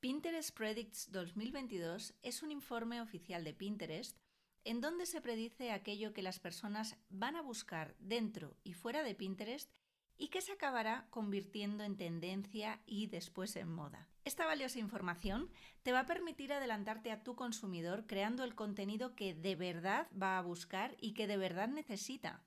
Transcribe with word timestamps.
Pinterest 0.00 0.56
Predicts 0.56 1.10
2022 1.10 2.14
es 2.22 2.44
un 2.44 2.52
informe 2.52 3.00
oficial 3.00 3.42
de 3.42 3.52
Pinterest 3.52 4.16
en 4.62 4.80
donde 4.80 5.06
se 5.06 5.20
predice 5.20 5.72
aquello 5.72 6.12
que 6.12 6.22
las 6.22 6.38
personas 6.38 6.96
van 7.10 7.34
a 7.34 7.42
buscar 7.42 7.96
dentro 7.98 8.56
y 8.62 8.74
fuera 8.74 9.02
de 9.02 9.16
Pinterest 9.16 9.68
y 10.16 10.28
que 10.28 10.40
se 10.40 10.52
acabará 10.52 11.08
convirtiendo 11.10 11.82
en 11.82 11.96
tendencia 11.96 12.80
y 12.86 13.08
después 13.08 13.56
en 13.56 13.72
moda. 13.72 14.08
Esta 14.24 14.46
valiosa 14.46 14.78
información 14.78 15.50
te 15.82 15.90
va 15.90 16.00
a 16.00 16.06
permitir 16.06 16.52
adelantarte 16.52 17.10
a 17.10 17.24
tu 17.24 17.34
consumidor 17.34 18.06
creando 18.06 18.44
el 18.44 18.54
contenido 18.54 19.16
que 19.16 19.34
de 19.34 19.56
verdad 19.56 20.06
va 20.10 20.38
a 20.38 20.42
buscar 20.42 20.96
y 21.00 21.14
que 21.14 21.26
de 21.26 21.38
verdad 21.38 21.66
necesita 21.66 22.44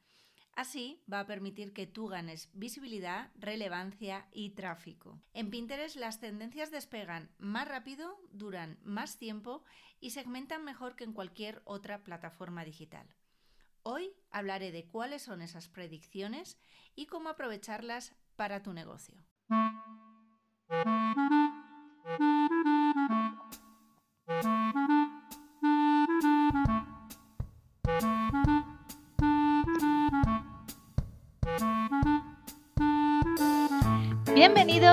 Así 0.55 1.01
va 1.11 1.21
a 1.21 1.25
permitir 1.25 1.73
que 1.73 1.87
tú 1.87 2.07
ganes 2.07 2.49
visibilidad, 2.53 3.31
relevancia 3.35 4.27
y 4.31 4.51
tráfico. 4.51 5.21
En 5.33 5.49
Pinterest 5.49 5.95
las 5.95 6.19
tendencias 6.19 6.71
despegan 6.71 7.29
más 7.37 7.67
rápido, 7.67 8.19
duran 8.31 8.77
más 8.83 9.17
tiempo 9.17 9.63
y 9.99 10.11
segmentan 10.11 10.63
mejor 10.63 10.95
que 10.95 11.05
en 11.05 11.13
cualquier 11.13 11.61
otra 11.65 12.03
plataforma 12.03 12.65
digital. 12.65 13.07
Hoy 13.83 14.13
hablaré 14.29 14.71
de 14.71 14.85
cuáles 14.87 15.23
son 15.23 15.41
esas 15.41 15.67
predicciones 15.67 16.59
y 16.95 17.07
cómo 17.07 17.29
aprovecharlas 17.29 18.13
para 18.35 18.61
tu 18.61 18.73
negocio. 18.73 19.23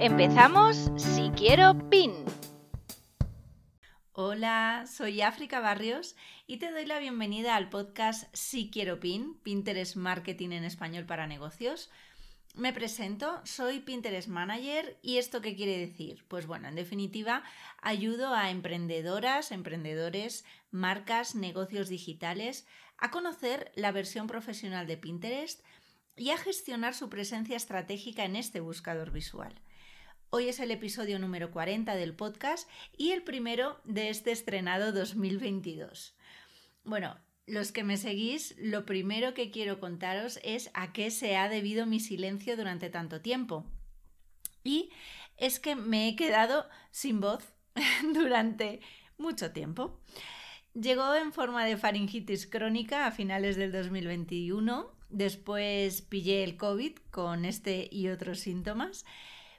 Empezamos 0.00 0.90
Si 0.96 1.30
Quiero 1.36 1.88
PIN. 1.88 2.12
Hola, 4.12 4.86
soy 4.90 5.22
África 5.22 5.60
Barrios 5.60 6.16
y 6.46 6.58
te 6.58 6.72
doy 6.72 6.84
la 6.84 6.98
bienvenida 6.98 7.54
al 7.54 7.68
podcast 7.70 8.24
Si 8.34 8.70
Quiero 8.70 8.98
PIN, 8.98 9.38
Pinterest 9.42 9.94
Marketing 9.94 10.50
en 10.50 10.64
español 10.64 11.06
para 11.06 11.26
negocios. 11.28 11.90
Me 12.54 12.72
presento, 12.72 13.40
soy 13.44 13.80
Pinterest 13.80 14.28
Manager 14.28 14.98
y 15.00 15.18
¿esto 15.18 15.40
qué 15.40 15.54
quiere 15.54 15.78
decir? 15.78 16.24
Pues 16.28 16.46
bueno, 16.46 16.68
en 16.68 16.74
definitiva, 16.74 17.44
ayudo 17.80 18.34
a 18.34 18.50
emprendedoras, 18.50 19.52
emprendedores, 19.52 20.44
marcas, 20.70 21.34
negocios 21.34 21.88
digitales 21.88 22.66
a 22.98 23.10
conocer 23.10 23.70
la 23.76 23.92
versión 23.92 24.26
profesional 24.26 24.86
de 24.86 24.96
Pinterest 24.96 25.64
y 26.16 26.30
a 26.30 26.36
gestionar 26.36 26.94
su 26.94 27.08
presencia 27.08 27.56
estratégica 27.56 28.24
en 28.24 28.36
este 28.36 28.60
buscador 28.60 29.10
visual. 29.10 29.54
Hoy 30.36 30.48
es 30.48 30.58
el 30.58 30.72
episodio 30.72 31.20
número 31.20 31.52
40 31.52 31.94
del 31.94 32.12
podcast 32.12 32.68
y 32.96 33.12
el 33.12 33.22
primero 33.22 33.80
de 33.84 34.08
este 34.08 34.32
estrenado 34.32 34.90
2022. 34.90 36.16
Bueno, 36.82 37.16
los 37.46 37.70
que 37.70 37.84
me 37.84 37.96
seguís, 37.96 38.56
lo 38.58 38.84
primero 38.84 39.32
que 39.32 39.52
quiero 39.52 39.78
contaros 39.78 40.40
es 40.42 40.72
a 40.74 40.92
qué 40.92 41.12
se 41.12 41.36
ha 41.36 41.48
debido 41.48 41.86
mi 41.86 42.00
silencio 42.00 42.56
durante 42.56 42.90
tanto 42.90 43.20
tiempo. 43.20 43.64
Y 44.64 44.90
es 45.36 45.60
que 45.60 45.76
me 45.76 46.08
he 46.08 46.16
quedado 46.16 46.66
sin 46.90 47.20
voz 47.20 47.54
durante 48.12 48.80
mucho 49.16 49.52
tiempo. 49.52 50.00
Llegó 50.74 51.14
en 51.14 51.32
forma 51.32 51.64
de 51.64 51.76
faringitis 51.76 52.48
crónica 52.48 53.06
a 53.06 53.12
finales 53.12 53.54
del 53.54 53.70
2021, 53.70 54.96
después 55.10 56.02
pillé 56.02 56.42
el 56.42 56.56
COVID 56.56 56.96
con 57.12 57.44
este 57.44 57.88
y 57.88 58.08
otros 58.08 58.40
síntomas 58.40 59.04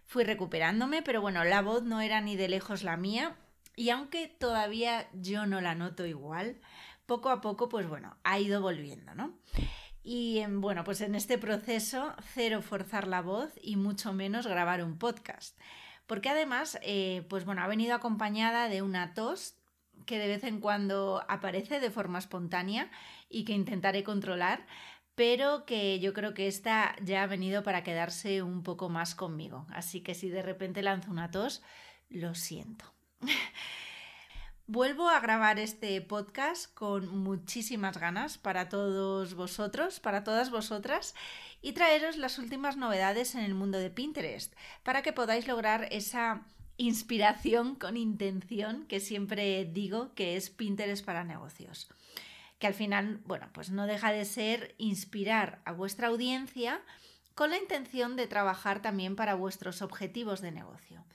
fui 0.06 0.24
recuperándome, 0.24 1.02
pero 1.02 1.22
bueno, 1.22 1.44
la 1.44 1.62
voz 1.62 1.84
no 1.84 2.02
era 2.02 2.22
ni 2.22 2.36
de 2.36 2.48
lejos 2.48 2.84
la 2.84 2.98
mía 2.98 3.36
y 3.76 3.90
aunque 3.90 4.28
todavía 4.28 5.10
yo 5.14 5.46
no 5.46 5.62
la 5.62 5.76
noto 5.76 6.06
igual, 6.06 6.58
poco 7.06 7.30
a 7.30 7.42
poco, 7.42 7.70
pues 7.70 7.88
bueno, 7.88 8.18
ha 8.24 8.40
ido 8.40 8.62
volviendo, 8.62 9.14
¿no? 9.16 9.38
Y 10.04 10.40
em, 10.40 10.62
bueno, 10.62 10.84
pues 10.84 11.02
en 11.02 11.16
este 11.16 11.38
proceso, 11.38 12.14
cero 12.34 12.62
forzar 12.62 13.08
la 13.08 13.22
voz 13.22 13.52
y 13.62 13.76
mucho 13.76 14.14
menos 14.14 14.48
grabar 14.48 14.84
un 14.84 14.98
podcast. 14.98 15.60
Porque 16.06 16.30
además, 16.30 16.78
eh, 16.84 17.26
pues 17.30 17.46
bueno, 17.46 17.64
ha 17.64 17.68
venido 17.68 17.96
acompañada 17.96 18.70
de 18.70 18.84
una 18.84 19.14
tos 19.14 19.56
que 20.06 20.20
de 20.20 20.28
vez 20.28 20.44
en 20.44 20.60
cuando 20.60 21.24
aparece 21.28 21.80
de 21.80 21.90
forma 21.90 22.20
espontánea 22.20 22.92
y 23.30 23.44
que 23.46 23.54
intentaré 23.54 24.04
controlar, 24.04 24.68
pero 25.16 25.66
que 25.66 26.00
yo 26.00 26.14
creo 26.14 26.34
que 26.34 26.48
esta 26.48 26.96
ya 27.02 27.24
ha 27.24 27.28
venido 27.28 27.64
para 27.64 27.84
quedarse 27.84 28.44
un 28.44 28.64
poco 28.64 28.90
más 28.90 29.16
conmigo. 29.16 29.66
Así 29.72 30.02
que 30.02 30.14
si 30.14 30.30
de 30.30 30.42
repente 30.42 30.84
lanzo 30.84 31.09
una 31.09 31.31
tos, 31.31 31.64
lo 32.09 32.36
siento. 32.36 32.86
Vuelvo 34.68 35.08
a 35.09 35.20
grabar 35.20 35.59
este 35.59 36.02
podcast 36.02 36.74
con 36.74 37.16
muchísimas 37.20 37.98
ganas 38.00 38.38
para 38.38 38.68
todos 38.68 39.36
vosotros, 39.36 40.00
para 40.00 40.24
todas 40.24 40.50
vosotras, 40.50 41.14
y 41.62 41.74
traeros 41.74 42.18
las 42.18 42.40
últimas 42.40 42.75
novedades 42.75 43.36
en 43.36 43.44
el 43.44 43.54
mundo 43.54 43.78
de 43.78 43.92
Pinterest, 43.92 44.54
para 44.84 45.04
que 45.04 45.14
podáis 45.14 45.48
lograr 45.48 45.88
esa 45.92 46.48
inspiración 46.78 47.75
con 47.75 47.96
intención 47.96 48.86
que 48.88 49.00
siempre 49.00 49.66
digo 49.66 50.14
que 50.16 50.36
es 50.36 50.50
Pinterest 50.50 51.06
para 51.06 51.24
negocios 51.24 51.88
que 52.66 52.70
al 52.70 52.74
final, 52.74 53.22
bueno, 53.26 53.48
pues 53.53 53.70
no 53.70 53.86
deja 53.86 54.12
de 54.12 54.26
ser 54.26 54.74
inspirar 54.80 55.62
a 55.66 55.72
vuestra 55.72 56.08
audiencia 56.08 56.81
con 57.36 57.52
la 57.52 57.59
intención 57.59 58.16
de 58.16 58.26
trabajar 58.26 58.81
también 58.81 59.16
para 59.16 59.36
vuestros 59.36 59.84
objetivos 59.84 60.42
de 60.42 60.52
negocio. 60.52 61.06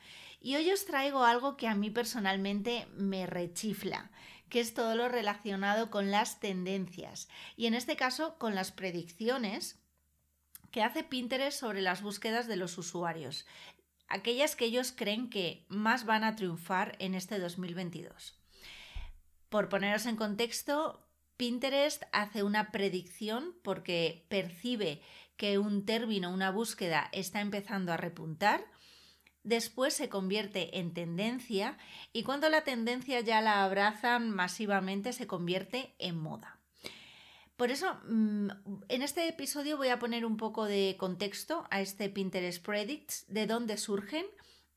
Y 0.41 0.55
hoy 0.55 0.71
os 0.71 0.87
traigo 0.87 1.25
algo 1.25 1.57
que 1.57 1.67
a 1.67 1.75
mí 1.75 1.91
personalmente 1.91 2.87
me 2.95 3.27
rechifla, 3.27 4.13
que 4.49 4.61
es 4.61 4.75
todo 4.75 4.95
lo 4.95 5.09
relacionado 5.09 5.91
con 5.91 6.13
las 6.13 6.39
tendencias 6.39 7.29
y 7.57 7.67
en 7.67 7.75
este 7.75 7.97
caso 7.97 8.39
con 8.39 8.55
las 8.55 8.71
predicciones 8.71 9.83
que 10.71 10.85
hace 10.85 11.03
Pinterest 11.03 11.59
sobre 11.59 11.83
las 11.83 12.01
búsquedas 12.01 12.47
de 12.47 12.55
los 12.55 12.79
usuarios, 12.79 13.45
aquellas 14.07 14.55
que 14.55 14.67
ellos 14.67 14.93
creen 14.97 15.29
que 15.29 15.67
más 15.69 16.05
van 16.05 16.23
a 16.23 16.37
triunfar 16.37 16.95
en 17.01 17.17
este 17.17 17.41
2022. 17.41 18.39
Por 19.49 19.69
poneros 19.69 20.07
en 20.07 20.15
contexto, 20.15 21.10
Pinterest 21.41 22.03
hace 22.13 22.43
una 22.43 22.71
predicción 22.71 23.55
porque 23.63 24.27
percibe 24.29 25.01
que 25.39 25.57
un 25.57 25.87
término, 25.87 26.31
una 26.35 26.51
búsqueda 26.51 27.09
está 27.13 27.41
empezando 27.41 27.95
a 27.95 27.97
repuntar, 27.97 28.63
después 29.43 29.95
se 29.95 30.11
convierte 30.11 30.79
en 30.79 30.93
tendencia 30.93 31.79
y 32.13 32.25
cuando 32.25 32.51
la 32.51 32.63
tendencia 32.63 33.21
ya 33.21 33.41
la 33.41 33.65
abrazan 33.65 34.29
masivamente 34.29 35.15
se 35.15 35.27
convierte 35.27 35.95
en 35.99 36.19
moda. 36.19 36.61
Por 37.57 37.71
eso, 37.71 37.99
mm, 38.07 38.51
en 38.91 39.01
este 39.01 39.27
episodio 39.27 39.79
voy 39.79 39.89
a 39.89 39.99
poner 39.99 40.27
un 40.27 40.37
poco 40.37 40.67
de 40.67 40.97
contexto 40.99 41.67
a 41.71 41.81
este 41.81 42.11
Pinterest 42.11 42.63
Predicts, 42.63 43.25
de 43.29 43.47
dónde 43.47 43.79
surgen 43.79 44.27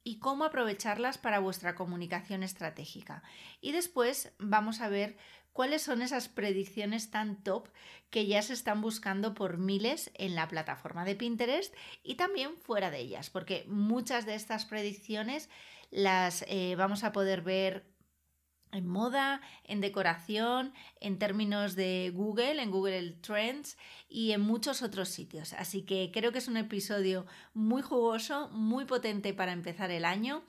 y 0.06 0.19
cómo 0.19 0.45
aprovecharlas 0.45 1.18
para 1.18 1.40
vuestra 1.40 1.75
comunicación 1.75 2.41
estratégica. 2.41 3.22
Y 3.59 3.74
después 3.74 4.33
vamos 4.39 4.80
a 4.80 4.88
ver 4.88 5.18
cuáles 5.53 5.83
son 5.83 6.01
esas 6.01 6.27
predicciones 6.27 7.11
tan 7.11 7.41
top 7.44 7.69
que 8.09 8.25
ya 8.25 8.41
se 8.41 8.53
están 8.53 8.81
buscando 8.81 9.33
por 9.33 9.57
miles 9.57 10.11
en 10.15 10.35
la 10.35 10.47
plataforma 10.47 11.05
de 11.05 11.15
Pinterest 11.15 11.73
y 12.03 12.15
también 12.15 12.57
fuera 12.57 12.91
de 12.91 13.00
ellas, 13.00 13.29
porque 13.29 13.65
muchas 13.67 14.25
de 14.25 14.35
estas 14.35 14.65
predicciones 14.65 15.50
las 15.89 16.44
eh, 16.47 16.75
vamos 16.75 17.03
a 17.03 17.11
poder 17.11 17.41
ver 17.41 17.85
en 18.73 18.88
moda, 18.88 19.41
en 19.63 19.81
decoración, 19.81 20.73
en 21.00 21.19
términos 21.19 21.75
de 21.75 22.11
Google, 22.13 22.61
en 22.61 22.71
Google 22.71 23.11
Trends 23.21 23.77
y 24.09 24.31
en 24.31 24.41
muchos 24.41 24.81
otros 24.81 25.09
sitios. 25.09 25.53
Así 25.53 25.83
que 25.83 26.09
creo 26.11 26.31
que 26.31 26.39
es 26.39 26.47
un 26.47 26.57
episodio 26.57 27.25
muy 27.53 27.81
jugoso, 27.81 28.49
muy 28.49 28.85
potente 28.85 29.33
para 29.33 29.53
empezar 29.53 29.91
el 29.91 30.06
año 30.06 30.44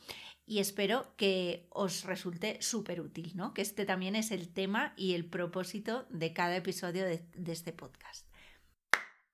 y 0.47 0.59
espero 0.59 1.15
que 1.17 1.67
os 1.71 2.05
resulte 2.05 2.61
súper 2.61 3.01
útil, 3.01 3.33
¿no? 3.35 3.55
Que 3.55 3.63
este 3.63 3.87
también 3.87 4.17
es 4.17 4.31
el 4.31 4.53
tema 4.53 4.93
y 4.97 5.15
el 5.15 5.29
propósito 5.29 6.07
de 6.11 6.33
cada 6.33 6.57
episodio 6.57 7.05
de, 7.05 7.27
este 7.47 7.73
podcast. 7.73 8.29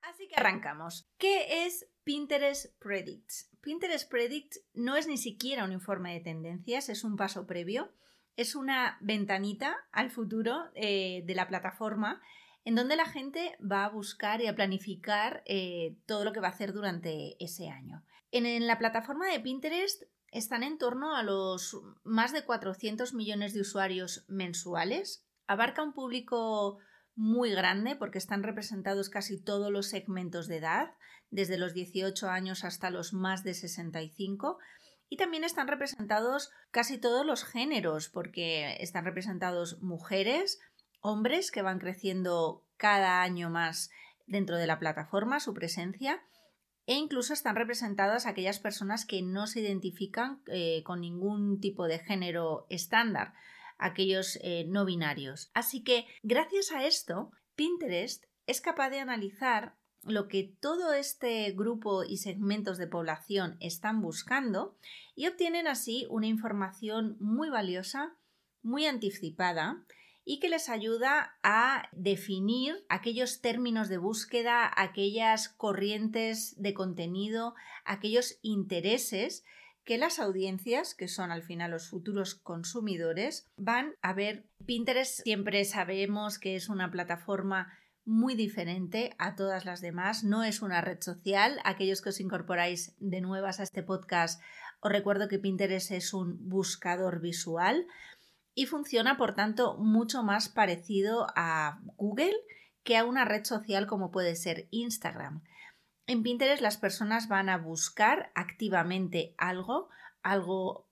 Así 0.02 0.28
que 0.28 0.36
arrancamos. 0.36 1.10
¿Qué 1.18 1.64
es 1.66 1.88
Pinterest 2.04 2.78
Predicts? 2.78 3.50
Pinterest 3.60 4.08
Predict 4.10 4.56
no 4.72 4.96
es 4.96 5.06
ni 5.06 5.18
siquiera 5.18 5.64
un 5.64 5.72
informe 5.72 6.14
de 6.14 6.20
tendencias, 6.20 6.88
es 6.88 7.04
un 7.04 7.16
paso 7.16 7.46
previo, 7.46 7.92
es 8.36 8.54
una 8.54 8.96
ventanita 9.00 9.76
al 9.92 10.10
futuro 10.10 10.70
eh, 10.74 11.22
de 11.26 11.34
la 11.34 11.48
plataforma 11.48 12.22
en 12.64 12.74
donde 12.74 12.96
la 12.96 13.06
gente 13.06 13.56
va 13.60 13.84
a 13.84 13.90
buscar 13.90 14.40
y 14.40 14.46
a 14.46 14.54
planificar 14.54 15.42
eh, 15.46 15.96
todo 16.06 16.24
lo 16.24 16.32
que 16.32 16.40
va 16.40 16.48
a 16.48 16.52
hacer 16.52 16.72
durante 16.72 17.42
ese 17.42 17.68
año. 17.68 18.04
En, 18.32 18.66
la 18.66 18.78
plataforma 18.78 19.26
de 19.28 19.40
Pinterest 19.40 20.04
están 20.30 20.62
en 20.62 20.78
torno 20.78 21.16
a 21.16 21.22
los 21.22 21.80
más 22.04 22.32
de 22.32 22.44
400 22.44 23.14
millones 23.14 23.52
de 23.52 23.60
usuarios 23.60 24.24
mensuales. 24.28 25.24
Abarca 25.46 25.82
un 25.82 25.92
público 25.92 26.78
muy 27.16 27.50
grande 27.50 27.96
porque 27.96 28.18
están 28.18 28.42
representados 28.42 29.10
casi 29.10 29.42
todos 29.42 29.70
los 29.70 29.88
segmentos 29.88 30.46
de 30.46 30.58
edad, 30.58 30.94
desde 31.30 31.58
los 31.58 31.74
18 31.74 32.28
años 32.28 32.64
hasta 32.64 32.90
los 32.90 33.12
más 33.12 33.44
de 33.44 33.54
65. 33.54 34.58
Y 35.08 35.16
también 35.16 35.42
están 35.42 35.66
representados 35.66 36.50
casi 36.70 36.98
todos 36.98 37.26
los 37.26 37.44
géneros, 37.44 38.08
porque 38.08 38.76
están 38.80 39.04
representados 39.04 39.82
mujeres, 39.82 40.60
hombres 41.00 41.50
que 41.50 41.62
van 41.62 41.80
creciendo 41.80 42.64
cada 42.76 43.22
año 43.22 43.50
más 43.50 43.90
dentro 44.26 44.56
de 44.56 44.68
la 44.68 44.78
plataforma, 44.78 45.40
su 45.40 45.52
presencia, 45.52 46.22
e 46.90 46.94
incluso 46.94 47.32
están 47.32 47.54
representadas 47.54 48.26
aquellas 48.26 48.58
personas 48.58 49.06
que 49.06 49.22
no 49.22 49.46
se 49.46 49.60
identifican 49.60 50.42
eh, 50.48 50.82
con 50.82 51.00
ningún 51.00 51.60
tipo 51.60 51.86
de 51.86 52.00
género 52.00 52.66
estándar, 52.68 53.32
aquellos 53.78 54.40
eh, 54.42 54.64
no 54.66 54.84
binarios. 54.84 55.52
Así 55.54 55.84
que, 55.84 56.06
gracias 56.24 56.72
a 56.72 56.84
esto, 56.84 57.30
Pinterest 57.54 58.24
es 58.48 58.60
capaz 58.60 58.90
de 58.90 58.98
analizar 58.98 59.76
lo 60.02 60.26
que 60.26 60.52
todo 60.60 60.92
este 60.92 61.52
grupo 61.52 62.02
y 62.02 62.16
segmentos 62.16 62.76
de 62.76 62.88
población 62.88 63.56
están 63.60 64.02
buscando 64.02 64.76
y 65.14 65.28
obtienen 65.28 65.68
así 65.68 66.08
una 66.10 66.26
información 66.26 67.16
muy 67.20 67.50
valiosa, 67.50 68.16
muy 68.62 68.86
anticipada 68.86 69.86
y 70.30 70.38
que 70.38 70.48
les 70.48 70.68
ayuda 70.68 71.36
a 71.42 71.88
definir 71.90 72.84
aquellos 72.88 73.40
términos 73.40 73.88
de 73.88 73.98
búsqueda, 73.98 74.70
aquellas 74.76 75.48
corrientes 75.48 76.54
de 76.56 76.72
contenido, 76.72 77.56
aquellos 77.84 78.38
intereses 78.40 79.42
que 79.82 79.98
las 79.98 80.20
audiencias, 80.20 80.94
que 80.94 81.08
son 81.08 81.32
al 81.32 81.42
final 81.42 81.72
los 81.72 81.88
futuros 81.88 82.36
consumidores, 82.36 83.50
van 83.56 83.96
a 84.02 84.12
ver. 84.12 84.46
Pinterest 84.66 85.20
siempre 85.24 85.64
sabemos 85.64 86.38
que 86.38 86.54
es 86.54 86.68
una 86.68 86.92
plataforma 86.92 87.76
muy 88.04 88.36
diferente 88.36 89.16
a 89.18 89.34
todas 89.34 89.64
las 89.64 89.80
demás, 89.80 90.22
no 90.22 90.44
es 90.44 90.62
una 90.62 90.80
red 90.80 91.00
social. 91.00 91.58
Aquellos 91.64 92.02
que 92.02 92.10
os 92.10 92.20
incorporáis 92.20 92.94
de 93.00 93.20
nuevas 93.20 93.58
a 93.58 93.64
este 93.64 93.82
podcast, 93.82 94.40
os 94.78 94.92
recuerdo 94.92 95.26
que 95.26 95.40
Pinterest 95.40 95.90
es 95.90 96.14
un 96.14 96.48
buscador 96.48 97.20
visual 97.20 97.84
y 98.54 98.66
funciona 98.66 99.16
por 99.16 99.34
tanto 99.34 99.76
mucho 99.78 100.22
más 100.22 100.48
parecido 100.48 101.26
a 101.36 101.80
Google 101.96 102.36
que 102.82 102.96
a 102.96 103.04
una 103.04 103.24
red 103.24 103.44
social 103.44 103.86
como 103.86 104.10
puede 104.10 104.36
ser 104.36 104.68
Instagram. 104.70 105.42
En 106.06 106.22
Pinterest 106.22 106.62
las 106.62 106.76
personas 106.76 107.28
van 107.28 107.48
a 107.48 107.58
buscar 107.58 108.32
activamente 108.34 109.34
algo, 109.38 109.88
algo 110.22 110.88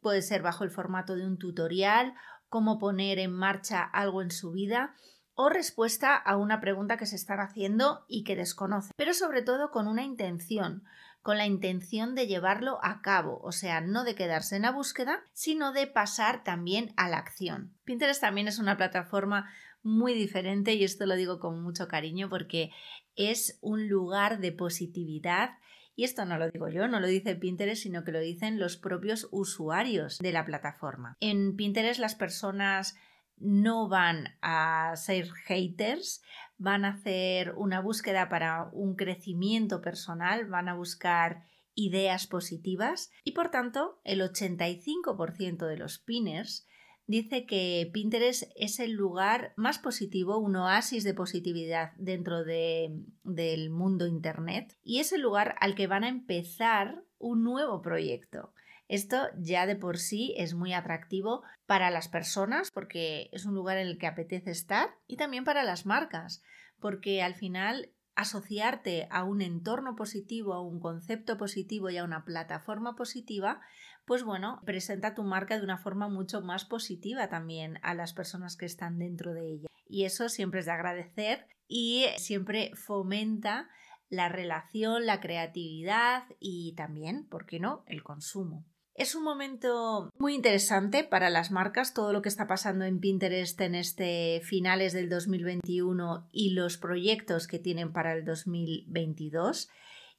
puede 0.00 0.20
ser 0.20 0.42
bajo 0.42 0.64
el 0.64 0.70
formato 0.70 1.16
de 1.16 1.26
un 1.26 1.38
tutorial, 1.38 2.14
cómo 2.48 2.78
poner 2.78 3.18
en 3.18 3.32
marcha 3.32 3.82
algo 3.82 4.20
en 4.20 4.30
su 4.30 4.52
vida 4.52 4.94
o 5.34 5.48
respuesta 5.48 6.16
a 6.16 6.36
una 6.36 6.60
pregunta 6.60 6.98
que 6.98 7.06
se 7.06 7.16
están 7.16 7.40
haciendo 7.40 8.04
y 8.08 8.24
que 8.24 8.36
desconocen, 8.36 8.92
pero 8.96 9.14
sobre 9.14 9.42
todo 9.42 9.70
con 9.70 9.88
una 9.88 10.02
intención, 10.02 10.84
con 11.22 11.38
la 11.38 11.46
intención 11.46 12.14
de 12.14 12.26
llevarlo 12.26 12.78
a 12.82 13.00
cabo, 13.00 13.40
o 13.42 13.52
sea, 13.52 13.80
no 13.80 14.04
de 14.04 14.14
quedarse 14.14 14.56
en 14.56 14.62
la 14.62 14.72
búsqueda, 14.72 15.22
sino 15.32 15.72
de 15.72 15.86
pasar 15.86 16.42
también 16.44 16.92
a 16.96 17.08
la 17.08 17.18
acción. 17.18 17.72
Pinterest 17.84 18.20
también 18.20 18.48
es 18.48 18.58
una 18.58 18.76
plataforma 18.76 19.48
muy 19.82 20.14
diferente 20.14 20.74
y 20.74 20.84
esto 20.84 21.06
lo 21.06 21.16
digo 21.16 21.38
con 21.38 21.62
mucho 21.62 21.88
cariño 21.88 22.28
porque 22.28 22.70
es 23.14 23.58
un 23.60 23.88
lugar 23.88 24.40
de 24.40 24.52
positividad 24.52 25.50
y 25.94 26.04
esto 26.04 26.24
no 26.24 26.38
lo 26.38 26.50
digo 26.50 26.68
yo, 26.68 26.88
no 26.88 27.00
lo 27.00 27.06
dice 27.06 27.36
Pinterest, 27.36 27.82
sino 27.82 28.02
que 28.02 28.12
lo 28.12 28.20
dicen 28.20 28.58
los 28.58 28.76
propios 28.76 29.28
usuarios 29.30 30.18
de 30.18 30.32
la 30.32 30.44
plataforma. 30.44 31.16
En 31.20 31.54
Pinterest 31.54 32.00
las 32.00 32.14
personas 32.14 32.96
no 33.36 33.88
van 33.88 34.28
a 34.40 34.94
ser 34.96 35.30
haters, 35.46 36.22
van 36.58 36.84
a 36.84 36.90
hacer 36.90 37.54
una 37.56 37.80
búsqueda 37.80 38.28
para 38.28 38.68
un 38.72 38.94
crecimiento 38.94 39.80
personal, 39.80 40.46
van 40.46 40.68
a 40.68 40.74
buscar 40.74 41.44
ideas 41.74 42.26
positivas 42.26 43.10
y 43.24 43.32
por 43.32 43.50
tanto 43.50 44.00
el 44.04 44.20
85% 44.20 45.66
de 45.66 45.76
los 45.76 45.98
pinners 45.98 46.66
dice 47.06 47.46
que 47.46 47.90
Pinterest 47.92 48.44
es 48.56 48.78
el 48.78 48.92
lugar 48.92 49.52
más 49.56 49.78
positivo, 49.78 50.38
un 50.38 50.56
oasis 50.56 51.04
de 51.04 51.14
positividad 51.14 51.92
dentro 51.96 52.44
del 52.44 53.70
mundo 53.70 54.06
Internet 54.06 54.78
y 54.82 55.00
es 55.00 55.12
el 55.12 55.22
lugar 55.22 55.56
al 55.60 55.74
que 55.74 55.86
van 55.86 56.04
a 56.04 56.08
empezar 56.08 57.04
un 57.18 57.42
nuevo 57.42 57.82
proyecto. 57.82 58.52
Esto 58.88 59.28
ya 59.38 59.66
de 59.66 59.76
por 59.76 59.98
sí 59.98 60.34
es 60.36 60.54
muy 60.54 60.72
atractivo 60.72 61.42
para 61.66 61.90
las 61.90 62.08
personas 62.08 62.70
porque 62.70 63.30
es 63.32 63.46
un 63.46 63.54
lugar 63.54 63.78
en 63.78 63.86
el 63.86 63.98
que 63.98 64.06
apetece 64.06 64.50
estar 64.50 64.90
y 65.06 65.16
también 65.16 65.44
para 65.44 65.64
las 65.64 65.86
marcas 65.86 66.42
porque 66.78 67.22
al 67.22 67.34
final 67.34 67.92
asociarte 68.14 69.08
a 69.10 69.24
un 69.24 69.40
entorno 69.40 69.96
positivo, 69.96 70.52
a 70.52 70.60
un 70.60 70.80
concepto 70.80 71.38
positivo 71.38 71.88
y 71.88 71.96
a 71.96 72.04
una 72.04 72.24
plataforma 72.24 72.94
positiva, 72.94 73.60
pues 74.04 74.22
bueno, 74.24 74.60
presenta 74.66 75.14
tu 75.14 75.22
marca 75.22 75.56
de 75.56 75.64
una 75.64 75.78
forma 75.78 76.08
mucho 76.08 76.42
más 76.42 76.64
positiva 76.64 77.28
también 77.28 77.78
a 77.82 77.94
las 77.94 78.12
personas 78.12 78.56
que 78.56 78.66
están 78.66 78.98
dentro 78.98 79.32
de 79.32 79.48
ella. 79.48 79.68
Y 79.86 80.04
eso 80.04 80.28
siempre 80.28 80.60
es 80.60 80.66
de 80.66 80.72
agradecer 80.72 81.46
y 81.68 82.06
siempre 82.18 82.72
fomenta 82.74 83.68
la 84.10 84.28
relación, 84.28 85.06
la 85.06 85.20
creatividad 85.20 86.24
y 86.38 86.74
también, 86.74 87.26
¿por 87.28 87.46
qué 87.46 87.60
no?, 87.60 87.82
el 87.86 88.02
consumo. 88.02 88.66
Es 88.94 89.14
un 89.14 89.24
momento 89.24 90.10
muy 90.18 90.34
interesante 90.34 91.02
para 91.02 91.30
las 91.30 91.50
marcas, 91.50 91.94
todo 91.94 92.12
lo 92.12 92.20
que 92.20 92.28
está 92.28 92.46
pasando 92.46 92.84
en 92.84 93.00
Pinterest 93.00 93.58
en 93.62 93.74
este 93.74 94.42
finales 94.44 94.92
del 94.92 95.08
2021 95.08 96.28
y 96.30 96.50
los 96.50 96.76
proyectos 96.76 97.46
que 97.46 97.58
tienen 97.58 97.92
para 97.92 98.12
el 98.12 98.26
2022. 98.26 99.70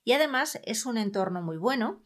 Y 0.04 0.14
además 0.14 0.60
es 0.66 0.88
un 0.88 0.98
entorno 0.98 1.44
muy 1.44 1.58
bueno, 1.58 2.02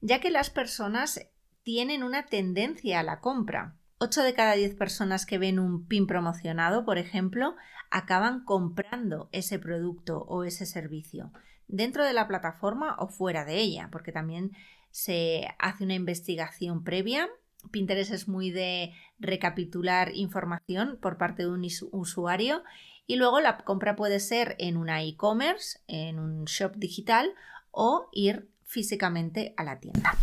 ya 0.00 0.20
que 0.20 0.30
las 0.30 0.48
personas 0.50 1.28
tienen 1.64 2.04
una 2.04 2.26
tendencia 2.26 3.00
a 3.00 3.02
la 3.02 3.18
compra. 3.18 3.74
8 3.98 4.22
de 4.22 4.34
cada 4.34 4.54
10 4.54 4.76
personas 4.76 5.26
que 5.26 5.38
ven 5.38 5.58
un 5.58 5.86
pin 5.86 6.06
promocionado, 6.06 6.84
por 6.84 6.98
ejemplo, 6.98 7.56
acaban 7.90 8.44
comprando 8.44 9.28
ese 9.32 9.58
producto 9.58 10.22
o 10.28 10.44
ese 10.44 10.66
servicio 10.66 11.32
dentro 11.68 12.04
de 12.04 12.12
la 12.12 12.28
plataforma 12.28 12.96
o 12.98 13.08
fuera 13.08 13.44
de 13.44 13.56
ella, 13.56 13.88
porque 13.90 14.12
también 14.12 14.52
se 14.92 15.48
hace 15.58 15.82
una 15.82 15.94
investigación 15.94 16.84
previa. 16.84 17.28
Pinterest 17.72 18.12
es 18.12 18.28
muy 18.28 18.50
de 18.50 18.92
recapitular 19.18 20.14
información 20.14 20.98
por 21.00 21.18
parte 21.18 21.42
de 21.42 21.48
un 21.48 21.66
usuario 21.90 22.62
y 23.06 23.16
luego 23.16 23.40
la 23.40 23.58
compra 23.58 23.96
puede 23.96 24.20
ser 24.20 24.54
en 24.58 24.76
una 24.76 25.02
e-commerce, 25.02 25.80
en 25.88 26.18
un 26.18 26.44
shop 26.44 26.76
digital 26.76 27.34
o 27.70 28.08
ir 28.12 28.48
físicamente 28.64 29.54
a 29.56 29.64
la 29.64 29.80
tienda. 29.80 30.16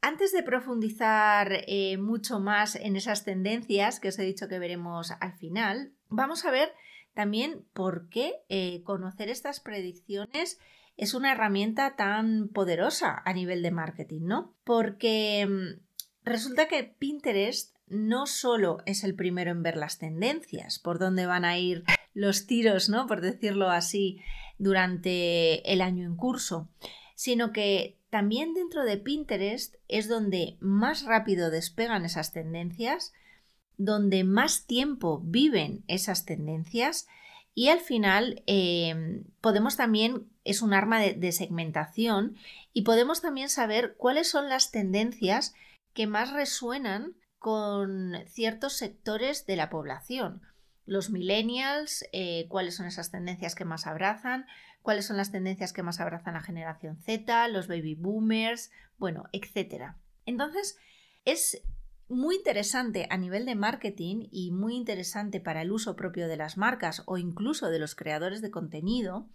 Antes 0.00 0.32
de 0.32 0.42
profundizar 0.42 1.64
eh, 1.66 1.96
mucho 1.96 2.38
más 2.38 2.76
en 2.76 2.96
esas 2.96 3.24
tendencias 3.24 3.98
que 4.00 4.08
os 4.08 4.18
he 4.18 4.22
dicho 4.22 4.48
que 4.48 4.58
veremos 4.58 5.10
al 5.20 5.32
final, 5.34 5.92
vamos 6.08 6.44
a 6.44 6.50
ver 6.50 6.72
también 7.14 7.64
por 7.72 8.08
qué 8.08 8.34
eh, 8.48 8.82
conocer 8.84 9.28
estas 9.28 9.60
predicciones 9.60 10.58
es 10.96 11.14
una 11.14 11.32
herramienta 11.32 11.96
tan 11.96 12.48
poderosa 12.48 13.22
a 13.24 13.32
nivel 13.32 13.62
de 13.62 13.70
marketing, 13.70 14.22
¿no? 14.22 14.54
Porque 14.64 15.46
mm, 15.46 15.80
resulta 16.24 16.68
que 16.68 16.84
Pinterest 16.84 17.76
no 17.86 18.26
solo 18.26 18.78
es 18.86 19.04
el 19.04 19.14
primero 19.14 19.50
en 19.50 19.62
ver 19.62 19.76
las 19.76 19.98
tendencias, 19.98 20.78
por 20.78 20.98
dónde 20.98 21.26
van 21.26 21.44
a 21.44 21.58
ir 21.58 21.84
los 22.14 22.46
tiros, 22.46 22.88
¿no? 22.88 23.06
Por 23.06 23.20
decirlo 23.20 23.70
así, 23.70 24.20
durante 24.58 25.70
el 25.72 25.80
año 25.80 26.06
en 26.06 26.16
curso, 26.16 26.68
sino 27.14 27.52
que 27.52 27.98
también 28.10 28.54
dentro 28.54 28.84
de 28.84 28.96
Pinterest 28.96 29.74
es 29.88 30.08
donde 30.08 30.56
más 30.60 31.04
rápido 31.04 31.50
despegan 31.50 32.04
esas 32.04 32.32
tendencias, 32.32 33.12
donde 33.76 34.24
más 34.24 34.66
tiempo 34.66 35.20
viven 35.22 35.84
esas 35.86 36.24
tendencias 36.24 37.06
y 37.54 37.68
al 37.68 37.80
final 37.80 38.42
em, 38.46 39.24
podemos 39.40 39.76
también, 39.76 40.28
es 40.46 40.62
un 40.62 40.72
arma 40.72 41.00
de, 41.00 41.32
segmentación 41.32 42.36
y 42.72 42.82
podemos 42.82 43.20
también 43.20 43.48
saber 43.48 43.96
cuáles 43.96 44.30
son 44.30 44.48
las 44.48 44.70
tendencias 44.70 45.54
que 45.92 46.06
más 46.06 46.32
resuenan 46.32 47.14
con 47.38 48.14
ciertos 48.28 48.74
sectores 48.74 49.46
de 49.46 49.56
la 49.56 49.68
población. 49.68 50.42
los 50.86 51.10
millennials, 51.10 52.04
eh, 52.12 52.46
cuáles 52.48 52.76
son 52.76 52.86
esas 52.86 53.10
tendencias 53.10 53.56
que 53.56 53.64
más 53.64 53.88
abrazan, 53.88 54.46
cuáles 54.82 55.04
son 55.04 55.16
las 55.16 55.32
tendencias 55.32 55.72
que 55.72 55.82
más 55.82 55.98
abrazan 55.98 56.34
la 56.34 56.42
generación 56.42 56.96
Z, 57.02 57.48
los 57.48 57.66
baby 57.66 57.96
boomers, 57.96 58.70
bueno, 58.98 59.24
etc. 59.32 59.94
Entonces, 60.26 60.78
es 61.24 61.60
muy 62.08 62.36
interesante 62.36 63.08
a 63.10 63.16
nivel 63.16 63.46
de 63.46 63.56
marketing 63.56 64.28
y 64.30 64.52
muy 64.52 64.76
interesante 64.76 65.40
para 65.40 65.62
el 65.62 65.72
uso 65.72 65.96
propio 65.96 66.28
de 66.28 66.36
las 66.36 66.56
marcas 66.56 67.02
o 67.06 67.18
incluso 67.18 67.68
de 67.68 67.80
los 67.80 67.96
creadores 67.96 68.40
de 68.42 68.52
contenido 68.52 69.28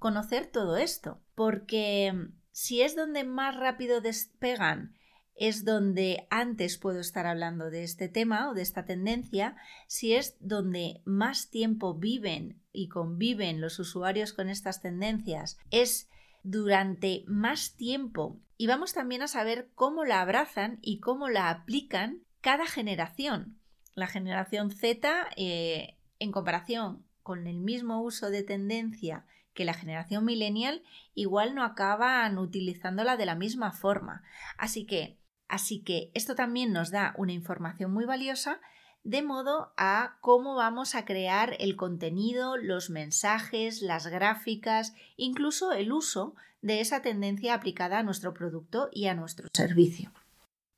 conocer 0.00 0.46
todo 0.46 0.76
esto, 0.76 1.20
porque 1.36 2.12
si 2.50 2.82
es 2.82 2.96
donde 2.96 3.22
más 3.22 3.54
rápido 3.54 4.00
despegan 4.00 4.96
es 5.40 5.64
donde 5.64 6.26
antes 6.28 6.76
puedo 6.76 7.00
estar 7.00 7.26
hablando 7.26 7.70
de 7.70 7.82
este 7.82 8.10
tema 8.10 8.50
o 8.50 8.54
de 8.54 8.60
esta 8.60 8.84
tendencia, 8.84 9.56
si 9.86 10.12
es 10.12 10.36
donde 10.38 11.00
más 11.06 11.48
tiempo 11.48 11.94
viven 11.94 12.60
y 12.72 12.88
conviven 12.88 13.62
los 13.62 13.78
usuarios 13.78 14.34
con 14.34 14.50
estas 14.50 14.82
tendencias, 14.82 15.58
es 15.70 16.10
durante 16.42 17.24
más 17.26 17.74
tiempo 17.74 18.38
y 18.58 18.66
vamos 18.66 18.92
también 18.92 19.22
a 19.22 19.28
saber 19.28 19.70
cómo 19.74 20.04
la 20.04 20.20
abrazan 20.20 20.78
y 20.82 21.00
cómo 21.00 21.30
la 21.30 21.48
aplican 21.48 22.22
cada 22.42 22.66
generación. 22.66 23.58
La 23.94 24.08
generación 24.08 24.70
Z, 24.70 25.28
eh, 25.36 25.96
en 26.18 26.32
comparación 26.32 27.06
con 27.22 27.46
el 27.46 27.60
mismo 27.60 28.02
uso 28.02 28.28
de 28.28 28.42
tendencia 28.42 29.24
que 29.54 29.64
la 29.64 29.74
generación 29.74 30.24
millennial, 30.24 30.82
igual 31.14 31.54
no 31.54 31.64
acaban 31.64 32.38
utilizándola 32.38 33.16
de 33.16 33.26
la 33.26 33.34
misma 33.34 33.72
forma. 33.72 34.22
Así 34.56 34.86
que 34.86 35.20
Así 35.50 35.80
que 35.82 36.12
esto 36.14 36.36
también 36.36 36.72
nos 36.72 36.92
da 36.92 37.12
una 37.18 37.32
información 37.32 37.92
muy 37.92 38.04
valiosa 38.04 38.60
de 39.02 39.22
modo 39.22 39.72
a 39.76 40.18
cómo 40.20 40.54
vamos 40.54 40.94
a 40.94 41.04
crear 41.04 41.56
el 41.58 41.74
contenido, 41.74 42.56
los 42.56 42.88
mensajes, 42.88 43.82
las 43.82 44.06
gráficas, 44.06 44.94
incluso 45.16 45.72
el 45.72 45.90
uso 45.90 46.34
de 46.62 46.80
esa 46.80 47.02
tendencia 47.02 47.54
aplicada 47.54 47.98
a 47.98 48.02
nuestro 48.04 48.32
producto 48.32 48.90
y 48.92 49.06
a 49.06 49.14
nuestro 49.14 49.48
servicio. 49.52 50.12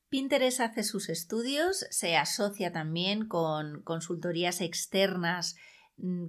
Pinterest 0.09 0.61
hace 0.61 0.85
sus 0.85 1.09
estudios, 1.11 1.87
se 1.91 2.17
asocia 2.17 2.73
también 2.73 3.27
con 3.27 3.83
consultorías 3.83 4.61
externas 4.63 5.57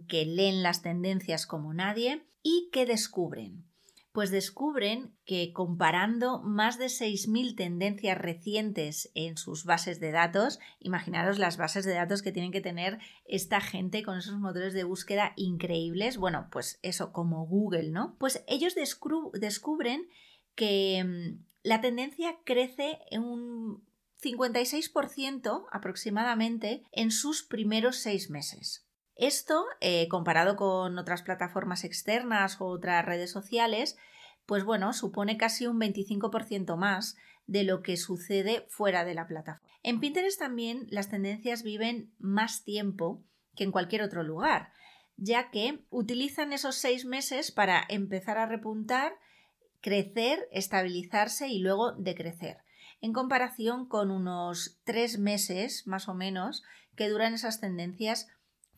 que 0.08 0.26
leen 0.26 0.64
las 0.64 0.82
tendencias 0.82 1.48
como 1.48 1.74
nadie 1.74 2.26
y 2.42 2.70
que 2.72 2.86
descubren 2.86 3.66
pues 4.14 4.30
descubren 4.30 5.18
que 5.26 5.52
comparando 5.54 6.40
más 6.44 6.78
de 6.78 6.86
6.000 6.86 7.56
tendencias 7.58 8.16
recientes 8.16 9.12
en 9.16 9.38
sus 9.38 9.66
bases 9.66 10.00
de 10.00 10.12
datos, 10.12 10.60
imaginaros 10.80 11.40
las 11.40 11.58
bases 11.58 11.84
de 11.84 11.96
datos 11.96 12.22
que 12.22 12.32
tienen 12.32 12.52
que 12.52 12.62
tener 12.62 13.00
esta 13.26 13.60
gente 13.60 14.04
con 14.04 14.20
esos 14.20 14.38
motores 14.38 14.76
de 14.76 14.84
búsqueda 14.84 15.34
increíbles, 15.36 16.18
bueno, 16.18 16.48
pues 16.52 16.80
eso 16.84 17.12
como 17.12 17.48
Google, 17.48 17.90
¿no? 17.90 18.16
Pues 18.20 18.44
ellos 18.48 18.76
descubren 18.76 20.08
que 20.54 21.04
mm, 21.04 21.44
la 21.64 21.82
tendencia 21.82 22.38
crece 22.46 23.00
en 23.10 23.24
un 23.24 23.84
56% 24.22 25.66
aproximadamente 25.72 26.84
en 26.92 27.10
sus 27.10 27.42
primeros 27.42 27.98
seis 27.98 28.30
meses. 28.30 28.83
Esto, 29.16 29.66
eh, 29.80 30.08
comparado 30.10 30.56
con 30.56 30.98
otras 30.98 31.22
plataformas 31.22 31.84
externas 31.84 32.60
o 32.60 32.66
otras 32.66 33.06
redes 33.06 33.32
sociales, 33.32 33.98
pues 34.46 34.64
bueno, 34.64 34.94
supone 34.94 35.38
casi 35.38 35.68
un 35.68 35.80
25% 35.80 36.76
más 36.78 37.16
de 37.46 37.64
lo 37.64 37.82
que 37.82 37.98
sucede 37.98 38.66
fuera 38.70 39.06
de 39.06 39.14
la 39.14 39.28
plataforma. 39.28 39.68
En 39.84 40.00
Pinterest 40.00 40.40
también 40.40 40.88
las 40.90 41.10
tendencias 41.10 41.64
viven 41.64 42.12
más 42.18 42.64
tiempo 42.64 43.22
que 43.56 43.64
en 43.64 43.72
cualquier 43.72 44.02
otro 44.02 44.24
lugar, 44.24 44.72
ya 45.18 45.52
que 45.52 45.84
utilizan 45.90 46.54
esos 46.54 46.76
seis 46.76 47.06
meses 47.06 47.52
para 47.52 47.84
empezar 47.90 48.38
a 48.38 48.46
repuntar, 48.46 49.14
crecer, 49.82 50.48
estabilizarse 50.52 51.50
y 51.50 51.60
luego 51.60 51.92
decrecer, 51.92 52.58
en 53.02 53.14
comparación 53.14 53.86
con 53.86 54.10
unos 54.10 54.80
tres 54.86 55.20
meses 55.20 55.86
más 55.86 56.08
o 56.08 56.14
menos 56.14 56.64
que 56.96 57.10
duran 57.10 57.34
esas 57.34 57.60
tendencias 57.60 58.30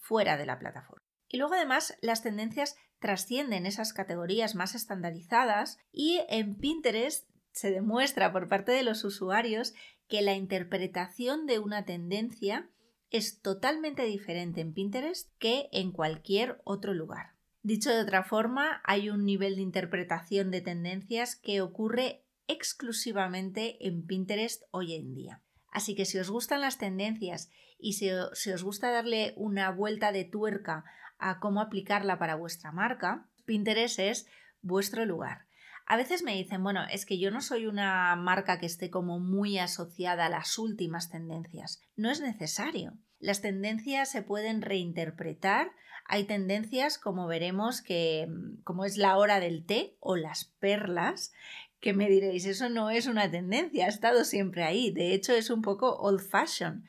fuera 0.06 0.38
de 0.38 0.46
la 0.46 0.60
plataforma. 0.60 1.04
Y 1.28 1.38
luego 1.38 1.56
además 1.56 1.98
las 2.02 2.22
tendencias 2.22 2.76
trascienden 3.00 3.66
esas 3.66 3.94
categorías 3.94 4.56
más 4.56 4.76
estandarizadas 4.76 5.80
y 5.92 6.22
en 6.30 6.56
Pinterest 6.56 7.30
se 7.52 7.72
demuestra 7.72 8.32
por 8.32 8.48
parte 8.48 8.72
de 8.72 8.84
los 8.84 9.04
usuarios 9.04 9.74
que 10.08 10.22
la 10.22 10.36
interpretación 10.36 11.46
de 11.46 11.60
una 11.60 11.86
tendencia 11.86 12.70
es 13.10 13.42
totalmente 13.42 14.04
diferente 14.04 14.62
en 14.62 14.74
Pinterest 14.74 15.32
que 15.40 15.70
en 15.72 15.92
cualquier 15.92 16.62
otro 16.64 16.94
lugar. 16.94 17.36
Dicho 17.64 17.90
de 17.90 18.02
otra 18.02 18.24
forma, 18.24 18.82
hay 18.84 19.10
un 19.10 19.26
nivel 19.26 19.56
de 19.56 19.62
interpretación 19.62 20.52
de 20.52 20.62
tendencias 20.62 21.36
que 21.36 21.62
ocurre 21.62 22.24
exclusivamente 22.48 23.88
en 23.88 24.06
Pinterest 24.06 24.64
hoy 24.72 24.94
en 24.94 25.16
día. 25.16 25.45
Así 25.76 25.94
que 25.94 26.06
si 26.06 26.18
os 26.18 26.30
gustan 26.30 26.62
las 26.62 26.78
tendencias 26.78 27.52
y 27.78 27.94
si, 27.94 28.10
os 28.10 28.64
gusta 28.64 28.92
darle 28.92 29.34
una 29.36 29.70
vuelta 29.72 30.14
de 30.14 30.24
tuerca 30.24 30.86
a 31.20 31.42
cómo 31.42 31.60
aplicarla 31.60 32.18
para 32.18 32.36
vuestra 32.36 32.72
marca, 32.72 33.28
Pinterest 33.44 34.00
es 34.00 34.26
vuestro 34.62 35.04
lugar. 35.06 35.48
A 35.86 35.98
veces 35.98 36.24
me 36.24 36.34
dicen, 36.34 36.64
bueno, 36.64 36.86
es 36.90 37.06
que 37.06 37.20
yo 37.20 37.30
no 37.30 37.42
soy 37.42 37.68
una 37.68 38.16
marca 38.16 38.58
que 38.58 38.68
esté 38.68 38.90
como 38.90 39.20
muy 39.20 39.58
asociada 39.58 40.28
a 40.28 40.30
las 40.30 40.58
últimas 40.58 41.10
tendencias. 41.10 41.82
No 41.98 42.10
es 42.10 42.22
necesario. 42.22 42.94
Las 43.20 43.42
tendencias 43.42 44.10
se 44.10 44.22
pueden 44.22 44.62
reinterpretar. 44.62 45.74
Hay 46.06 46.24
tendencias, 46.24 46.98
como 46.98 47.28
veremos, 47.28 47.82
que 47.82 48.30
como 48.64 48.86
es 48.86 48.96
la 48.96 49.18
hora 49.18 49.42
del 49.42 49.66
té 49.66 49.98
o 50.00 50.16
las 50.16 50.46
perlas, 50.46 51.34
que 51.80 51.94
me 51.94 52.10
diréis, 52.10 52.46
eso 52.46 52.70
no 52.70 52.90
es 52.90 53.08
una 53.08 53.30
tendencia, 53.30 53.86
ha 53.86 53.90
estado 53.90 54.24
siempre 54.24 54.64
ahí. 54.64 54.92
De 54.92 55.14
hecho, 55.14 55.34
es 55.34 55.50
un 55.50 55.62
poco 55.62 55.96
old 55.98 56.22
fashion. 56.22 56.86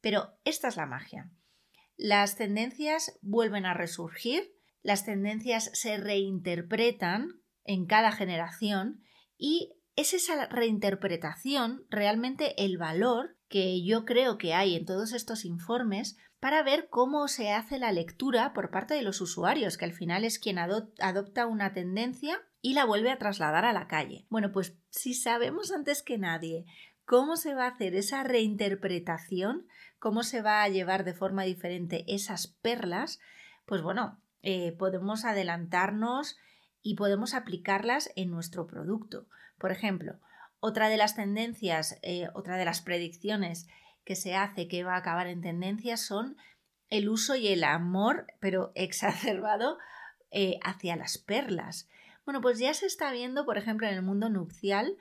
Pero 0.00 0.36
esta 0.44 0.68
es 0.68 0.76
la 0.76 0.86
magia. 0.86 1.30
Las 1.96 2.36
tendencias 2.36 3.18
vuelven 3.22 3.64
a 3.66 3.74
resurgir, 3.74 4.52
las 4.82 5.04
tendencias 5.04 5.70
se 5.72 5.96
reinterpretan 5.96 7.40
en 7.64 7.86
cada 7.86 8.12
generación 8.12 9.02
y 9.38 9.72
es 9.96 10.12
esa 10.12 10.46
reinterpretación 10.46 11.86
realmente 11.88 12.64
el 12.64 12.78
valor 12.78 13.38
que 13.48 13.84
yo 13.84 14.04
creo 14.04 14.36
que 14.38 14.52
hay 14.52 14.74
en 14.74 14.84
todos 14.84 15.12
estos 15.12 15.44
informes 15.44 16.16
para 16.44 16.62
ver 16.62 16.90
cómo 16.90 17.26
se 17.26 17.52
hace 17.52 17.78
la 17.78 17.90
lectura 17.90 18.52
por 18.52 18.70
parte 18.70 18.92
de 18.92 19.00
los 19.00 19.22
usuarios, 19.22 19.78
que 19.78 19.86
al 19.86 19.94
final 19.94 20.26
es 20.26 20.38
quien 20.38 20.58
adopta 20.58 21.46
una 21.46 21.72
tendencia 21.72 22.38
y 22.60 22.74
la 22.74 22.84
vuelve 22.84 23.10
a 23.10 23.16
trasladar 23.16 23.64
a 23.64 23.72
la 23.72 23.88
calle. 23.88 24.26
Bueno, 24.28 24.52
pues 24.52 24.76
si 24.90 25.14
sabemos 25.14 25.72
antes 25.72 26.02
que 26.02 26.18
nadie 26.18 26.66
cómo 27.06 27.38
se 27.38 27.54
va 27.54 27.64
a 27.64 27.70
hacer 27.70 27.94
esa 27.94 28.24
reinterpretación, 28.24 29.66
cómo 29.98 30.22
se 30.22 30.42
va 30.42 30.62
a 30.62 30.68
llevar 30.68 31.04
de 31.04 31.14
forma 31.14 31.44
diferente 31.44 32.04
esas 32.08 32.46
perlas, 32.46 33.20
pues 33.64 33.80
bueno, 33.80 34.20
eh, 34.42 34.72
podemos 34.72 35.24
adelantarnos 35.24 36.36
y 36.82 36.96
podemos 36.96 37.32
aplicarlas 37.32 38.10
en 38.16 38.30
nuestro 38.30 38.66
producto. 38.66 39.28
Por 39.56 39.72
ejemplo, 39.72 40.20
otra 40.60 40.90
de 40.90 40.98
las 40.98 41.16
tendencias, 41.16 41.98
eh, 42.02 42.28
otra 42.34 42.58
de 42.58 42.66
las 42.66 42.82
predicciones 42.82 43.66
que 44.04 44.16
se 44.16 44.34
hace 44.34 44.68
que 44.68 44.84
va 44.84 44.94
a 44.94 44.98
acabar 44.98 45.26
en 45.26 45.40
tendencias 45.40 46.00
son 46.00 46.36
el 46.90 47.08
uso 47.08 47.34
y 47.34 47.48
el 47.48 47.64
amor, 47.64 48.26
pero 48.40 48.72
exacerbado, 48.76 49.78
eh, 50.30 50.58
hacia 50.62 50.96
las 50.96 51.18
perlas. 51.18 51.88
Bueno, 52.24 52.40
pues 52.40 52.58
ya 52.58 52.72
se 52.74 52.86
está 52.86 53.12
viendo, 53.12 53.44
por 53.44 53.58
ejemplo, 53.58 53.86
en 53.86 53.94
el 53.94 54.02
mundo 54.02 54.30
nupcial, 54.30 54.96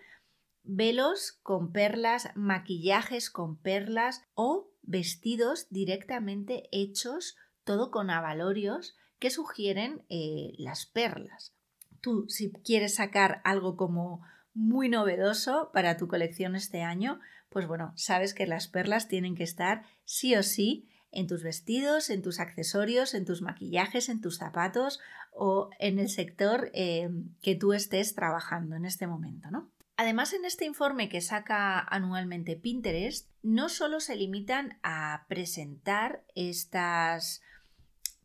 velos 0.64 1.40
con 1.44 1.72
perlas, 1.72 2.30
maquillajes 2.36 3.30
con 3.30 3.58
perlas 3.58 4.24
o 4.34 4.70
vestidos 4.82 5.68
directamente 5.70 6.68
hechos 6.72 7.38
todo 7.64 7.92
con 7.92 8.10
avalorios 8.10 8.96
que 9.20 9.30
sugieren 9.30 10.06
eh, 10.10 10.54
las 10.58 10.86
perlas. 10.86 11.56
Tú, 12.02 12.26
si 12.28 12.52
quieres 12.52 12.96
sacar 12.96 13.42
algo 13.46 13.78
como 13.78 14.22
muy 14.54 14.90
novedoso 14.90 15.72
para 15.74 15.98
tu 15.98 16.08
colección 16.08 16.56
este 16.56 16.82
año, 16.82 17.20
pues 17.54 17.68
bueno, 17.68 17.94
sabes 17.96 18.34
que 18.34 18.48
las 18.48 18.68
perlas 18.68 19.08
tienen 19.08 19.36
que 19.36 19.44
estar 19.44 19.84
sí 20.06 20.36
o 20.36 20.42
sí 20.42 20.90
en 21.12 21.28
tus 21.28 21.44
vestidos, 21.44 22.10
en 22.10 22.24
tus 22.24 22.40
accesorios, 22.40 23.14
en 23.14 23.26
tus 23.26 23.44
maquillajes, 23.44 24.10
en 24.10 24.22
tus 24.22 24.40
zapatos 24.40 25.00
o 25.32 25.70
en 25.78 26.00
el 26.00 26.10
sector 26.10 26.72
eh, 26.74 27.10
que 27.44 27.54
tú 27.54 27.74
estés 27.74 28.16
trabajando 28.16 28.76
en 28.76 28.86
este 28.86 29.06
momento, 29.06 29.52
¿no? 29.52 29.72
Además, 29.96 30.34
en 30.34 30.46
este 30.46 30.66
informe 30.66 31.08
que 31.08 31.22
saca 31.22 31.80
anualmente 31.80 32.56
Pinterest, 32.56 33.30
no 33.44 33.70
solo 33.70 34.00
se 34.00 34.16
limitan 34.16 34.80
a 34.82 35.26
presentar 35.30 36.24
estas 36.34 37.44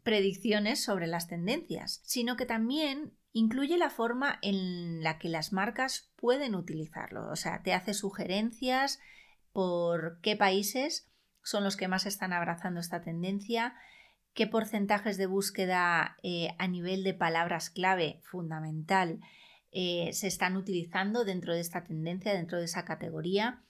predicciones 0.02 0.82
sobre 0.82 1.06
las 1.06 1.28
tendencias, 1.28 2.00
sino 2.04 2.38
que 2.38 2.46
también 2.46 3.12
incluye 3.34 3.76
la 3.76 3.90
forma 3.90 4.38
en 4.40 5.02
la 5.02 5.18
que 5.18 5.28
las 5.28 5.52
marcas 5.52 6.10
pueden 6.16 6.54
utilizarlo. 6.54 7.30
O 7.30 7.36
sea, 7.36 7.62
te 7.62 7.74
hace 7.74 7.92
sugerencias 7.92 9.00
por 9.58 10.20
qué 10.20 10.36
países 10.36 11.08
son 11.42 11.64
los 11.64 11.76
que 11.76 11.88
más 11.88 12.06
están 12.06 12.32
abrazando 12.32 12.78
esta 12.78 13.02
tendencia, 13.02 13.74
qué 14.32 14.46
porcentajes 14.46 15.16
de 15.16 15.26
búsqueda 15.26 16.16
eh, 16.22 16.54
a 16.58 16.68
nivel 16.68 17.02
de 17.02 17.12
palabras 17.12 17.68
clave 17.68 18.20
fundamental 18.22 19.18
eh, 19.72 20.10
se 20.12 20.28
están 20.28 20.56
utilizando 20.56 21.24
dentro 21.24 21.54
de 21.54 21.60
esta 21.60 21.82
tendencia, 21.82 22.34
dentro 22.34 22.58
de 22.58 22.66
esa 22.66 22.84
categoría. 22.84 23.64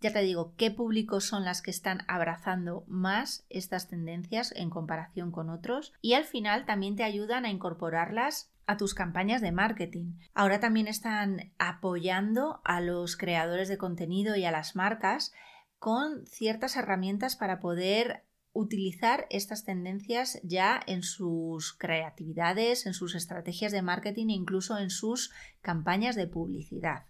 Ya 0.00 0.12
te 0.12 0.22
digo, 0.22 0.54
qué 0.56 0.72
públicos 0.72 1.22
son 1.22 1.44
las 1.44 1.62
que 1.62 1.70
están 1.70 2.00
abrazando 2.08 2.82
más 2.88 3.46
estas 3.48 3.86
tendencias 3.86 4.52
en 4.56 4.70
comparación 4.70 5.30
con 5.30 5.50
otros 5.50 5.92
y 6.00 6.14
al 6.14 6.24
final 6.24 6.66
también 6.66 6.96
te 6.96 7.04
ayudan 7.04 7.44
a 7.44 7.50
incorporarlas 7.50 8.50
a 8.72 8.76
tus 8.76 8.94
campañas 8.94 9.40
de 9.40 9.52
marketing. 9.52 10.14
Ahora 10.34 10.60
también 10.60 10.88
están 10.88 11.52
apoyando 11.58 12.60
a 12.64 12.80
los 12.80 13.16
creadores 13.16 13.68
de 13.68 13.78
contenido 13.78 14.36
y 14.36 14.44
a 14.44 14.50
las 14.50 14.76
marcas 14.76 15.32
con 15.78 16.26
ciertas 16.26 16.76
herramientas 16.76 17.36
para 17.36 17.60
poder 17.60 18.24
utilizar 18.52 19.26
estas 19.30 19.64
tendencias 19.64 20.38
ya 20.42 20.80
en 20.86 21.02
sus 21.02 21.72
creatividades, 21.72 22.86
en 22.86 22.94
sus 22.94 23.14
estrategias 23.14 23.72
de 23.72 23.82
marketing 23.82 24.28
e 24.28 24.34
incluso 24.34 24.78
en 24.78 24.90
sus 24.90 25.32
campañas 25.62 26.16
de 26.16 26.26
publicidad. 26.26 27.06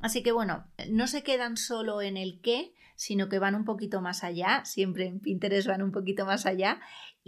Así 0.00 0.22
que 0.22 0.32
bueno, 0.32 0.66
no 0.90 1.08
se 1.08 1.22
quedan 1.22 1.56
solo 1.56 2.00
en 2.00 2.16
el 2.16 2.40
qué, 2.40 2.72
sino 2.94 3.28
que 3.28 3.38
van 3.38 3.54
un 3.54 3.64
poquito 3.64 4.00
más 4.00 4.24
allá, 4.24 4.64
siempre 4.64 5.06
en 5.06 5.20
Pinterest 5.20 5.68
van 5.68 5.82
un 5.82 5.92
poquito 5.92 6.24
más 6.26 6.46
allá 6.46 6.80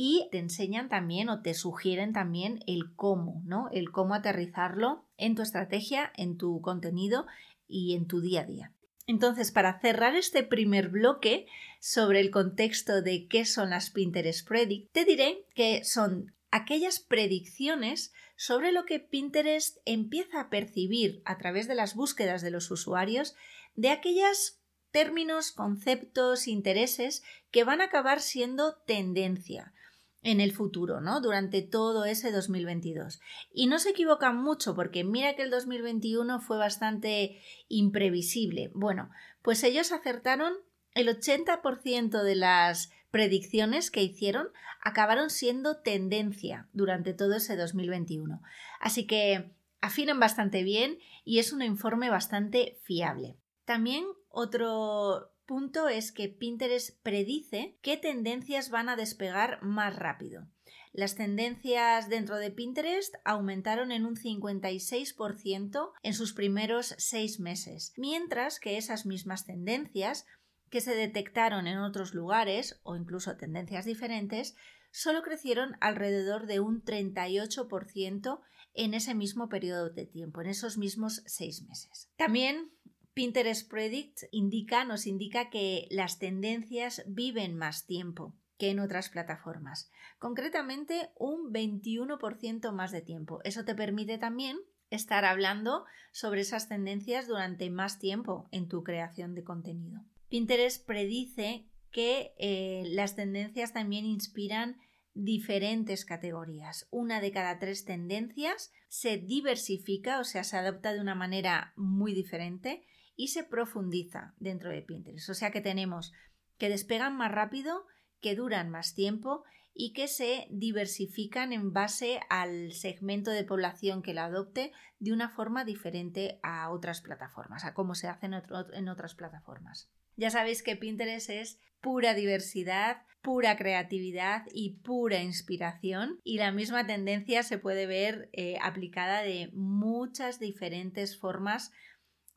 y 0.02 0.30
te 0.30 0.38
enseñan 0.38 0.88
también 0.88 1.28
o 1.28 1.42
te 1.42 1.52
sugieren 1.52 2.14
también 2.14 2.60
el 2.66 2.94
cómo, 2.96 3.42
¿no? 3.44 3.68
El 3.70 3.90
cómo 3.90 4.14
aterrizarlo 4.14 5.04
en 5.18 5.34
tu 5.34 5.42
estrategia, 5.42 6.10
en 6.16 6.38
tu 6.38 6.62
contenido 6.62 7.26
y 7.68 7.94
en 7.94 8.06
tu 8.06 8.22
día 8.22 8.40
a 8.40 8.44
día. 8.46 8.72
Entonces, 9.06 9.52
para 9.52 9.78
cerrar 9.78 10.16
este 10.16 10.42
primer 10.42 10.88
bloque 10.88 11.48
sobre 11.80 12.20
el 12.20 12.30
contexto 12.30 13.02
de 13.02 13.28
qué 13.28 13.44
son 13.44 13.68
las 13.68 13.90
Pinterest 13.90 14.48
Predict, 14.48 14.90
te 14.90 15.04
diré 15.04 15.44
que 15.54 15.84
son 15.84 16.34
aquellas 16.50 17.00
predicciones 17.00 18.14
sobre 18.36 18.72
lo 18.72 18.86
que 18.86 19.00
Pinterest 19.00 19.80
empieza 19.84 20.40
a 20.40 20.48
percibir 20.48 21.20
a 21.26 21.36
través 21.36 21.68
de 21.68 21.74
las 21.74 21.94
búsquedas 21.94 22.40
de 22.40 22.50
los 22.50 22.70
usuarios 22.70 23.34
de 23.74 23.90
aquellos 23.90 24.62
términos, 24.92 25.52
conceptos, 25.52 26.48
intereses 26.48 27.22
que 27.50 27.64
van 27.64 27.82
a 27.82 27.84
acabar 27.84 28.20
siendo 28.20 28.76
tendencia 28.86 29.74
en 30.22 30.40
el 30.40 30.52
futuro, 30.52 31.00
¿no? 31.00 31.20
Durante 31.20 31.62
todo 31.62 32.04
ese 32.04 32.30
2022. 32.30 33.20
Y 33.52 33.66
no 33.66 33.78
se 33.78 33.90
equivocan 33.90 34.36
mucho 34.36 34.74
porque 34.74 35.04
mira 35.04 35.34
que 35.34 35.42
el 35.42 35.50
2021 35.50 36.40
fue 36.40 36.58
bastante 36.58 37.40
imprevisible. 37.68 38.70
Bueno, 38.74 39.10
pues 39.42 39.64
ellos 39.64 39.92
acertaron 39.92 40.54
el 40.94 41.08
80% 41.08 42.22
de 42.22 42.36
las 42.36 42.90
predicciones 43.10 43.90
que 43.90 44.02
hicieron 44.02 44.48
acabaron 44.82 45.30
siendo 45.30 45.78
tendencia 45.78 46.68
durante 46.72 47.12
todo 47.12 47.36
ese 47.36 47.56
2021. 47.56 48.40
Así 48.80 49.06
que 49.06 49.52
afinan 49.80 50.20
bastante 50.20 50.62
bien 50.62 50.98
y 51.24 51.38
es 51.38 51.52
un 51.52 51.62
informe 51.62 52.10
bastante 52.10 52.78
fiable. 52.82 53.36
También 53.64 54.04
otro 54.28 55.29
punto 55.50 55.88
es 55.88 56.12
que 56.12 56.28
Pinterest 56.28 56.96
predice 57.02 57.76
qué 57.82 57.96
tendencias 57.96 58.70
van 58.70 58.88
a 58.88 58.94
despegar 58.94 59.60
más 59.64 59.96
rápido. 59.96 60.46
Las 60.92 61.16
tendencias 61.16 62.08
dentro 62.08 62.36
de 62.36 62.52
Pinterest 62.52 63.16
aumentaron 63.24 63.90
en 63.90 64.06
un 64.06 64.14
56% 64.14 65.90
en 66.04 66.14
sus 66.14 66.34
primeros 66.34 66.94
seis 66.98 67.40
meses, 67.40 67.92
mientras 67.96 68.60
que 68.60 68.76
esas 68.76 69.06
mismas 69.06 69.44
tendencias 69.44 70.24
que 70.68 70.80
se 70.80 70.94
detectaron 70.94 71.66
en 71.66 71.78
otros 71.78 72.14
lugares 72.14 72.78
o 72.84 72.94
incluso 72.94 73.36
tendencias 73.36 73.84
diferentes 73.84 74.54
solo 74.92 75.20
crecieron 75.20 75.76
alrededor 75.80 76.46
de 76.46 76.60
un 76.60 76.84
38% 76.84 78.40
en 78.74 78.94
ese 78.94 79.16
mismo 79.16 79.48
periodo 79.48 79.90
de 79.90 80.06
tiempo, 80.06 80.42
en 80.42 80.46
esos 80.46 80.78
mismos 80.78 81.24
seis 81.26 81.62
meses. 81.62 82.08
También 82.16 82.70
Pinterest 83.20 83.68
Predict 83.68 84.22
indica, 84.30 84.86
nos 84.86 85.06
indica 85.06 85.50
que 85.50 85.86
las 85.90 86.18
tendencias 86.18 87.02
viven 87.06 87.54
más 87.54 87.84
tiempo 87.84 88.34
que 88.56 88.70
en 88.70 88.80
otras 88.80 89.10
plataformas, 89.10 89.90
concretamente 90.18 91.10
un 91.18 91.52
21% 91.52 92.72
más 92.72 92.92
de 92.92 93.02
tiempo. 93.02 93.40
Eso 93.44 93.66
te 93.66 93.74
permite 93.74 94.16
también 94.16 94.56
estar 94.88 95.26
hablando 95.26 95.84
sobre 96.12 96.40
esas 96.40 96.70
tendencias 96.70 97.28
durante 97.28 97.68
más 97.68 97.98
tiempo 97.98 98.48
en 98.52 98.68
tu 98.68 98.82
creación 98.84 99.34
de 99.34 99.44
contenido. 99.44 100.00
Pinterest 100.30 100.86
predice 100.86 101.66
que 101.92 102.32
eh, 102.38 102.84
las 102.86 103.16
tendencias 103.16 103.74
también 103.74 104.06
inspiran 104.06 104.78
diferentes 105.12 106.06
categorías. 106.06 106.88
Una 106.90 107.20
de 107.20 107.32
cada 107.32 107.58
tres 107.58 107.84
tendencias 107.84 108.72
se 108.88 109.18
diversifica, 109.18 110.20
o 110.20 110.24
sea, 110.24 110.42
se 110.42 110.56
adopta 110.56 110.94
de 110.94 111.02
una 111.02 111.14
manera 111.14 111.74
muy 111.76 112.14
diferente 112.14 112.86
y 113.20 113.28
se 113.28 113.44
profundiza 113.44 114.32
dentro 114.38 114.70
de 114.70 114.80
Pinterest. 114.80 115.28
O 115.28 115.34
sea 115.34 115.50
que 115.50 115.60
tenemos 115.60 116.14
que 116.56 116.70
despegan 116.70 117.18
más 117.18 117.30
rápido, 117.30 117.86
que 118.22 118.34
duran 118.34 118.70
más 118.70 118.94
tiempo 118.94 119.44
y 119.74 119.92
que 119.92 120.08
se 120.08 120.46
diversifican 120.50 121.52
en 121.52 121.74
base 121.74 122.20
al 122.30 122.72
segmento 122.72 123.30
de 123.30 123.44
población 123.44 124.00
que 124.00 124.14
la 124.14 124.24
adopte 124.24 124.72
de 125.00 125.12
una 125.12 125.28
forma 125.28 125.66
diferente 125.66 126.40
a 126.42 126.70
otras 126.70 127.02
plataformas, 127.02 127.66
a 127.66 127.74
cómo 127.74 127.94
se 127.94 128.08
hace 128.08 128.24
en, 128.24 128.88
otras 128.88 129.14
plataformas. 129.14 129.90
Ya 130.16 130.30
sabéis 130.30 130.62
que 130.62 130.76
Pinterest 130.76 131.28
es 131.28 131.60
pura 131.82 132.14
diversidad, 132.14 133.02
pura 133.20 133.58
creatividad 133.58 134.44
y 134.50 134.78
pura 134.78 135.22
inspiración 135.22 136.20
y 136.24 136.38
la 136.38 136.52
misma 136.52 136.86
tendencia 136.86 137.42
se 137.42 137.58
puede 137.58 137.84
ver 137.84 138.30
eh, 138.32 138.56
aplicada 138.62 139.20
de 139.20 139.50
muchas 139.52 140.40
diferentes 140.40 141.18
formas 141.18 141.70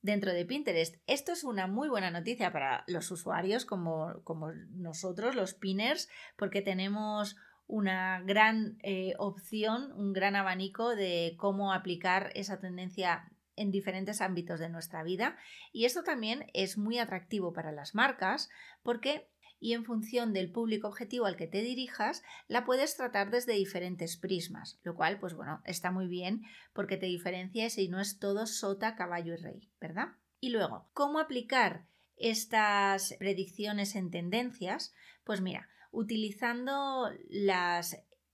dentro 0.03 0.33
de 0.33 0.45
Pinterest. 0.45 0.97
Esto 1.07 1.31
es 1.31 1.43
una 1.43 1.65
muy 1.65 1.89
buena 1.89 2.11
noticia 2.11 2.51
para 2.51 2.83
los 2.87 3.09
usuarios 3.09 3.65
como, 3.65 4.21
como 4.23 4.51
nosotros, 4.51 5.33
los 5.33 5.55
pinners, 5.55 6.09
porque 6.37 6.61
tenemos 6.61 7.37
una 7.65 8.21
gran 8.21 8.77
eh, 8.83 9.13
opción, 9.17 9.91
un 9.93 10.13
gran 10.13 10.35
abanico 10.35 10.95
de 10.95 11.35
cómo 11.37 11.73
aplicar 11.73 12.31
esa 12.35 12.59
tendencia 12.59 13.31
en 13.55 13.71
diferentes 13.71 14.21
ámbitos 14.21 14.59
de 14.59 14.69
nuestra 14.69 15.03
vida. 15.03 15.37
Y 15.71 15.85
esto 15.85 16.03
también 16.03 16.47
es 16.53 16.77
muy 16.77 16.99
atractivo 16.99 17.53
para 17.53 17.71
las 17.71 17.95
marcas 17.95 18.49
porque 18.83 19.29
y 19.63 19.71
en 19.75 19.85
función 19.85 20.33
del 20.33 20.51
público 20.51 20.89
objetivo 20.89 21.25
al 21.25 21.37
que 21.37 21.47
te 21.47 21.61
dirijas, 21.61 22.21
la 22.49 22.65
puedes 22.65 22.97
tratar 22.97 23.31
desde 23.31 23.53
diferentes 23.53 24.17
prismas, 24.17 24.77
lo 24.83 24.93
cual, 24.93 25.21
pues 25.21 25.35
bueno, 25.35 25.61
está 25.63 25.89
muy 25.89 26.07
bien 26.07 26.41
porque 26.73 26.97
te 26.97 27.05
diferencias 27.05 27.77
y 27.77 27.87
no 27.87 28.01
es 28.01 28.19
todo 28.19 28.45
sota, 28.45 28.97
caballo 28.97 29.33
y 29.33 29.37
rey, 29.37 29.71
¿verdad? 29.79 30.09
Y 30.41 30.49
luego, 30.49 30.89
¿cómo 30.91 31.17
aplicar 31.17 31.85
estas 32.17 33.15
predicciones 33.19 33.95
en 33.95 34.11
tendencias? 34.11 34.93
Pues 35.23 35.39
mira, 35.39 35.69
utilizando 35.91 37.09
la 37.29 37.81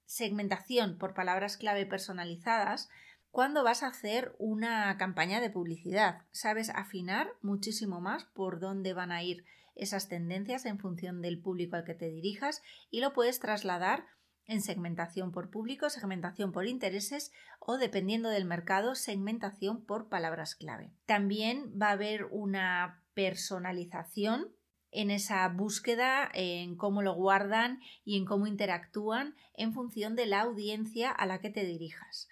segmentación 0.05 0.97
por 0.97 1.13
palabras 1.13 1.57
clave 1.57 1.85
personalizadas, 1.85 2.89
cuando 3.31 3.63
vas 3.63 3.83
a 3.83 3.87
hacer 3.87 4.35
una 4.39 4.97
campaña 4.97 5.41
de 5.41 5.49
publicidad. 5.49 6.23
Sabes 6.31 6.69
afinar 6.69 7.29
muchísimo 7.41 8.01
más 8.01 8.25
por 8.25 8.59
dónde 8.59 8.93
van 8.93 9.11
a 9.11 9.23
ir 9.23 9.45
esas 9.75 10.09
tendencias 10.09 10.65
en 10.65 10.79
función 10.79 11.21
del 11.21 11.39
público 11.39 11.75
al 11.75 11.85
que 11.85 11.93
te 11.93 12.09
dirijas 12.09 12.61
y 12.89 12.99
lo 12.99 13.13
puedes 13.13 13.39
trasladar 13.39 14.05
en 14.45 14.61
segmentación 14.61 15.31
por 15.31 15.51
público, 15.51 15.89
segmentación 15.89 16.51
por 16.51 16.65
intereses 16.65 17.31
o, 17.59 17.77
dependiendo 17.77 18.29
del 18.29 18.45
mercado, 18.45 18.95
segmentación 18.95 19.85
por 19.85 20.09
palabras 20.09 20.55
clave. 20.55 20.91
También 21.05 21.71
va 21.79 21.89
a 21.89 21.93
haber 21.93 22.25
una 22.31 23.03
personalización 23.13 24.51
en 24.91 25.11
esa 25.11 25.47
búsqueda, 25.49 26.29
en 26.33 26.75
cómo 26.77 27.03
lo 27.03 27.13
guardan 27.13 27.79
y 28.03 28.17
en 28.17 28.25
cómo 28.25 28.47
interactúan 28.47 29.35
en 29.53 29.71
función 29.71 30.15
de 30.15 30.25
la 30.25 30.41
audiencia 30.41 31.11
a 31.11 31.27
la 31.27 31.39
que 31.39 31.51
te 31.51 31.63
dirijas. 31.63 32.27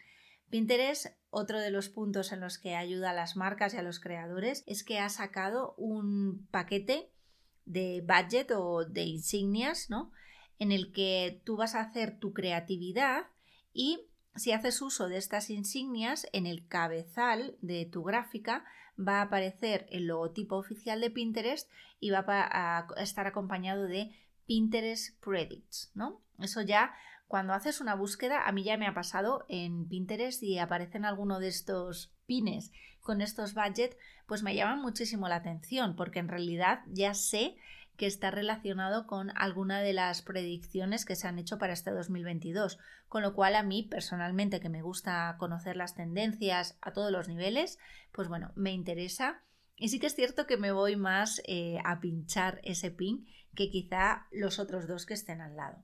Pinterest, 0.50 1.08
otro 1.30 1.60
de 1.60 1.72
los 1.72 1.90
puntos 1.90 2.32
en 2.32 2.40
los 2.40 2.58
que 2.58 2.76
ayuda 2.76 3.12
a 3.12 3.14
las 3.14 3.36
marcas 3.36 3.74
y 3.74 3.78
a 3.78 3.82
los 3.82 4.00
creadores, 4.00 4.64
es 4.66 4.84
que 4.84 5.00
ha 5.00 5.10
sacado 5.10 5.76
un 5.78 6.48
paquete 6.52 7.12
de 7.66 8.02
budget 8.02 8.52
o 8.52 8.86
de 8.86 9.04
insignias, 9.04 9.90
¿no? 9.90 10.12
En 10.60 10.72
el 10.72 10.92
que 10.92 11.42
tú 11.44 11.58
vas 11.58 11.76
a 11.76 11.82
hacer 11.82 12.18
tu 12.18 12.34
creatividad 12.34 13.28
y 13.74 14.08
si 14.36 14.52
haces 14.52 14.82
uso 14.82 15.08
de 15.08 15.18
estas 15.18 15.50
insignias, 15.50 16.28
en 16.32 16.46
el 16.46 16.68
cabezal 16.68 17.58
de 17.62 17.86
tu 17.86 18.04
gráfica 18.04 18.64
va 18.98 19.20
a 19.20 19.24
aparecer 19.24 19.88
el 19.90 20.08
logotipo 20.08 20.56
oficial 20.58 21.02
de 21.02 21.12
Pinterest 21.12 21.70
y 22.00 22.12
va 22.12 22.24
a 22.28 22.88
estar 22.98 23.28
acompañado 23.28 23.84
de 23.88 24.12
Pinterest 24.46 25.20
Predicts, 25.24 25.92
¿no? 25.94 26.22
Eso 26.40 26.62
ya 26.62 26.94
cuando 27.28 27.54
haces 27.54 27.82
una 27.82 27.96
búsqueda, 27.96 28.48
a 28.48 28.52
mí 28.52 28.64
ya 28.64 28.78
me 28.78 28.88
ha 28.88 28.94
pasado 28.94 29.46
en 29.50 29.88
Pinterest 29.88 30.42
y 30.44 30.60
aparecen 30.60 31.04
alguno 31.04 31.40
de 31.40 31.50
estos 31.50 32.14
pines 32.26 32.72
con 33.02 33.22
estos 33.22 33.54
budgets, 33.54 33.98
pues 34.26 34.44
me 34.44 34.56
llaman 34.56 34.82
muchísimo 34.82 35.28
la 35.28 35.36
atención 35.36 35.96
porque 35.96 36.20
en 36.20 36.28
realidad 36.30 36.82
ya 36.88 37.14
sé 37.14 37.56
que 37.98 38.06
está 38.06 38.32
relacionado 38.32 39.08
con 39.08 39.32
alguna 39.36 39.82
de 39.82 39.92
las 39.92 40.22
predicciones 40.22 41.04
que 41.04 41.16
se 41.16 41.28
han 41.28 41.40
hecho 41.40 41.58
para 41.58 41.74
este 41.74 41.92
2022. 41.92 42.78
Con 43.10 43.24
lo 43.24 43.34
cual 43.34 43.56
a 43.56 43.64
mí 43.64 43.84
personalmente 43.84 44.60
que 44.60 44.70
me 44.70 44.84
gusta 44.84 45.36
conocer 45.40 45.76
las 45.76 45.96
tendencias 45.96 46.78
a 46.82 46.94
todos 46.94 47.12
los 47.12 47.28
niveles, 47.28 47.80
pues 48.12 48.28
bueno, 48.28 48.52
me 48.56 48.72
interesa. 48.72 49.42
Y 49.76 49.90
sí 49.90 50.00
que 50.00 50.08
es 50.08 50.16
cierto 50.16 50.46
que 50.46 50.58
me 50.58 50.72
voy 50.72 50.96
más 50.96 51.42
eh, 51.48 51.80
a 51.84 52.00
pinchar 52.00 52.62
ese 52.64 52.92
pin 52.92 53.26
que 53.56 53.70
quizá 53.70 54.28
los 54.32 54.60
otros 54.60 54.88
dos 54.88 55.06
que 55.06 55.16
estén 55.16 55.42
al 55.42 55.56
lado. 55.56 55.84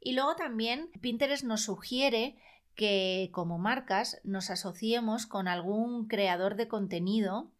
Y 0.00 0.12
luego 0.12 0.36
también 0.36 0.90
Pinterest 1.00 1.44
nos 1.44 1.62
sugiere 1.62 2.36
que 2.74 3.30
como 3.32 3.58
marcas 3.58 4.20
nos 4.22 4.50
asociemos 4.50 5.26
con 5.26 5.48
algún 5.48 6.06
creador 6.06 6.56
de 6.56 6.68
contenido 6.68 7.50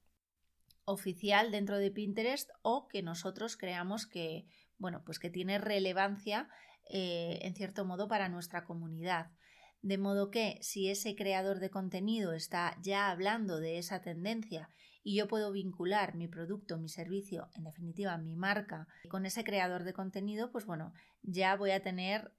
oficial 0.85 1.51
dentro 1.51 1.79
de 1.79 1.90
Pinterest 1.90 2.51
o 2.62 2.87
que 2.87 3.03
nosotros 3.03 3.57
creamos 3.57 4.07
que, 4.07 4.46
bueno, 4.79 5.03
pues 5.05 5.18
que 5.18 5.31
tiene 5.31 5.59
relevancia 5.59 6.49
eh, 6.88 7.40
en 7.42 7.55
cierto 7.55 7.85
modo 7.85 8.09
para 8.09 8.29
nuestra 8.29 8.64
comunidad. 8.64 9.31
De 9.83 9.99
modo 9.99 10.31
que 10.31 10.59
si 10.62 10.88
ese 10.88 11.16
creador 11.16 11.61
de 11.61 11.70
contenido 11.70 12.33
está 12.33 12.77
ya 12.83 13.11
hablando 13.11 13.59
de 13.59 13.79
esa 13.79 14.01
tendencia 14.01 14.70
y 15.07 15.14
yo 15.14 15.29
puedo 15.29 15.53
vincular 15.53 16.16
mi 16.16 16.27
producto, 16.27 16.79
mi 16.79 16.88
servicio, 16.88 17.49
en 17.55 17.62
definitiva 17.62 18.19
mi 18.19 18.35
marca, 18.35 18.88
con 19.09 19.25
ese 19.25 19.45
creador 19.45 19.85
de 19.85 19.92
contenido, 19.92 20.51
pues 20.51 20.66
bueno, 20.66 20.92
ya 21.23 21.55
voy 21.55 21.71
a 21.71 21.81
tener 21.81 22.33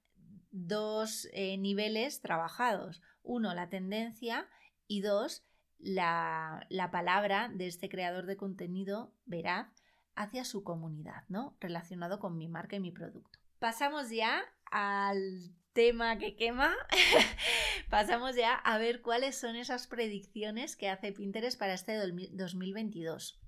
dos 0.50 1.30
eh, 1.32 1.56
niveles 1.56 2.20
trabajados. 2.20 3.00
Uno, 3.22 3.54
la 3.54 3.70
tendencia 3.70 4.46
y 4.86 5.00
dos, 5.00 5.46
la, 5.78 6.66
palabra 6.92 7.50
de 7.54 7.68
este 7.68 7.88
creador 7.88 8.26
de 8.26 8.36
contenido 8.36 9.14
veraz 9.24 9.68
hacia 10.14 10.44
su 10.44 10.62
comunidad, 10.62 11.24
¿no? 11.28 11.56
Relacionado 11.60 12.18
con 12.18 12.36
mi 12.36 12.48
marca 12.48 12.76
y 12.76 12.80
mi 12.80 12.92
producto. 12.92 13.38
Pasamos 13.60 14.10
ya 14.10 14.42
al 14.70 15.54
tema 15.72 16.18
que 16.18 16.36
quema. 16.36 16.74
Pasamos 17.90 18.36
ya 18.36 18.54
a 18.54 18.78
ver 18.78 19.02
cuáles 19.02 19.38
son 19.38 19.56
esas 19.56 19.86
predicciones 19.86 20.76
que 20.76 20.88
hace 20.88 21.12
Pinterest 21.12 21.58
para 21.58 21.74
este 21.74 21.94
2022. 21.96 23.40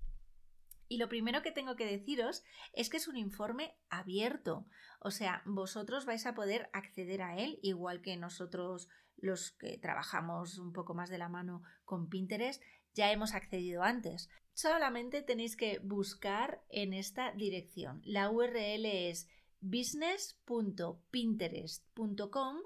Y 0.88 0.98
lo 0.98 1.08
primero 1.08 1.42
que 1.42 1.52
tengo 1.52 1.76
que 1.76 1.86
deciros 1.86 2.42
es 2.72 2.90
que 2.90 2.96
es 2.96 3.06
un 3.06 3.16
informe 3.16 3.76
abierto. 3.90 4.66
O 5.00 5.12
sea, 5.12 5.42
vosotros 5.46 6.04
vais 6.04 6.26
a 6.26 6.34
poder 6.34 6.68
acceder 6.72 7.22
a 7.22 7.38
él, 7.38 7.60
igual 7.62 8.02
que 8.02 8.16
nosotros 8.16 8.88
los 9.16 9.52
que 9.52 9.78
trabajamos 9.78 10.58
un 10.58 10.72
poco 10.72 10.94
más 10.94 11.08
de 11.08 11.18
la 11.18 11.28
mano 11.28 11.62
con 11.84 12.08
Pinterest, 12.08 12.62
ya 12.92 13.12
hemos 13.12 13.34
accedido 13.34 13.82
antes. 13.82 14.28
Solamente 14.52 15.22
tenéis 15.22 15.56
que 15.56 15.78
buscar 15.78 16.62
en 16.70 16.92
esta 16.92 17.32
dirección. 17.32 18.02
La 18.04 18.30
URL 18.30 18.84
es 18.84 19.28
business.pinterest.com 19.60 22.56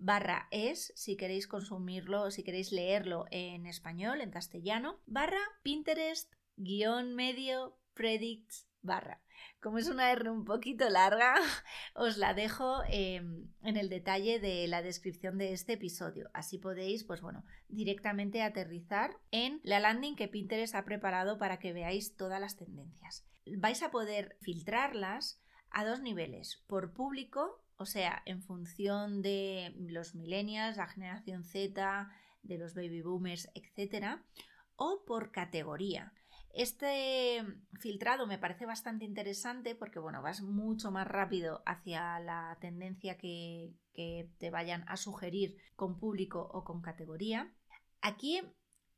barra 0.00 0.48
es, 0.50 0.92
si 0.96 1.16
queréis 1.16 1.46
consumirlo, 1.46 2.30
si 2.30 2.42
queréis 2.42 2.72
leerlo 2.72 3.26
en 3.30 3.66
español, 3.66 4.22
en 4.22 4.30
castellano, 4.30 5.00
barra 5.06 5.40
Pinterest 5.62 6.32
guion 6.56 7.14
medio 7.14 7.78
predicts 7.94 8.66
barra. 8.82 9.22
Como 9.60 9.78
es 9.78 9.88
una 9.88 10.10
R 10.10 10.30
un 10.30 10.44
poquito 10.44 10.88
larga, 10.88 11.34
os 11.94 12.16
la 12.16 12.34
dejo 12.34 12.82
em, 12.88 13.48
en 13.62 13.76
el 13.76 13.88
detalle 13.88 14.40
de 14.40 14.66
la 14.68 14.82
descripción 14.82 15.36
de 15.36 15.52
este 15.52 15.74
episodio. 15.74 16.30
Así 16.32 16.58
podéis, 16.58 17.04
pues 17.04 17.20
bueno, 17.20 17.44
directamente 17.68 18.42
aterrizar 18.42 19.16
en 19.30 19.60
la 19.62 19.80
landing 19.80 20.16
que 20.16 20.28
Pinterest 20.28 20.74
ha 20.74 20.84
preparado 20.84 21.38
para 21.38 21.58
que 21.58 21.74
veáis 21.74 22.16
todas 22.16 22.40
las 22.40 22.56
tendencias. 22.56 23.26
Vais 23.58 23.82
a 23.82 23.90
poder 23.90 24.36
filtrarlas 24.40 25.42
a 25.70 25.84
dos 25.84 26.00
niveles, 26.00 26.62
por 26.66 26.92
público, 26.92 27.62
o 27.76 27.86
sea, 27.86 28.22
en 28.26 28.42
función 28.42 29.22
de 29.22 29.74
los 29.78 30.14
millennials, 30.14 30.76
la 30.76 30.86
generación 30.86 31.44
Z, 31.44 32.10
de 32.42 32.58
los 32.58 32.74
baby 32.74 33.02
boomers, 33.02 33.50
etc., 33.54 34.18
o 34.76 35.04
por 35.06 35.30
categoría. 35.30 36.12
Este 36.52 37.44
filtrado 37.78 38.26
me 38.26 38.38
parece 38.38 38.66
bastante 38.66 39.04
interesante 39.04 39.74
porque, 39.74 40.00
bueno, 40.00 40.20
vas 40.20 40.42
mucho 40.42 40.90
más 40.90 41.06
rápido 41.06 41.62
hacia 41.64 42.18
la 42.20 42.58
tendencia 42.60 43.16
que, 43.16 43.74
te 44.38 44.50
vayan 44.50 44.82
a 44.88 44.96
sugerir 44.96 45.58
con 45.76 45.98
público 45.98 46.48
o 46.54 46.64
con 46.64 46.80
categoría. 46.80 47.52
Aquí 48.00 48.40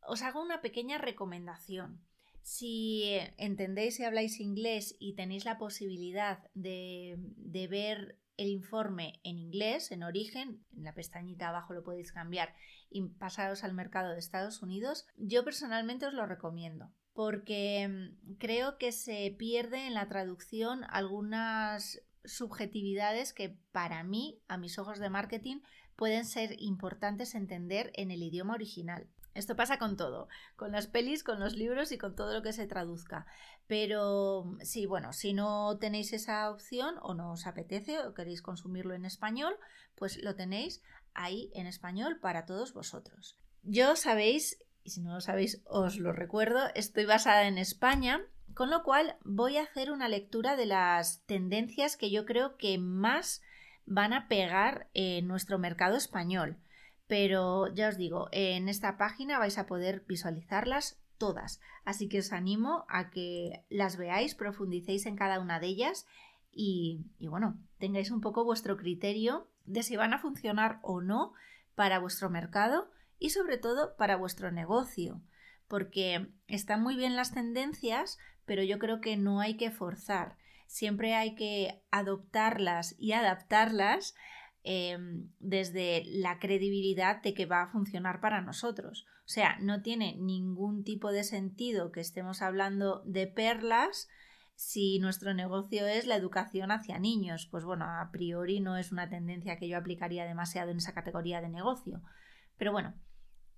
os 0.07 0.23
hago 0.23 0.41
una 0.41 0.61
pequeña 0.61 0.99
recomendación. 0.99 2.07
Si 2.43 3.19
entendéis 3.37 4.01
y 4.01 4.05
habláis 4.05 4.41
inglés 4.41 4.97
y 4.99 5.15
tenéis 5.15 5.45
la 5.45 5.59
posibilidad 5.59 6.43
de, 6.55 7.17
de, 7.37 7.69
ver 7.69 8.19
el 8.37 8.49
informe 8.49 9.21
en 9.23 9.39
inglés, 9.39 9.93
en 9.93 10.03
origen, 10.03 10.65
en 10.77 10.85
la 10.85 10.95
pestañita 10.95 11.49
abajo 11.49 11.75
lo 11.75 11.85
podéis 11.85 12.13
cambiar 12.13 12.55
y 12.91 13.03
pasaros 13.03 13.63
al 13.65 13.75
mercado 13.75 14.13
de 14.13 14.19
Estados 14.19 14.63
Unidos, 14.63 15.07
yo 15.17 15.45
personalmente 15.45 16.07
os 16.07 16.15
lo 16.15 16.27
recomiendo 16.27 16.93
porque 17.15 17.89
mm, 17.89 18.35
creo 18.39 18.79
que 18.79 18.93
se 18.93 19.35
pierde 19.39 19.87
en 19.87 19.95
la 19.95 20.09
traducción 20.09 20.85
algunas 20.89 22.03
subjetividades 22.25 23.33
que 23.33 23.59
para 23.73 24.03
mí, 24.05 24.41
a 24.49 24.57
mis 24.57 24.79
ojos 24.79 24.99
de 24.99 25.11
marketing, 25.11 25.61
pueden 25.97 26.25
ser 26.25 26.55
importantes 26.61 27.35
entender 27.35 27.91
en 27.95 28.11
el 28.11 28.23
idioma 28.23 28.55
original. 28.55 29.09
Esto 29.35 29.57
pasa 29.57 29.79
con 29.79 29.97
todo, 29.97 30.29
con 30.57 30.73
las 30.73 30.87
pelis, 30.87 31.25
con 31.25 31.41
los 31.41 31.55
libros 31.55 31.93
y 31.93 31.99
con 31.99 32.15
todo 32.15 32.35
lo 32.35 32.43
que 32.43 32.53
se 32.53 32.67
traduzca. 32.67 33.27
Pero 33.67 34.57
sí, 34.61 34.87
bueno, 34.87 35.13
si 35.13 35.33
no 35.33 35.79
tenéis 35.79 36.13
esa 36.13 36.51
opción 36.51 36.97
o 37.03 37.15
no 37.15 37.33
os 37.33 37.47
apetece 37.47 37.99
o 38.01 38.15
queréis 38.15 38.43
consumirlo 38.43 38.95
en 38.95 39.05
español, 39.05 39.55
pues 39.95 40.23
lo 40.23 40.35
tenéis 40.35 40.83
ahí 41.15 41.51
en 41.55 41.67
español 41.67 42.19
para 42.21 42.45
todos 42.45 42.73
vosotros. 42.75 43.37
Yo 43.63 43.97
sabéis 43.97 44.59
y 44.85 44.91
si 44.91 45.01
no 45.01 45.15
lo 45.15 45.21
sabéis 45.21 45.63
os 45.65 45.99
lo 45.99 46.13
recuerdo, 46.13 46.61
estoy 46.75 47.05
basada 47.05 47.47
en 47.47 47.59
España, 47.59 48.21
con 48.55 48.71
lo 48.71 48.83
cual 48.83 49.17
voy 49.25 49.57
a 49.57 49.63
hacer 49.63 49.91
una 49.91 50.09
lectura 50.09 50.57
de 50.57 50.67
las 50.67 51.23
tendencias 51.25 51.97
que 51.97 52.11
yo 52.11 52.25
creo 52.25 52.57
que 52.57 52.79
más 52.79 53.43
van 53.87 54.13
a 54.13 54.29
pegar 54.29 54.89
en 54.95 55.27
nuestro 55.27 55.59
mercado 55.59 55.97
español. 55.97 56.59
Pero 57.13 57.69
ya 57.75 57.91
os 57.91 57.99
digo, 57.99 58.31
en 58.33 58.71
esta 58.71 58.97
página 58.97 59.39
vais 59.39 59.59
a 59.59 59.67
poder 59.67 60.03
visualizarlas 60.09 60.99
todas, 61.19 61.61
así 61.85 62.09
que 62.09 62.21
os 62.21 62.33
animo 62.33 62.87
a 62.89 63.11
que 63.11 63.67
las 63.69 63.99
veáis, 63.99 64.35
profundicéis 64.35 65.05
en 65.05 65.15
cada 65.15 65.39
una 65.39 65.61
de 65.61 65.67
ellas 65.67 66.07
y, 66.51 67.05
bueno, 67.21 67.61
tengáis 67.77 68.11
un 68.11 68.23
poco 68.23 68.47
vuestro 68.47 68.79
criterio 68.79 69.47
de 69.67 69.83
si 69.83 69.95
van 69.95 70.15
a 70.15 70.21
funcionar 70.21 70.79
o 70.81 71.03
no 71.03 71.35
para 71.75 71.99
vuestro 71.99 72.31
mercado 72.31 72.91
y 73.19 73.29
sobre 73.29 73.59
todo 73.59 73.95
para 73.99 74.17
vuestro 74.17 74.51
negocio, 74.51 75.21
porque 75.69 76.29
están 76.47 76.83
muy 76.83 76.97
bien 76.97 77.15
las 77.15 77.35
tendencias, 77.35 78.17
pero 78.47 78.63
yo 78.63 78.79
creo 78.79 79.03
que 79.03 79.19
no 79.19 79.41
hay 79.41 79.59
que 79.59 79.71
forzar, 79.71 80.39
siempre 80.67 81.15
hay 81.15 81.35
que 81.35 81.83
adoptarlas 81.91 82.95
y 82.99 83.13
adaptarlas 83.13 84.15
em, 84.65 85.31
desde 85.39 86.05
la 86.07 86.39
credibilidad 86.39 87.23
de 87.23 87.35
que 87.35 87.47
va 87.47 87.63
a 87.63 87.73
funcionar 87.73 88.21
para 88.21 88.41
nosotros. 88.41 89.07
O 89.25 89.29
sea, 89.29 89.59
no 89.61 89.83
tiene 89.83 90.17
ningún 90.19 90.85
tipo 90.85 91.13
de 91.13 91.25
sentido 91.25 91.93
que 91.93 92.01
estemos 92.01 92.43
hablando 92.43 93.03
de 93.05 93.27
perlas 93.27 94.09
si 94.55 94.99
nuestro 94.99 95.35
negocio 95.35 95.87
es 95.87 96.07
la 96.07 96.17
educación 96.17 96.71
hacia 96.71 96.99
niños. 96.99 97.49
Pues 97.51 97.65
bueno, 97.65 97.85
a 97.85 98.11
priori 98.13 98.61
no 98.61 98.77
es 98.77 98.93
una 98.93 99.09
tendencia 99.09 99.59
que 99.59 99.69
yo 99.69 99.77
aplicaría 99.77 100.25
demasiado 100.25 100.71
en 100.71 100.79
esa 100.79 100.95
categoría 100.95 101.41
de 101.41 101.49
negocio. 101.49 102.03
Pero 102.57 102.73
bueno, 102.73 102.95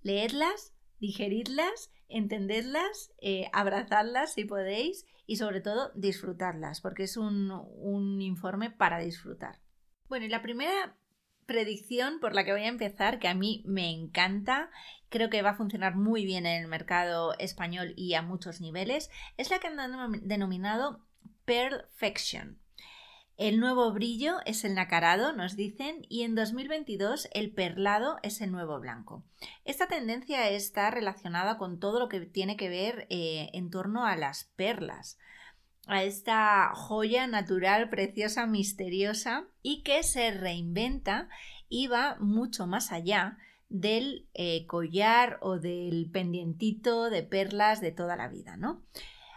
leedlas, 0.01 0.73
digeridlas, 0.99 1.91
entendedlas, 2.07 3.13
eh, 3.21 3.49
abrazadlas 3.53 4.33
si 4.33 4.45
podéis 4.45 5.05
y 5.27 5.37
sobre 5.37 5.61
todo 5.61 5.91
disfrutarlas, 5.95 6.81
porque 6.81 7.03
es 7.03 7.17
un, 7.17 7.51
un 7.51 8.21
informe 8.21 8.71
para 8.71 8.99
disfrutar. 8.99 9.64
Bueno, 10.07 10.25
y 10.25 10.29
la 10.29 10.41
primera 10.41 10.95
predicción 11.45 12.19
por 12.19 12.33
la 12.33 12.43
que 12.43 12.51
voy 12.51 12.63
a 12.63 12.67
empezar, 12.67 13.19
que 13.19 13.27
a 13.27 13.33
mí 13.33 13.63
me 13.65 13.91
encanta, 13.91 14.69
creo 15.09 15.29
que 15.29 15.41
va 15.41 15.51
a 15.51 15.55
funcionar 15.57 15.95
muy 15.95 16.25
bien 16.25 16.45
en 16.45 16.61
el 16.61 16.67
mercado 16.67 17.35
español 17.37 17.93
y 17.95 18.13
a 18.15 18.21
muchos 18.21 18.61
niveles, 18.61 19.09
es 19.37 19.49
la 19.49 19.59
que 19.59 19.67
han 19.67 19.77
denominado 20.27 21.05
Perfection. 21.45 22.59
El 23.37 23.59
nuevo 23.59 23.91
brillo 23.91 24.37
es 24.45 24.63
el 24.63 24.75
nacarado, 24.75 25.33
nos 25.33 25.57
dicen, 25.57 26.05
y 26.07 26.23
en 26.23 26.35
2022 26.35 27.27
el 27.33 27.51
perlado 27.51 28.17
es 28.23 28.39
el 28.39 28.51
nuevo 28.51 28.79
blanco. 28.79 29.25
Esta 29.65 29.87
tendencia 29.87 30.49
está 30.49 30.89
relacionada 30.89 31.57
con 31.57 31.79
todo 31.79 31.99
lo 31.99 32.07
que 32.07 32.21
tiene 32.21 32.55
que 32.55 32.69
ver 32.69 33.07
eh, 33.09 33.49
en 33.53 33.69
torno 33.69 34.05
a 34.05 34.15
las 34.15 34.45
perlas, 34.55 35.19
a 35.87 36.03
esta 36.03 36.71
joya 36.73 37.27
natural, 37.27 37.89
preciosa, 37.89 38.45
misteriosa 38.45 39.47
y 39.61 39.83
que 39.83 40.03
se 40.03 40.31
reinventa 40.31 41.29
y 41.69 41.87
va 41.87 42.17
mucho 42.19 42.67
más 42.67 42.91
allá 42.91 43.37
del 43.69 44.27
eh, 44.33 44.65
collar 44.67 45.37
o 45.41 45.59
del 45.59 46.09
pendientito 46.11 47.09
de 47.09 47.23
perlas 47.23 47.81
de 47.81 47.91
toda 47.91 48.15
la 48.15 48.27
vida, 48.27 48.57
¿no? 48.57 48.83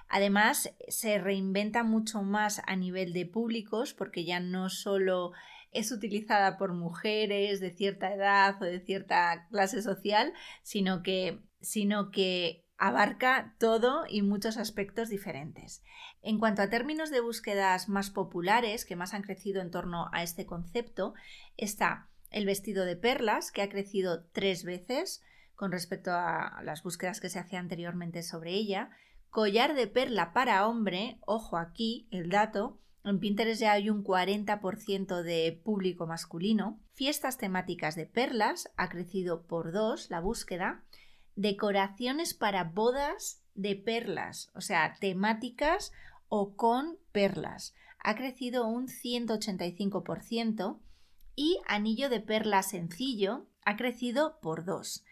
Además, 0.09 0.75
se 0.89 1.19
reinventa 1.19 1.83
mucho 1.85 2.23
más 2.23 2.63
a 2.67 2.77
nivel 2.77 3.13
de 3.13 3.27
públicos 3.27 3.93
porque 3.93 4.25
ya 4.25 4.41
no 4.41 4.71
solo 4.71 5.33
es 5.71 5.93
utilizada 5.93 6.57
por 6.57 6.73
mujeres 6.73 7.61
de 7.61 7.71
cierta 7.71 8.13
edad 8.15 8.57
o 8.61 8.65
de 8.65 8.81
cierta 8.81 9.47
clase 9.51 9.83
social, 9.83 10.33
sino 10.63 11.03
que, 11.03 11.41
sino 11.61 12.11
que 12.11 12.65
abarca 12.79 13.55
todo 13.59 14.05
y 14.09 14.23
muchos 14.23 14.57
aspectos 14.57 15.09
diferentes. 15.09 15.83
En 16.23 16.39
cuanto 16.39 16.63
a 16.63 16.71
términos 16.71 17.11
de 17.11 17.21
búsquedas 17.21 17.89
más 17.89 18.11
populares 18.11 18.85
que 18.85 18.97
más 18.97 19.15
han 19.15 19.23
crecido 19.23 19.61
en 19.61 19.71
torno 19.71 20.09
a 20.13 20.23
este 20.23 20.47
concepto, 20.47 21.15
está 21.57 22.09
el 22.31 22.47
vestido 22.47 22.85
de 22.85 22.97
perlas, 22.97 23.51
que 23.51 23.63
ha 23.63 23.69
crecido 23.69 24.25
tres 24.33 24.65
veces 24.65 25.23
con 25.57 25.73
respecto 25.73 26.13
a 26.13 26.61
las 26.63 26.85
búsquedas 26.85 27.21
que 27.21 27.29
se 27.29 27.41
hacía 27.41 27.59
anteriormente 27.59 28.23
sobre 28.23 28.53
ella, 28.53 28.91
collar 29.29 29.75
de 29.75 29.89
perla 29.89 30.33
para 30.33 30.67
hombre, 30.69 31.19
ojo 31.27 31.57
aquí 31.57 32.07
el 32.13 32.31
dato, 32.31 32.79
en 33.05 33.19
Pinterest 33.19 33.61
ya 33.61 33.73
hay 33.73 33.91
un 33.91 34.05
40% 34.05 35.23
de 35.23 35.61
público 35.65 36.07
masculino, 36.07 36.79
fiestas 36.95 37.39
temáticas 37.39 37.97
de 37.97 38.07
perlas, 38.07 38.71
ha 38.77 38.89
crecido 38.89 39.47
por 39.47 39.73
dos 39.73 40.11
la 40.11 40.21
búsqueda, 40.21 40.85
decoraciones 41.39 42.35
para 42.35 42.65
bodas 42.65 43.45
de 43.55 43.77
perlas, 43.77 44.51
o 44.55 44.61
sea, 44.61 44.97
temáticas 45.01 45.93
o 46.29 46.57
con 46.57 46.99
perlas. 47.13 47.77
Ha 48.01 48.17
crecido 48.17 48.67
un 48.67 48.89
185% 48.89 50.81
y 51.37 51.61
anillo 51.69 52.11
de 52.11 52.19
perla 52.21 52.65
sencillo 52.65 53.47
ha 53.65 53.77
crecido 53.77 54.41
por 54.43 54.65
dos. 54.65 55.05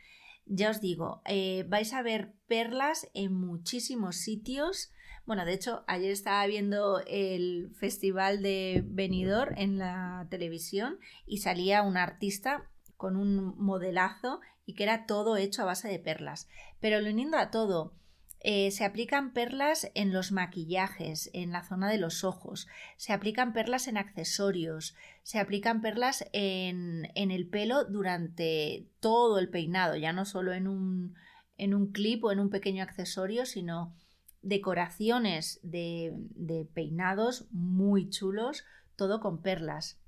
Ya 0.47 0.71
os 0.71 0.81
digo, 0.81 1.23
eh, 1.27 1.65
vais 1.69 1.93
a 1.93 2.03
ver 2.03 2.35
perlas 2.49 3.09
en 3.15 3.33
muchísimos 3.33 4.17
sitios. 4.17 4.91
Bueno, 5.27 5.45
de 5.45 5.53
hecho, 5.55 5.85
ayer 5.87 6.11
estaba 6.11 6.45
viendo 6.47 7.03
el 7.07 7.71
festival 7.79 8.43
de 8.43 8.83
Benidorm 8.85 9.55
en 9.57 9.79
la 9.79 10.27
televisión 10.29 10.99
y 11.25 11.39
salía 11.39 11.83
un 11.83 11.97
artista 11.97 12.69
con 12.97 13.17
un 13.17 13.57
modelazo 13.59 14.41
y 14.67 14.75
que 14.75 14.83
era 14.83 15.07
todo 15.07 15.37
hecho 15.37 15.63
a 15.63 15.67
base 15.67 15.89
de 15.89 15.99
perlas. 15.99 16.49
Pero 16.81 17.01
lo 17.01 17.09
uniendo 17.09 17.39
a 17.39 17.51
todo, 17.51 17.95
eh, 18.41 18.71
se 18.71 18.85
aplican 18.85 19.33
perlas 19.33 19.91
en 19.95 20.13
los 20.13 20.31
maquillajes, 20.31 21.31
en 21.33 21.53
la 21.53 21.65
zona 21.65 21.91
de 21.91 21.99
los 21.99 22.23
ojos, 22.23 22.69
se 22.97 23.13
aplican 23.13 23.53
perlas 23.53 23.89
en 23.89 23.97
accesorios, 23.97 24.95
se 25.23 25.41
aplican 25.41 25.81
perlas 25.81 26.25
en, 26.33 27.11
en 27.15 27.31
el 27.31 27.49
pelo 27.49 27.85
durante 27.85 28.87
todo 29.01 29.39
el 29.39 29.49
peinado, 29.49 29.97
ya 29.97 30.13
no 30.13 30.25
solo 30.25 30.53
en 30.53 30.69
un, 30.69 31.15
en 31.57 31.75
un 31.75 31.91
clip 31.91 32.25
o 32.25 32.33
en 32.33 32.41
un 32.41 32.51
pequeño 32.51 32.83
accesorio, 32.83 33.47
sino 33.47 33.95
decoraciones 34.43 35.59
de, 35.63 36.13
de 36.15 36.67
peinados 36.67 37.47
muy 37.51 38.11
chulos, 38.11 38.65
todo 38.95 39.21
con 39.21 39.43
perlas. 39.43 39.99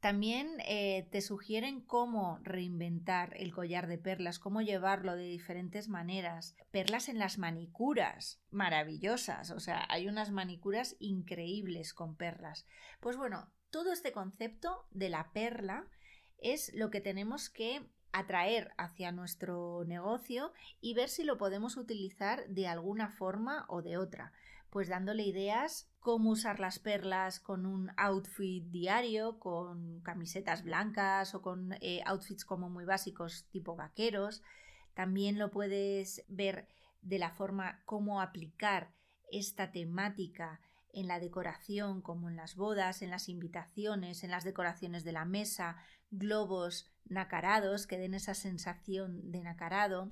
También 0.00 0.60
eh, 0.64 1.08
te 1.10 1.20
sugieren 1.20 1.80
cómo 1.80 2.38
reinventar 2.42 3.34
el 3.36 3.52
collar 3.52 3.88
de 3.88 3.98
perlas, 3.98 4.38
cómo 4.38 4.62
llevarlo 4.62 5.16
de 5.16 5.24
diferentes 5.24 5.88
maneras. 5.88 6.54
Perlas 6.70 7.08
en 7.08 7.18
las 7.18 7.38
manicuras, 7.38 8.40
maravillosas, 8.50 9.50
o 9.50 9.58
sea, 9.58 9.84
hay 9.88 10.06
unas 10.06 10.30
manicuras 10.30 10.94
increíbles 11.00 11.94
con 11.94 12.16
perlas. 12.16 12.64
Pues 13.00 13.16
bueno, 13.16 13.50
todo 13.70 13.92
este 13.92 14.12
concepto 14.12 14.86
de 14.92 15.08
la 15.08 15.32
perla 15.32 15.88
es 16.38 16.72
lo 16.74 16.90
que 16.90 17.00
tenemos 17.00 17.50
que 17.50 17.84
atraer 18.12 18.72
hacia 18.78 19.10
nuestro 19.10 19.84
negocio 19.84 20.52
y 20.80 20.94
ver 20.94 21.08
si 21.08 21.24
lo 21.24 21.38
podemos 21.38 21.76
utilizar 21.76 22.46
de 22.48 22.68
alguna 22.68 23.10
forma 23.10 23.66
o 23.68 23.82
de 23.82 23.98
otra 23.98 24.32
pues 24.70 24.88
dándole 24.88 25.22
ideas 25.22 25.90
cómo 26.00 26.30
usar 26.30 26.60
las 26.60 26.78
perlas 26.78 27.40
con 27.40 27.66
un 27.66 27.90
outfit 27.96 28.64
diario, 28.70 29.38
con 29.38 30.00
camisetas 30.00 30.62
blancas 30.62 31.34
o 31.34 31.42
con 31.42 31.74
eh, 31.80 32.02
outfits 32.06 32.44
como 32.44 32.70
muy 32.70 32.84
básicos 32.84 33.46
tipo 33.50 33.76
vaqueros. 33.76 34.42
También 34.94 35.38
lo 35.38 35.50
puedes 35.50 36.24
ver 36.28 36.68
de 37.02 37.18
la 37.18 37.30
forma 37.30 37.82
cómo 37.84 38.20
aplicar 38.20 38.92
esta 39.30 39.70
temática 39.70 40.60
en 40.92 41.06
la 41.06 41.20
decoración, 41.20 42.00
como 42.00 42.28
en 42.28 42.36
las 42.36 42.56
bodas, 42.56 43.02
en 43.02 43.10
las 43.10 43.28
invitaciones, 43.28 44.24
en 44.24 44.30
las 44.30 44.44
decoraciones 44.44 45.04
de 45.04 45.12
la 45.12 45.24
mesa, 45.24 45.76
globos 46.10 46.90
nacarados 47.04 47.86
que 47.86 47.98
den 47.98 48.14
esa 48.14 48.34
sensación 48.34 49.30
de 49.30 49.42
nacarado 49.42 50.10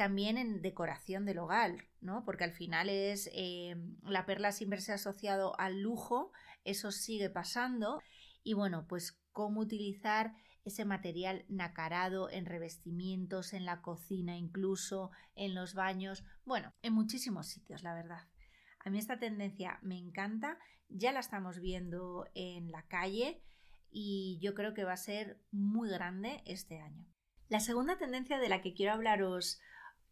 también 0.00 0.38
en 0.38 0.62
decoración 0.62 1.26
del 1.26 1.40
hogar, 1.40 1.76
¿no? 2.00 2.24
Porque 2.24 2.44
al 2.44 2.52
final 2.52 2.88
es 2.88 3.28
eh, 3.34 3.76
la 4.02 4.24
perla 4.24 4.50
siempre 4.50 4.80
se 4.80 4.92
ha 4.92 4.94
asociado 4.94 5.60
al 5.60 5.82
lujo, 5.82 6.32
eso 6.64 6.90
sigue 6.90 7.28
pasando. 7.28 8.00
Y 8.42 8.54
bueno, 8.54 8.86
pues 8.88 9.20
cómo 9.32 9.60
utilizar 9.60 10.32
ese 10.64 10.86
material 10.86 11.44
nacarado 11.50 12.30
en 12.30 12.46
revestimientos, 12.46 13.52
en 13.52 13.66
la 13.66 13.82
cocina, 13.82 14.38
incluso 14.38 15.10
en 15.34 15.54
los 15.54 15.74
baños, 15.74 16.24
bueno, 16.46 16.72
en 16.80 16.94
muchísimos 16.94 17.48
sitios, 17.48 17.82
la 17.82 17.92
verdad. 17.92 18.26
A 18.82 18.88
mí 18.88 18.98
esta 18.98 19.18
tendencia 19.18 19.80
me 19.82 19.98
encanta, 19.98 20.56
ya 20.88 21.12
la 21.12 21.20
estamos 21.20 21.60
viendo 21.60 22.24
en 22.32 22.72
la 22.72 22.86
calle 22.86 23.42
y 23.90 24.38
yo 24.40 24.54
creo 24.54 24.72
que 24.72 24.84
va 24.84 24.94
a 24.94 24.96
ser 24.96 25.42
muy 25.50 25.90
grande 25.90 26.42
este 26.46 26.80
año. 26.80 27.04
La 27.50 27.60
segunda 27.60 27.98
tendencia 27.98 28.38
de 28.38 28.48
la 28.48 28.62
que 28.62 28.72
quiero 28.72 28.92
hablaros 28.92 29.60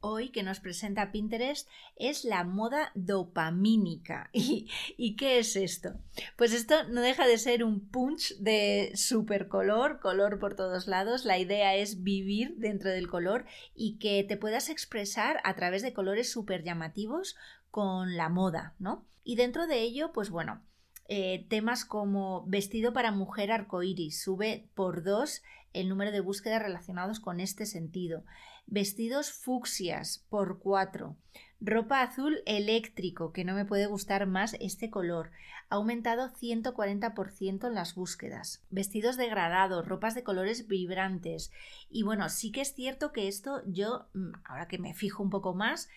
hoy 0.00 0.30
que 0.30 0.42
nos 0.42 0.60
presenta 0.60 1.12
Pinterest 1.12 1.68
es 1.96 2.24
la 2.24 2.44
moda 2.44 2.92
dopamínica. 2.94 4.30
¿Y, 4.32 5.16
qué 5.16 5.38
es 5.38 5.56
esto? 5.56 5.94
Pues 6.36 6.52
esto 6.52 6.74
no 6.88 7.00
deja 7.00 7.26
de 7.26 7.38
ser 7.38 7.64
un 7.64 7.88
punch 7.88 8.36
de 8.38 8.92
super 8.94 9.48
color, 9.48 10.00
color 10.00 10.38
por 10.38 10.54
todos 10.54 10.86
lados. 10.86 11.24
La 11.24 11.38
idea 11.38 11.74
es 11.74 12.02
vivir 12.02 12.56
dentro 12.56 12.90
del 12.90 13.08
color 13.08 13.46
y 13.74 13.98
que 13.98 14.24
te 14.24 14.36
puedas 14.36 14.68
expresar 14.68 15.40
a 15.44 15.54
través 15.54 15.82
de 15.82 15.92
colores 15.92 16.30
súper 16.30 16.62
llamativos 16.62 17.36
con 17.70 18.16
la 18.16 18.28
moda, 18.28 18.74
¿no? 18.78 19.06
Y 19.24 19.36
dentro 19.36 19.66
de 19.66 19.80
ello, 19.82 20.12
pues 20.12 20.30
bueno, 20.30 20.62
eh, 21.08 21.46
temas 21.48 21.84
como 21.84 22.44
vestido 22.46 22.92
para 22.92 23.12
mujer 23.12 23.50
arcoíris 23.50 24.22
sube 24.22 24.68
por 24.74 25.02
dos 25.02 25.42
el 25.72 25.88
número 25.88 26.12
de 26.12 26.20
búsquedas 26.20 26.62
relacionados 26.62 27.20
con 27.20 27.40
este 27.40 27.66
sentido. 27.66 28.24
Vestidos 28.66 29.32
fucsias 29.32 30.26
por 30.28 30.58
4. 30.58 31.16
Ropa 31.60 32.02
azul 32.02 32.42
eléctrico, 32.44 33.32
que 33.32 33.44
no 33.44 33.54
me 33.54 33.64
puede 33.64 33.86
gustar 33.86 34.26
más 34.26 34.54
este 34.60 34.90
color. 34.90 35.30
Ha 35.70 35.76
aumentado 35.76 36.30
140% 36.30 37.66
en 37.66 37.74
las 37.74 37.94
búsquedas. 37.94 38.62
Vestidos 38.70 39.16
degradados, 39.16 39.88
ropas 39.88 40.14
de 40.14 40.22
colores 40.22 40.68
vibrantes. 40.68 41.50
Y 41.90 42.02
bueno, 42.02 42.28
sí 42.28 42.52
que 42.52 42.60
es 42.60 42.74
cierto 42.74 43.10
que 43.12 43.26
esto 43.26 43.62
yo, 43.66 44.06
mm, 44.12 44.32
ahora 44.44 44.68
que 44.68 44.78
me 44.78 44.94
fijo 44.94 45.22
un 45.22 45.30
poco 45.30 45.54
más, 45.54 45.88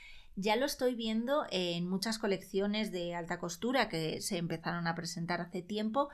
ya 0.41 0.55
lo 0.55 0.65
estoy 0.65 0.95
viendo 0.95 1.45
en 1.51 1.87
muchas 1.87 2.17
colecciones 2.17 2.91
de 2.91 3.15
alta 3.15 3.39
costura 3.39 3.89
que 3.89 4.21
se 4.21 4.37
empezaron 4.37 4.87
a 4.87 4.95
presentar 4.95 5.39
hace 5.39 5.61
tiempo, 5.61 6.09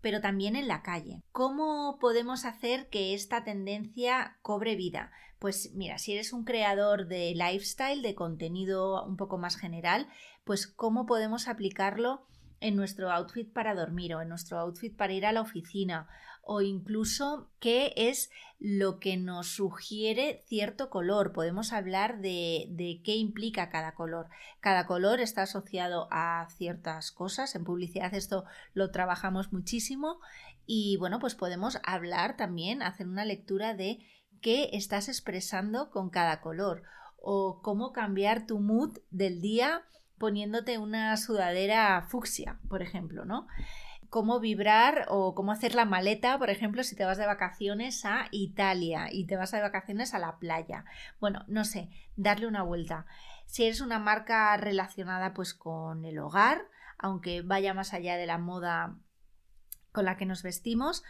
pero 0.00 0.20
también 0.20 0.54
en 0.54 0.68
la 0.68 0.82
calle. 0.82 1.22
¿Cómo 1.32 1.98
podemos 2.00 2.44
hacer 2.44 2.88
que 2.88 3.14
esta 3.14 3.42
tendencia 3.42 4.38
cobre 4.42 4.76
vida? 4.76 5.10
Pues 5.38 5.72
mira, 5.74 5.98
si 5.98 6.12
eres 6.12 6.32
un 6.32 6.44
creador 6.44 7.06
de 7.06 7.34
lifestyle, 7.34 8.02
de 8.02 8.14
contenido 8.14 9.04
un 9.04 9.16
poco 9.16 9.38
más 9.38 9.56
general, 9.56 10.06
pues 10.44 10.66
cómo 10.66 11.06
podemos 11.06 11.48
aplicarlo 11.48 12.26
en 12.60 12.76
nuestro 12.76 13.10
outfit 13.10 13.50
para 13.50 13.74
dormir 13.74 14.14
o 14.14 14.20
en 14.20 14.28
nuestro 14.28 14.58
outfit 14.58 14.94
para 14.94 15.14
ir 15.14 15.24
a 15.24 15.32
la 15.32 15.40
oficina 15.40 16.08
o 16.42 16.62
incluso 16.62 17.50
qué 17.60 17.92
es 17.96 18.30
lo 18.58 18.98
que 18.98 19.16
nos 19.16 19.48
sugiere 19.48 20.42
cierto 20.46 20.90
color. 20.90 21.32
Podemos 21.32 21.72
hablar 21.72 22.20
de, 22.20 22.66
de, 22.70 23.00
qué 23.04 23.16
implica 23.16 23.70
cada 23.70 23.94
color. 23.94 24.28
Cada 24.60 24.86
color 24.86 25.20
está 25.20 25.42
asociado 25.42 26.08
a 26.10 26.48
ciertas 26.56 27.12
cosas. 27.12 27.54
En 27.54 27.64
publicidad 27.64 28.14
esto 28.14 28.44
lo 28.74 28.90
trabajamos 28.90 29.52
muchísimo 29.52 30.20
y 30.66 30.96
bueno, 30.98 31.18
pues 31.18 31.34
podemos 31.34 31.78
hablar 31.82 32.36
también, 32.36 32.82
hacer 32.82 33.06
una 33.08 33.24
lectura 33.24 33.74
de 33.74 34.06
qué 34.40 34.70
estás 34.72 35.08
expresando 35.08 35.90
con 35.90 36.10
cada 36.10 36.40
color 36.40 36.82
o 37.16 37.60
cómo 37.62 37.92
cambiar 37.92 38.46
tu 38.46 38.60
mood 38.60 38.98
del 39.10 39.40
día 39.40 39.84
poniéndote 40.18 40.78
una 40.78 41.16
sudadera 41.16 42.06
fucsia, 42.08 42.60
por 42.68 42.82
ejemplo, 42.82 43.24
¿no? 43.24 43.46
Cómo 44.10 44.40
vibrar 44.40 45.06
o 45.08 45.34
cómo 45.34 45.52
hacer 45.52 45.74
la 45.74 45.84
maleta, 45.84 46.36
por 46.38 46.50
ejemplo, 46.50 46.82
si 46.82 46.96
te 46.96 47.04
vas 47.04 47.16
de 47.16 47.26
vacaciones 47.26 48.04
a 48.04 48.26
Italia 48.32 49.06
y 49.10 49.26
te 49.26 49.36
vas 49.36 49.52
de 49.52 49.60
vacaciones 49.60 50.14
a 50.14 50.18
la 50.18 50.38
playa. 50.38 50.84
Bueno, 51.20 51.44
no 51.46 51.64
sé, 51.64 51.88
darle 52.16 52.48
una 52.48 52.62
vuelta. 52.62 53.06
Si 53.46 53.64
eres 53.64 53.80
una 53.80 54.00
marca 54.00 54.56
relacionada 54.56 55.32
pues 55.32 55.54
con 55.54 56.04
el 56.04 56.18
hogar, 56.18 56.62
aunque 56.98 57.42
vaya 57.42 57.72
más 57.72 57.94
allá 57.94 58.16
de 58.16 58.26
la 58.26 58.38
moda 58.38 58.98
con 59.92 60.04
la 60.04 60.16
que 60.16 60.26
nos 60.26 60.42
vestimos, 60.42 61.04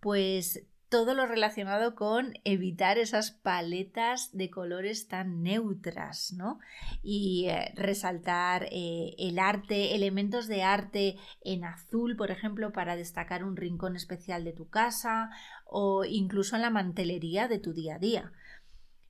pues 0.00 0.66
todo 0.88 1.14
lo 1.14 1.26
relacionado 1.26 1.94
con 1.94 2.34
evitar 2.44 2.98
esas 2.98 3.32
paletas 3.32 4.30
de 4.32 4.50
colores 4.50 5.08
tan 5.08 5.42
neutras, 5.42 6.32
¿no? 6.32 6.60
Y 7.02 7.48
eh, 7.48 7.72
resaltar 7.74 8.68
eh, 8.70 9.14
el 9.18 9.38
arte, 9.38 9.94
elementos 9.96 10.46
de 10.46 10.62
arte 10.62 11.16
en 11.42 11.64
azul, 11.64 12.16
por 12.16 12.30
ejemplo, 12.30 12.72
para 12.72 12.96
destacar 12.96 13.42
un 13.42 13.56
rincón 13.56 13.96
especial 13.96 14.44
de 14.44 14.52
tu 14.52 14.68
casa 14.68 15.30
o 15.64 16.04
incluso 16.04 16.54
en 16.54 16.62
la 16.62 16.70
mantelería 16.70 17.48
de 17.48 17.58
tu 17.58 17.72
día 17.72 17.96
a 17.96 17.98
día. 17.98 18.32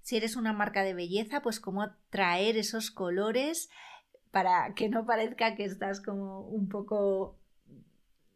Si 0.01 0.17
eres 0.17 0.37
una 0.37 0.53
marca 0.53 0.83
de 0.83 0.95
belleza, 0.95 1.43
pues 1.43 1.61
cómo 1.61 1.91
traer 2.11 2.57
esos 2.57 2.91
colores 2.91 3.69
para 4.31 4.73
que 4.75 4.89
no 4.89 5.05
parezca 5.05 5.57
que 5.57 5.65
estás 5.65 6.01
como 6.01 6.41
un 6.41 6.69
poco 6.69 7.39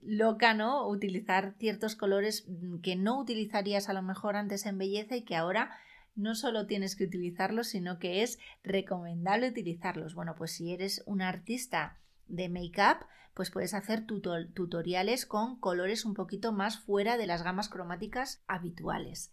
loca, 0.02 0.54
¿no? 0.54 0.88
Utilizar 0.88 1.54
ciertos 1.58 1.96
colores 1.96 2.46
que 2.82 2.96
no 2.96 3.18
utilizarías 3.18 3.88
a 3.88 3.92
lo 3.92 4.02
mejor 4.02 4.36
antes 4.36 4.66
en 4.66 4.78
belleza 4.78 5.16
y 5.16 5.22
que 5.22 5.36
ahora 5.36 5.70
no 6.16 6.34
solo 6.34 6.66
tienes 6.66 6.96
que 6.96 7.04
utilizarlos, 7.04 7.68
sino 7.68 7.98
que 7.98 8.22
es 8.22 8.38
recomendable 8.62 9.48
utilizarlos. 9.48 10.14
Bueno, 10.14 10.34
pues 10.36 10.52
si 10.52 10.72
eres 10.72 11.02
un 11.06 11.22
artista 11.22 11.98
de 12.26 12.48
make-up, 12.48 13.06
pues 13.34 13.50
puedes 13.50 13.74
hacer 13.74 14.06
tutoriales 14.06 15.24
con 15.24 15.58
colores 15.60 16.04
un 16.04 16.14
poquito 16.14 16.52
más 16.52 16.78
fuera 16.78 17.16
de 17.16 17.26
las 17.26 17.42
gamas 17.42 17.68
cromáticas 17.68 18.42
habituales. 18.46 19.32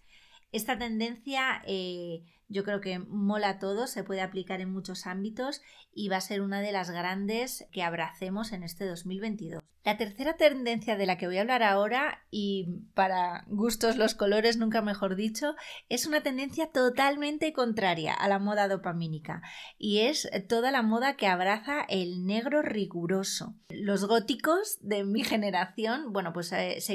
Esta 0.52 0.78
tendencia 0.78 1.62
eh, 1.66 2.24
yo 2.50 2.64
creo 2.64 2.80
que 2.80 3.00
mola 3.00 3.50
a 3.50 3.60
todo, 3.60 3.88
se 3.88 4.04
puede 4.04 4.22
aplicar 4.22 4.62
en 4.62 4.72
muchos 4.72 5.06
ámbitos 5.06 5.62
y 5.94 6.10
va 6.10 6.18
a 6.18 6.22
ser 6.22 6.42
una 6.42 6.62
de 6.62 6.72
las 6.72 6.92
grandes 6.92 7.68
que 7.72 7.84
abracemos 7.84 8.54
en 8.54 8.64
este 8.64 8.86
2022. 8.86 9.62
La 9.84 9.98
tercera 9.98 10.36
tendencia 10.36 10.98
de 10.98 11.06
la 11.06 11.18
que 11.18 11.28
voy 11.28 11.38
a 11.38 11.42
hablar 11.42 11.64
ahora, 11.64 12.26
y 12.30 12.84
para 12.94 13.46
gustos 13.48 13.96
los 13.96 14.16
colores, 14.16 14.58
nunca 14.58 14.82
mejor 14.82 15.16
dicho, 15.16 15.56
es 15.88 16.06
una 16.06 16.22
tendencia 16.22 16.72
totalmente 16.72 17.54
contraria 17.54 18.14
a 18.14 18.28
la 18.28 18.40
moda 18.40 18.68
dopamínica 18.68 19.42
y 19.78 20.00
es 20.00 20.30
toda 20.50 20.72
la 20.72 20.82
moda 20.82 21.16
que 21.16 21.28
abraza 21.28 21.86
el 21.88 22.26
negro 22.26 22.62
riguroso. 22.62 23.56
Los 23.70 24.06
góticos 24.06 24.78
de 24.82 25.06
mi 25.06 25.24
generación, 25.24 26.12
bueno, 26.12 26.34
pues 26.34 26.52
eh, 26.52 26.82
se 26.82 26.94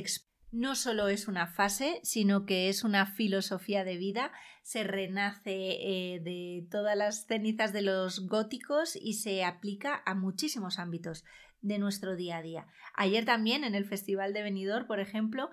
no 0.52 0.74
solo 0.74 1.08
es 1.08 1.28
una 1.28 1.46
fase, 1.46 1.98
sino 2.02 2.44
que 2.44 2.68
es 2.68 2.84
una 2.84 3.06
filosofía 3.06 3.84
de 3.84 3.96
vida. 3.96 4.32
Se 4.62 4.84
renace 4.84 5.50
eh, 5.50 6.20
de 6.20 6.68
todas 6.70 6.96
las 6.96 7.26
cenizas 7.26 7.72
de 7.72 7.82
los 7.82 8.28
góticos 8.28 8.94
y 8.94 9.14
se 9.14 9.44
aplica 9.44 10.02
a 10.04 10.14
muchísimos 10.14 10.78
ámbitos 10.78 11.24
de 11.62 11.78
nuestro 11.78 12.16
día 12.16 12.36
a 12.36 12.42
día. 12.42 12.66
Ayer 12.94 13.24
también 13.24 13.64
en 13.64 13.74
el 13.74 13.86
Festival 13.86 14.34
de 14.34 14.42
Benidorm, 14.42 14.86
por 14.86 15.00
ejemplo, 15.00 15.50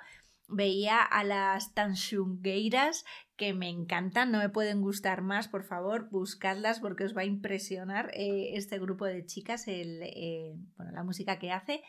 veía 0.49 1.01
a 1.01 1.23
las 1.23 1.73
tanshungueiras 1.73 3.05
que 3.37 3.53
me 3.53 3.69
encantan, 3.69 4.31
no 4.31 4.39
me 4.39 4.49
pueden 4.49 4.81
gustar 4.81 5.21
más, 5.21 5.47
por 5.47 5.63
favor, 5.63 6.09
buscadlas 6.09 6.79
porque 6.79 7.05
os 7.05 7.15
va 7.15 7.21
a 7.21 7.25
impresionar 7.25 8.11
eh, 8.13 8.55
este 8.55 8.79
grupo 8.79 9.05
de 9.05 9.25
chicas, 9.25 9.67
el, 9.67 10.01
eh, 10.01 10.55
la 10.91 11.03
música 11.03 11.39
que 11.39 11.51
hace. 11.51 11.83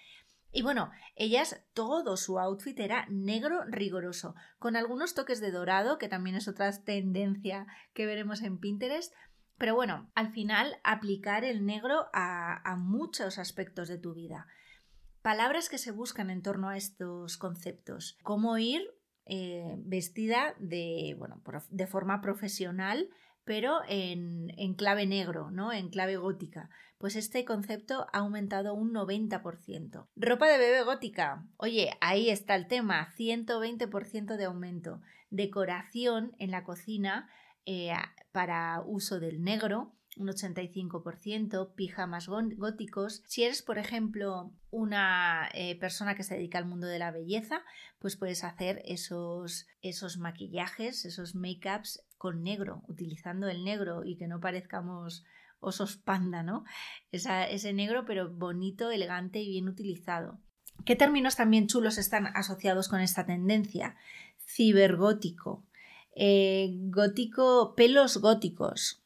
Y 0.52 0.62
bueno, 0.62 0.90
ellas, 1.14 1.62
todo 1.74 2.16
su 2.16 2.38
outfit 2.40 2.78
era 2.80 3.06
negro 3.08 3.64
riguroso, 3.66 4.34
con 4.58 4.74
algunos 4.74 5.14
toques 5.14 5.40
de 5.40 5.52
dorado, 5.52 5.98
que 5.98 6.08
también 6.08 6.36
es 6.36 6.48
otra 6.48 6.72
tendencia 6.82 7.66
que 7.94 8.06
veremos 8.06 8.42
en 8.42 8.58
Pinterest. 8.58 9.14
Pero 9.58 9.74
bueno, 9.74 10.10
al 10.14 10.32
final 10.32 10.78
aplicar 10.82 11.44
el 11.44 11.66
negro 11.66 12.06
a, 12.12 12.76
muchos 12.78 13.38
aspectos 13.38 13.88
de 13.88 13.98
tu 13.98 14.14
vida. 14.14 14.46
Palabras 15.22 15.68
que 15.68 15.78
se 15.78 15.92
buscan 15.92 16.30
en 16.30 16.42
torno 16.42 16.70
a 16.70 16.78
estos 16.78 17.36
conceptos. 17.36 18.18
Cómo 18.22 18.56
ir 18.56 18.82
eh, 19.26 19.76
vestida 19.80 20.54
de, 20.58 21.14
bueno, 21.18 21.42
de 21.68 21.86
forma 21.86 22.22
profesional, 22.22 23.10
pero 23.44 23.80
en, 23.88 24.52
en, 24.58 24.74
clave 24.74 25.06
negro, 25.06 25.50
¿no? 25.50 25.72
En 25.72 25.88
clave 25.88 26.16
gótica 26.16 26.70
pues 27.00 27.16
este 27.16 27.46
concepto 27.46 28.06
ha 28.12 28.18
aumentado 28.18 28.74
un 28.74 28.92
90%. 28.92 30.08
Ropa 30.16 30.48
de 30.48 30.58
bebé 30.58 30.82
gótica. 30.82 31.46
Oye, 31.56 31.92
ahí 32.02 32.28
está 32.28 32.54
el 32.54 32.66
tema, 32.66 33.08
120% 33.16 34.36
de 34.36 34.44
aumento. 34.44 35.00
Decoración 35.30 36.36
en 36.38 36.50
la 36.50 36.62
cocina 36.62 37.30
eh, 37.64 37.94
para 38.32 38.82
uso 38.84 39.18
del 39.18 39.42
negro, 39.42 39.94
un 40.18 40.28
85%, 40.28 41.74
pijamas 41.74 42.28
góticos. 42.28 43.22
Si 43.26 43.44
eres, 43.44 43.62
por 43.62 43.78
ejemplo, 43.78 44.52
una 44.68 45.48
eh, 45.54 45.78
persona 45.80 46.14
que 46.14 46.22
se 46.22 46.34
dedica 46.34 46.58
al 46.58 46.66
mundo 46.66 46.86
de 46.86 46.98
la 46.98 47.12
belleza, 47.12 47.62
pues 47.98 48.16
puedes 48.16 48.44
hacer 48.44 48.82
esos, 48.84 49.66
esos 49.80 50.18
maquillajes, 50.18 51.06
esos 51.06 51.34
make-ups 51.34 52.04
con 52.20 52.42
negro, 52.42 52.82
utilizando 52.86 53.48
el 53.48 53.64
negro 53.64 54.04
y 54.04 54.18
que 54.18 54.28
no 54.28 54.40
parezcamos 54.40 55.24
osos 55.58 55.96
panda, 55.96 56.42
¿no? 56.42 56.64
ese 57.12 57.72
negro 57.72 58.04
pero 58.04 58.30
bonito, 58.30 58.90
elegante 58.90 59.40
y 59.40 59.48
bien 59.48 59.70
utilizado. 59.70 60.38
¿Qué 60.84 60.96
términos 60.96 61.36
también 61.36 61.66
chulos 61.66 61.96
están 61.96 62.26
asociados 62.36 62.88
con 62.88 63.00
esta 63.00 63.24
tendencia? 63.24 63.96
Cibergótico, 64.46 65.64
eh, 66.14 66.74
gótico, 66.90 67.74
pelos 67.74 68.18
góticos. 68.18 69.02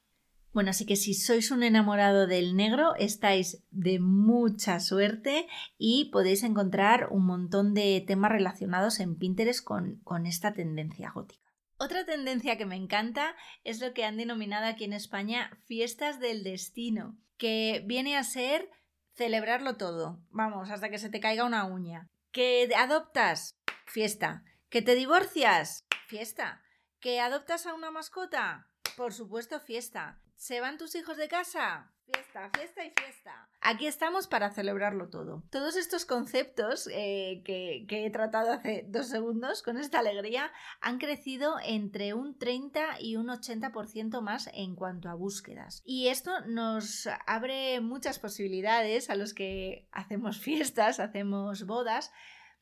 Bueno, 0.52 0.70
así 0.70 0.84
que 0.84 0.96
si 0.96 1.14
sois 1.14 1.52
un 1.52 1.62
enamorado 1.62 2.26
del 2.26 2.56
negro, 2.56 2.96
estáis 2.96 3.62
de 3.70 4.00
mucha 4.00 4.80
suerte 4.80 5.46
y 5.78 6.06
podéis 6.06 6.42
encontrar 6.42 7.06
un 7.12 7.26
montón 7.26 7.74
de 7.74 8.02
temas 8.04 8.32
relacionados 8.32 8.98
en 8.98 9.14
Pinterest 9.14 9.62
con, 9.62 10.00
con 10.02 10.26
esta 10.26 10.52
tendencia 10.52 11.12
gótica. 11.14 11.43
Otra 11.76 12.04
tendencia 12.04 12.56
que 12.56 12.66
me 12.66 12.76
encanta 12.76 13.34
es 13.64 13.80
lo 13.80 13.92
que 13.92 14.04
han 14.04 14.16
denominado 14.16 14.66
aquí 14.66 14.84
en 14.84 14.92
España 14.92 15.58
fiestas 15.66 16.20
del 16.20 16.44
destino, 16.44 17.16
que 17.36 17.82
viene 17.86 18.16
a 18.16 18.24
ser 18.24 18.70
celebrarlo 19.14 19.76
todo, 19.76 20.20
vamos, 20.30 20.70
hasta 20.70 20.90
que 20.90 20.98
se 20.98 21.10
te 21.10 21.20
caiga 21.20 21.44
una 21.44 21.64
uña. 21.64 22.08
Que 22.32 22.70
adoptas, 22.76 23.56
fiesta. 23.86 24.42
Que 24.68 24.82
te 24.82 24.94
divorcias, 24.94 25.84
fiesta. 26.08 26.62
Que 27.00 27.20
adoptas 27.20 27.66
a 27.66 27.74
una 27.74 27.90
mascota, 27.90 28.68
por 28.96 29.12
supuesto, 29.12 29.60
fiesta. 29.60 30.20
¿Se 30.36 30.60
van 30.60 30.78
tus 30.78 30.94
hijos 30.94 31.16
de 31.16 31.28
casa? 31.28 31.93
Fiesta, 32.06 32.50
fiesta 32.54 32.84
y 32.84 32.90
fiesta. 32.90 33.48
Aquí 33.62 33.86
estamos 33.86 34.26
para 34.26 34.50
celebrarlo 34.50 35.08
todo. 35.08 35.42
Todos 35.50 35.76
estos 35.76 36.04
conceptos 36.04 36.86
eh, 36.92 37.42
que, 37.44 37.86
que, 37.88 38.04
he 38.04 38.10
tratado 38.10 38.52
hace 38.52 38.84
dos 38.88 39.08
segundos 39.08 39.62
con 39.62 39.78
esta 39.78 40.00
alegría 40.00 40.52
han 40.82 40.98
crecido 40.98 41.56
entre 41.64 42.12
un 42.12 42.36
30 42.36 43.00
y 43.00 43.16
un 43.16 43.28
80% 43.28 44.20
más 44.20 44.50
en 44.52 44.76
cuanto 44.76 45.08
a 45.08 45.14
búsquedas. 45.14 45.80
Y 45.84 46.08
esto 46.08 46.40
nos 46.46 47.08
abre 47.26 47.80
muchas 47.80 48.18
posibilidades 48.18 49.08
a 49.08 49.14
los 49.14 49.32
que 49.32 49.88
hacemos 49.90 50.38
fiestas, 50.40 51.00
hacemos 51.00 51.64
bodas 51.64 52.12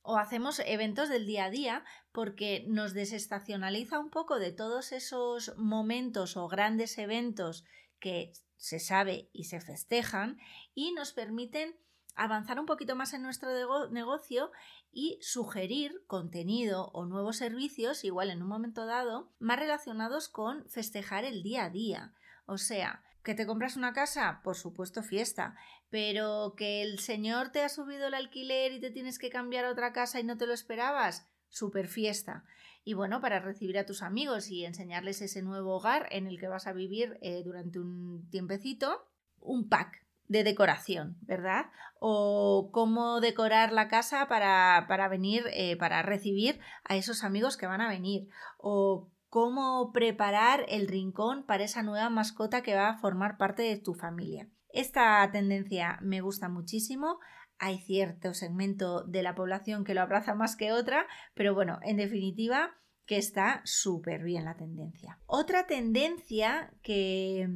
o 0.03 0.19
hacemos 0.19 0.61
eventos 0.67 1.09
del 1.09 1.27
día 1.27 1.47
a 1.47 1.51
día 1.51 1.85
porque 2.13 2.65
nos 2.69 2.93
desestacionaliza 2.93 3.99
un 3.99 4.11
poco 4.11 4.39
de 4.39 4.53
todos 4.53 4.93
esos 4.93 5.57
momentos 5.57 6.37
o 6.37 6.49
grandes 6.49 6.99
eventos 6.99 7.65
que 7.99 8.33
se 8.63 8.79
sabe 8.79 9.29
y 9.33 9.45
se 9.45 9.61
festejan 9.61 10.39
y 10.73 10.93
nos 10.93 11.13
permiten 11.13 11.77
avanzar 12.15 12.61
un 12.61 12.67
poquito 12.67 12.95
más 12.95 13.13
en 13.13 13.23
nuestro 13.23 13.51
negocio 13.91 14.53
y 14.93 15.19
sugerir 15.21 16.05
contenido 16.07 16.87
o 16.93 17.05
nuevos 17.05 17.39
servicios, 17.39 18.05
igual 18.05 18.31
en 18.31 18.41
un 18.41 18.47
momento 18.47 18.87
dado, 18.87 19.33
más 19.41 19.59
relacionados 19.59 20.29
con 20.29 20.65
festejar 20.69 21.25
el 21.25 21.43
día 21.43 21.65
a 21.65 21.71
día. 21.71 22.15
O 22.47 22.57
sea, 22.57 23.03
¿Que 23.25 23.37
te 23.37 23.47
compras 23.47 23.77
una 23.77 23.93
casa? 23.93 24.41
Por 24.43 24.57
supuesto, 24.57 25.05
fiesta. 25.05 25.55
Pero 25.91 26.55
que 26.57 26.83
el 26.83 26.99
señor 26.99 27.51
te 27.51 27.63
ha 27.63 27.69
subido 27.69 28.09
el 28.09 28.15
alquiler 28.15 28.73
y 28.73 28.81
te 28.81 28.91
tienes 28.91 29.17
que 29.21 29.31
cambiar 29.31 29.65
a 29.65 29.71
otra 29.71 29.93
casa 29.93 30.19
y 30.19 30.25
no 30.25 30.37
te 30.37 30.49
lo 30.49 30.53
esperabas, 30.53 31.31
super 31.49 31.87
fiesta. 31.87 32.45
Y 32.85 32.95
bueno, 32.95 33.21
para 33.21 33.39
recibir 33.39 33.79
a 33.79 33.87
tus 33.87 34.03
amigos 34.03 34.51
y 34.51 34.65
enseñarles 34.65 35.23
ese 35.23 35.43
nuevo 35.43 35.77
hogar 35.77 36.09
en 36.11 36.27
el 36.27 36.39
que 36.39 36.49
vas 36.49 36.67
a 36.67 36.73
vivir 36.73 37.19
eh, 37.23 37.43
durante 37.45 37.79
un 37.79 38.29
tiempecito, 38.31 39.07
un 39.41 39.69
pack 39.69 40.05
de 40.29 40.45
decoración, 40.45 41.17
¿verdad? 41.23 41.67
O 42.01 42.71
cómo 42.73 43.21
decorar 43.21 43.73
la 43.73 43.89
casa 43.89 44.27
para, 44.29 44.87
para 44.89 45.09
venir, 45.09 45.45
eh, 45.53 45.77
para 45.77 46.03
recibir 46.03 46.59
a 46.85 46.97
esos 46.97 47.23
amigos 47.23 47.57
que 47.57 47.67
van 47.67 47.81
a 47.81 47.89
venir. 47.89 48.29
O 48.59 49.11
cómo 49.29 49.93
preparar 49.93 50.67
el 50.69 50.89
rincón 50.89 51.45
para 51.45 51.65
esa 51.65 51.83
nueva 51.83 52.11
mascota 52.11 52.63
que 52.63 52.75
va 52.75 52.89
a 52.89 52.99
formar 52.99 53.39
parte 53.39 53.63
de 53.63 53.79
tu 53.79 53.95
familia. 53.95 54.49
Esta 54.69 55.27
tendencia 55.31 55.99
me 56.03 56.21
gusta 56.21 56.49
muchísimo. 56.49 57.19
Hay 57.65 57.79
cierto 57.79 58.35
segmento 58.35 59.05
de 59.05 59.23
la 59.23 59.37
población 59.37 59.85
que 59.85 59.95
lo 59.95 60.01
abraza 60.01 60.35
más 60.35 60.57
que 60.57 60.73
otra, 60.73 61.07
pero 61.33 61.55
bueno, 61.55 61.79
en 61.83 61.97
definitiva, 61.97 62.75
que 63.07 63.19
está 63.19 63.63
súper 63.65 64.25
bien 64.25 64.45
la 64.45 64.57
tendencia. 64.57 65.21
Otra 65.27 65.69
tendencia 65.69 66.75
que 66.83 67.49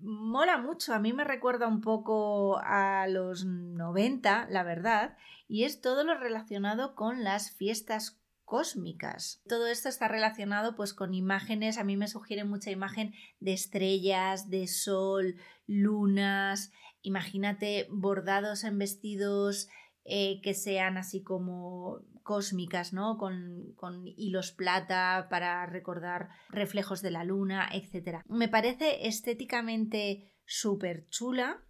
mola 0.00 0.58
mucho, 0.58 0.94
a 0.94 1.00
mí 1.00 1.12
me 1.12 1.24
recuerda 1.24 1.66
un 1.66 1.80
poco 1.80 2.60
a 2.62 3.08
los 3.08 3.44
90, 3.44 4.46
la 4.50 4.62
verdad, 4.62 5.16
y 5.48 5.64
es 5.64 5.80
todo 5.80 6.04
lo 6.04 6.16
relacionado 6.16 6.94
con 6.94 7.24
las 7.24 7.50
fiestas 7.50 8.20
cósmicas. 8.44 9.42
Todo 9.48 9.66
esto 9.66 9.88
está 9.88 10.06
relacionado 10.06 10.76
pues 10.76 10.94
con 10.94 11.12
imágenes, 11.12 11.76
a 11.76 11.82
mí 11.82 11.96
me 11.96 12.06
sugiere 12.06 12.44
mucha 12.44 12.70
imagen 12.70 13.14
de 13.40 13.52
estrellas, 13.52 14.48
de 14.48 14.68
sol, 14.68 15.34
lunas, 15.66 16.70
imagínate 17.02 17.86
bordados 17.90 18.64
en 18.64 18.78
vestidos 18.78 19.68
eh, 20.04 20.40
que 20.42 20.54
sean 20.54 20.96
así 20.96 21.22
como 21.22 22.00
cósmicas, 22.22 22.92
¿no? 22.92 23.18
Con, 23.18 23.72
con, 23.76 24.06
hilos 24.06 24.52
plata 24.52 25.28
para 25.30 25.66
recordar 25.66 26.28
reflejos 26.50 27.02
de 27.02 27.10
la 27.10 27.24
luna, 27.24 27.68
etc. 27.72 28.22
Me 28.26 28.48
parece 28.48 29.06
estéticamente 29.06 30.34
súper 30.44 31.08
chula 31.08 31.62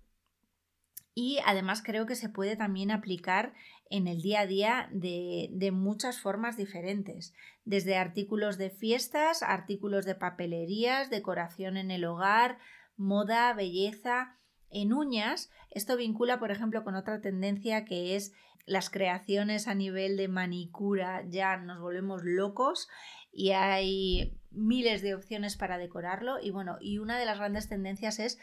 y 1.15 1.39
además 1.47 1.83
creo 1.83 2.07
que 2.07 2.15
se 2.15 2.29
puede 2.29 2.57
también 2.57 2.93
aplicar 2.93 3.55
en 3.91 4.07
el 4.07 4.23
día 4.23 4.43
a 4.43 4.47
día 4.47 4.89
de, 4.93 5.49
de, 5.53 5.73
muchas 5.73 6.21
formas 6.21 6.57
diferentes, 6.57 7.35
desde 7.65 7.97
artículos 7.97 8.57
de 8.57 8.71
fiestas, 8.71 9.43
artículos 9.43 10.05
de 10.05 10.15
papelerías, 10.15 11.11
decoración 11.11 11.77
en 11.77 11.91
el 11.91 12.05
hogar, 12.05 12.59
moda, 12.97 13.53
belleza, 13.55 14.39
en 14.71 14.93
uñas. 14.93 15.51
Esto 15.71 15.97
vincula, 15.97 16.39
por 16.39 16.51
ejemplo, 16.51 16.85
con 16.85 16.95
otra 16.95 17.21
tendencia 17.21 17.85
que 17.85 18.17
es 18.17 18.33
las 18.67 18.91
creaciones 18.91 19.67
a 19.67 19.75
nivel 19.75 20.17
de 20.17 20.29
manicura, 20.29 21.25
ya 21.29 21.57
nos 21.57 21.81
volvemos 21.81 22.23
locos 22.25 22.89
y 23.33 23.53
hay 23.53 24.39
miles 24.51 25.03
de 25.03 25.15
opciones 25.15 25.57
para 25.57 25.79
decorarlo 25.79 26.39
y 26.41 26.51
bueno, 26.51 26.77
y 26.81 26.99
una 26.99 27.19
de 27.19 27.25
las 27.25 27.39
grandes 27.39 27.69
tendencias 27.69 28.19
es 28.19 28.39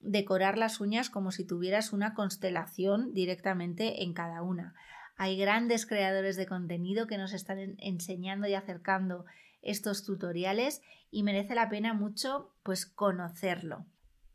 decorar 0.00 0.58
las 0.58 0.80
uñas 0.80 1.10
como 1.10 1.30
si 1.30 1.46
tuvieras 1.46 1.92
una 1.92 2.14
constelación 2.14 3.12
directamente 3.12 4.02
en 4.02 4.12
cada 4.12 4.42
una. 4.42 4.74
Hay 5.16 5.36
grandes 5.36 5.86
creadores 5.86 6.36
de 6.36 6.46
contenido 6.46 7.06
que 7.06 7.18
nos 7.18 7.32
están 7.32 7.76
enseñando 7.78 8.48
y 8.48 8.54
acercando 8.54 9.26
estos 9.60 10.04
tutoriales 10.04 10.80
y 11.10 11.22
merece 11.22 11.54
la 11.54 11.68
pena 11.68 11.92
mucho 11.92 12.54
pues 12.62 12.86
conocerlo. 12.86 13.86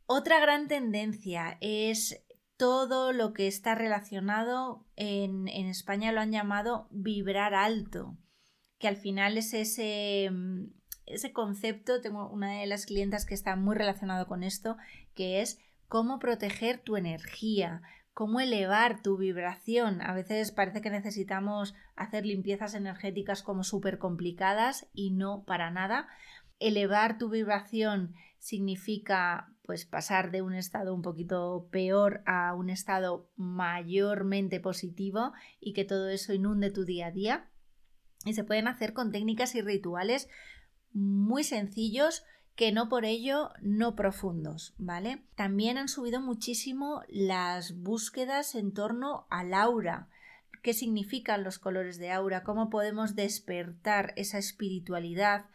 Otra 0.06 0.40
gran 0.40 0.68
tendencia 0.68 1.58
es 1.62 2.24
todo 2.58 3.12
lo 3.12 3.34
que 3.34 3.48
está 3.48 3.76
relacionado 3.76 4.86
en, 4.96 5.48
en 5.48 5.68
España 5.68 6.12
lo 6.12 6.22
han 6.22 6.32
llamado 6.32 6.88
vibrar 6.92 7.54
alto, 7.54 8.18
que 8.80 8.88
al 8.88 8.98
final 8.98 9.38
es 9.38 9.54
ese 9.54 10.30
mm, 10.32 10.66
ese 11.06 11.34
concepto, 11.34 12.02
tengo 12.02 12.30
una 12.30 12.60
de 12.60 12.66
las 12.66 12.86
clientas 12.86 13.26
que 13.26 13.34
está 13.34 13.56
muy 13.56 13.76
relacionado 13.76 14.28
con 14.28 14.44
esto, 14.44 14.78
que 15.14 15.42
es 15.42 15.60
cómo 15.88 16.20
proteger 16.20 16.80
tu 16.80 16.98
energía, 16.98 17.82
cómo 18.14 18.40
elevar 18.40 19.02
tu 19.02 19.18
vibración. 19.18 20.02
A 20.02 20.14
veces 20.14 20.52
parece 20.52 20.82
que 20.82 20.90
necesitamos 20.90 21.76
hacer 21.96 22.26
limpiezas 22.26 22.74
energéticas 22.74 23.44
como 23.44 23.64
súper 23.64 24.00
complicadas 24.00 24.88
y 24.94 25.12
no 25.12 25.44
para 25.46 25.70
nada. 25.70 26.08
Elevar 26.60 27.18
tu 27.18 27.30
vibración 27.30 28.14
significa 28.40 29.52
pues 29.64 29.86
pasar 29.86 30.32
de 30.32 30.42
un 30.42 30.54
estado 30.54 30.94
un 30.94 31.02
poquito 31.02 31.68
peor 31.72 32.22
a 32.26 32.54
un 32.54 32.70
estado 32.70 33.32
mayormente 33.36 34.60
positivo 34.60 35.34
y 35.60 35.74
que 35.74 35.86
todo 35.86 36.10
eso 36.10 36.34
inunde 36.34 36.70
tu 36.70 36.86
día 36.86 37.08
a 37.08 37.12
día. 37.12 37.50
Y 38.26 38.34
se 38.34 38.44
pueden 38.44 38.68
hacer 38.68 38.94
con 38.94 39.12
técnicas 39.12 39.56
y 39.56 39.62
rituales 39.62 40.30
muy 40.94 41.44
sencillos 41.44 42.24
que 42.56 42.72
no 42.72 42.88
por 42.88 43.04
ello 43.04 43.52
no 43.62 43.96
profundos, 43.96 44.74
¿vale? 44.78 45.24
También 45.36 45.78
han 45.78 45.90
subido 45.90 46.22
muchísimo 46.22 47.04
las 47.10 47.76
búsquedas 47.76 48.56
en 48.56 48.74
torno 48.74 49.28
al 49.30 49.54
aura. 49.54 50.10
¿Qué 50.64 50.74
significan 50.74 51.44
los 51.44 51.60
colores 51.60 51.98
de 51.98 52.12
aura? 52.12 52.44
¿Cómo 52.44 52.70
podemos 52.70 53.16
despertar 53.16 54.14
esa 54.16 54.38
espiritualidad? 54.38 55.46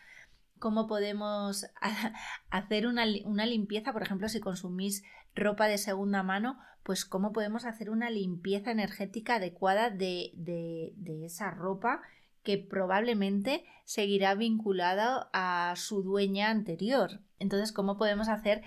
¿Cómo 0.60 0.86
podemos 0.86 1.66
hacer 2.50 2.86
una, 2.86 3.06
limpieza? 3.06 3.92
Por 3.92 4.02
ejemplo, 4.02 4.28
si 4.28 4.40
consumís 4.40 5.02
ropa 5.34 5.66
de 5.66 5.78
segunda 5.78 6.22
mano, 6.22 6.58
pues 6.82 7.06
cómo 7.06 7.32
podemos 7.32 7.64
hacer 7.64 7.88
una 7.88 8.10
limpieza 8.10 8.70
energética 8.70 9.36
adecuada 9.36 9.88
de, 9.88 10.92
esa 11.24 11.50
ropa 11.50 12.02
que 12.42 12.58
probablemente 12.58 13.64
seguirá 13.84 14.34
vinculado 14.34 15.30
a 15.32 15.74
su 15.76 16.02
dueña 16.02 16.50
anterior. 16.50 17.20
Entonces, 17.38 17.72
¿cómo 17.72 17.96
podemos 17.96 18.28
hacer 18.28 18.62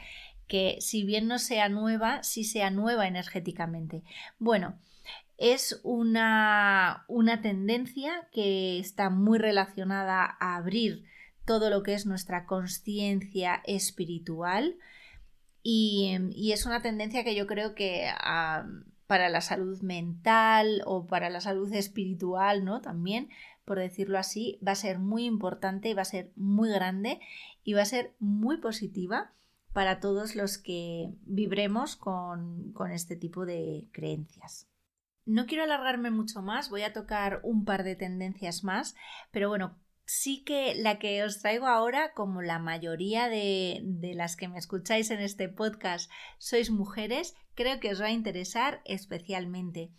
que 0.47 0.77
si 0.79 1.03
bien 1.03 1.27
no 1.27 1.37
sea 1.37 1.69
nueva, 1.69 2.23
sí 2.23 2.43
sea 2.43 2.71
nueva 2.71 3.07
energéticamente? 3.07 4.03
Bueno, 4.39 4.79
es 5.37 5.79
una, 5.83 7.05
una 7.07 7.41
tendencia 7.41 8.27
que 8.31 8.79
está 8.79 9.11
muy 9.11 9.37
relacionada 9.37 10.37
a 10.39 10.55
abrir 10.55 11.05
todo 11.45 11.69
lo 11.69 11.83
que 11.83 11.93
es 11.93 12.05
nuestra 12.05 12.45
conciencia 12.45 13.61
espiritual 13.65 14.77
y, 15.61 16.17
y, 16.31 16.51
es 16.51 16.65
una 16.65 16.81
tendencia 16.81 17.23
que 17.23 17.35
yo 17.35 17.47
creo 17.47 17.73
que 17.73 18.09
para 19.07 19.29
la 19.29 19.41
salud 19.41 19.81
mental 19.81 20.81
o 20.85 21.07
para 21.07 21.29
la 21.29 21.39
salud 21.39 21.71
espiritual, 21.73 22.65
¿no? 22.65 22.81
También 22.81 23.29
por 23.65 23.79
decirlo 23.79 24.17
así, 24.17 24.59
va 24.65 24.73
a 24.73 24.75
ser 24.75 24.99
muy 24.99 25.25
importante, 25.25 25.93
va 25.93 26.01
a 26.01 26.05
ser 26.05 26.31
muy 26.35 26.69
grande 26.69 27.19
y 27.63 27.73
va 27.73 27.81
a 27.81 27.85
ser 27.85 28.13
muy 28.19 28.57
positiva 28.57 29.33
para 29.71 29.99
todos 29.99 30.35
los 30.35 30.57
que 30.57 31.13
vibremos 31.21 31.95
con 31.95 32.73
este 32.91 33.15
tipo 33.15 33.45
de 33.45 33.87
creencias. 33.91 34.67
No 35.25 35.45
quiero 35.45 35.63
alargarme 35.63 36.11
mucho 36.11 36.41
más, 36.41 36.69
voy 36.69 36.81
a 36.81 36.91
tocar 36.91 37.39
un 37.43 37.63
par 37.63 37.83
de 37.83 37.95
tendencias 37.95 38.63
más, 38.63 38.95
pero 39.31 39.47
bueno, 39.47 39.77
sí 40.05 40.43
que 40.43 40.75
la 40.75 40.99
que 40.99 41.23
os 41.23 41.39
traigo 41.39 41.67
ahora, 41.67 42.13
como 42.13 42.41
la 42.41 42.59
mayoría 42.59 43.29
de, 43.29 43.81
de, 43.83 44.13
las 44.13 44.35
que 44.35 44.47
me 44.47 44.57
escucháis 44.57 45.11
en 45.11 45.19
este 45.19 45.49
podcast 45.49 46.11
sois 46.37 46.71
mujeres, 46.71 47.35
creo 47.55 47.79
que 47.79 47.91
os 47.91 48.01
va 48.01 48.07
a 48.07 48.11
interesar 48.11 48.81
especialmente. 48.85 49.91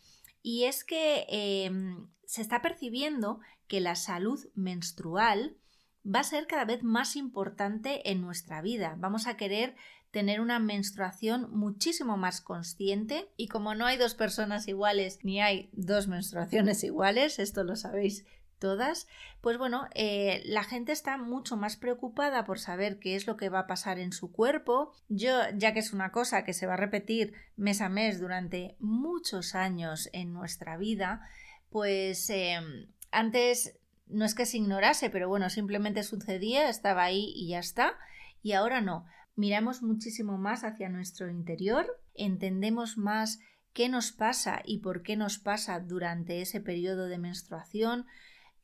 Y 0.42 0.64
es 0.64 0.84
que 0.84 1.26
em, 1.28 2.09
se 2.26 2.42
está 2.42 2.61
percibiendo 2.61 3.40
que 3.66 3.80
la 3.80 3.94
salud 3.94 4.40
menstrual 4.55 5.57
va 6.05 6.20
a 6.20 6.24
ser 6.24 6.46
cada 6.46 6.66
vez 6.66 6.82
más 6.82 7.16
importante 7.16 8.11
en 8.11 8.20
nuestra 8.20 8.61
vida. 8.61 8.96
Vamos 8.98 9.26
a 9.26 9.38
querer 9.38 9.74
tener 10.11 10.40
una 10.40 10.59
menstruación 10.59 11.48
muchísimo 11.50 12.16
más 12.16 12.40
consciente 12.40 13.30
y 13.36 13.48
como 13.48 13.74
no 13.74 13.86
hay 13.86 13.96
dos 13.96 14.14
personas 14.14 14.68
iguales 14.68 15.18
ni 15.22 15.40
hay 15.40 15.70
dos 15.72 16.07
menstruaciones 16.07 16.84
iguales, 16.84 17.38
esto 17.38 17.64
lo 17.64 17.74
sabéis 17.74 18.24
todas, 18.64 19.06
pues 19.42 19.58
bueno, 19.58 19.88
eh, 19.94 20.40
la 20.46 20.64
gente 20.64 20.92
está 20.92 21.18
mucho 21.18 21.58
más 21.58 21.76
preocupada 21.76 22.46
por 22.46 22.58
saber 22.58 22.98
qué 22.98 23.14
es 23.14 23.26
lo 23.26 23.36
que 23.36 23.50
va 23.50 23.58
a 23.58 23.66
pasar 23.66 23.98
en 23.98 24.10
su 24.10 24.32
cuerpo. 24.32 24.94
Yo, 25.10 25.32
ya 25.54 25.74
que 25.74 25.80
es 25.80 25.92
una 25.92 26.12
cosa 26.12 26.46
que 26.46 26.54
se 26.54 26.66
va 26.66 26.72
a 26.72 26.78
repetir 26.78 27.34
mes 27.56 27.82
a 27.82 27.90
mes 27.90 28.18
durante 28.18 28.74
muchos 28.78 29.54
años 29.54 30.08
en 30.14 30.32
nuestra 30.32 30.78
vida, 30.78 31.28
pues 31.68 32.30
em, 32.30 32.86
antes 33.10 33.78
no 34.06 34.24
es 34.24 34.34
que 34.34 34.46
se 34.46 34.56
ignorase, 34.56 35.10
pero 35.10 35.28
bueno, 35.28 35.50
simplemente 35.50 36.04
sucedía, 36.04 36.70
estaba 36.70 37.04
ahí 37.04 37.34
y 37.36 37.48
ya 37.48 37.58
está. 37.58 37.98
Y 38.42 38.52
ahora 38.52 38.80
no. 38.80 39.04
Miramos 39.36 39.82
muchísimo 39.82 40.38
más 40.38 40.64
hacia 40.64 40.88
nuestro 40.88 41.28
interior, 41.28 42.00
entendemos 42.14 42.96
más 42.96 43.40
qué 43.74 43.90
nos 43.90 44.12
pasa 44.12 44.62
y 44.64 44.78
por 44.78 45.02
qué 45.02 45.16
nos 45.16 45.38
pasa 45.38 45.80
durante 45.80 46.40
ese 46.40 46.62
periodo 46.62 47.08
de 47.08 47.18
menstruación, 47.18 48.06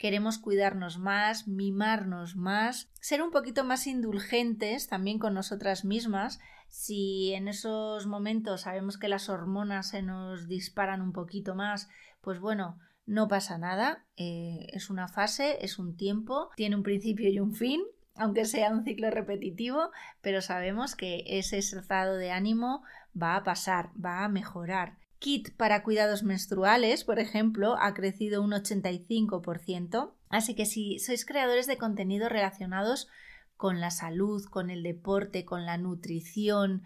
queremos 0.01 0.39
cuidarnos 0.39 0.99
más, 0.99 1.47
mimarnos 1.47 2.35
más, 2.35 2.91
ser 3.03 3.21
un 3.21 3.31
poquito 3.31 3.65
más 3.65 3.87
indulgentes 3.87 4.87
también 4.89 5.19
con 5.19 5.35
nosotras 5.35 5.85
mismas. 5.85 6.41
Si 6.69 7.35
en 7.35 7.49
esos 7.49 8.07
momentos 8.07 8.63
sabemos 8.63 8.97
que 8.97 9.09
las 9.09 9.29
hormonas 9.29 9.91
se 9.91 10.01
nos 10.01 10.49
disparan 10.49 11.03
un 11.03 11.13
poquito 11.13 11.55
más, 11.55 11.91
pues 12.23 12.41
bueno, 12.41 12.79
no 13.05 13.29
pasa 13.29 13.59
nada, 13.59 14.07
eh, 14.17 14.69
es 14.73 14.89
una 14.89 15.07
fase, 15.07 15.59
es 15.61 15.79
un 15.79 15.95
tiempo, 15.95 16.49
tiene 16.57 16.77
un 16.77 16.83
principio 16.83 17.29
y 17.29 17.39
un 17.39 17.53
fin, 17.53 17.83
aunque 18.17 18.47
sea 18.47 18.71
un 18.71 18.85
ciclo 18.85 19.11
repetitivo, 19.11 19.91
pero 20.23 20.41
sabemos 20.41 20.97
que 20.97 21.25
ese 21.27 21.59
estado 21.59 22.17
de 22.17 22.31
ánimo 22.31 22.85
va 23.21 23.37
a 23.37 23.45
pasar, 23.45 23.91
va 24.03 24.25
a 24.25 24.29
mejorar. 24.31 24.97
Kit 25.21 25.55
para 25.57 25.85
cuidados 25.85 26.25
menstruales, 26.25 27.05
por 27.05 27.21
ejemplo, 27.21 27.77
ha 27.79 27.95
crecido 27.95 28.43
un 28.43 28.51
85%, 28.51 30.15
así 30.31 30.57
que 30.57 30.67
si 30.67 30.99
sois 30.99 31.25
creadores 31.25 31.69
de 31.69 31.79
contenido 31.79 32.29
relacionados 32.29 33.07
con 33.57 33.81
la 33.81 33.93
salud, 33.93 34.45
con 34.47 34.71
el 34.71 34.83
deporte, 34.83 35.45
con 35.45 35.67
la 35.67 35.79
nutrición, 35.79 36.83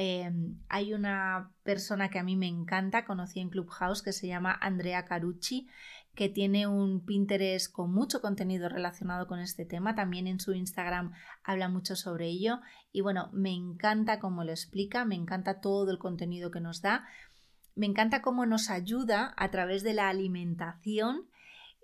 Em, 0.00 0.60
hay 0.68 0.94
una 0.94 1.50
persona 1.64 2.08
que 2.08 2.20
a 2.20 2.22
mí 2.22 2.36
me 2.36 2.46
encanta, 2.46 3.04
conocí 3.04 3.40
en 3.40 3.50
Clubhouse, 3.50 4.00
que 4.00 4.12
se 4.12 4.28
llama 4.28 4.56
Andrea 4.60 5.04
Carucci, 5.04 5.66
que 6.14 6.28
tiene 6.28 6.68
un 6.68 7.04
Pinterest 7.04 7.72
con 7.72 7.92
mucho 7.92 8.20
contenido 8.20 8.68
relacionado 8.68 9.26
con 9.26 9.40
este 9.40 9.64
tema. 9.64 9.96
También 9.96 10.28
en 10.28 10.38
su 10.38 10.54
Instagram 10.54 11.14
habla 11.42 11.68
mucho 11.68 11.96
sobre 11.96 12.28
ello. 12.28 12.60
Y 12.92 13.00
bueno, 13.00 13.28
me 13.32 13.50
encanta 13.50 14.20
cómo 14.20 14.44
lo 14.44 14.52
explica, 14.52 15.04
me 15.04 15.16
encanta 15.16 15.60
todo 15.60 15.90
el 15.90 15.98
contenido 15.98 16.52
que 16.52 16.60
nos 16.60 16.80
da. 16.80 17.04
Me 17.78 17.86
encanta 17.86 18.22
cómo 18.22 18.44
nos 18.44 18.70
ayuda 18.70 19.32
a 19.36 19.50
través 19.52 19.84
de 19.84 19.94
la 19.94 20.08
alimentación 20.08 21.28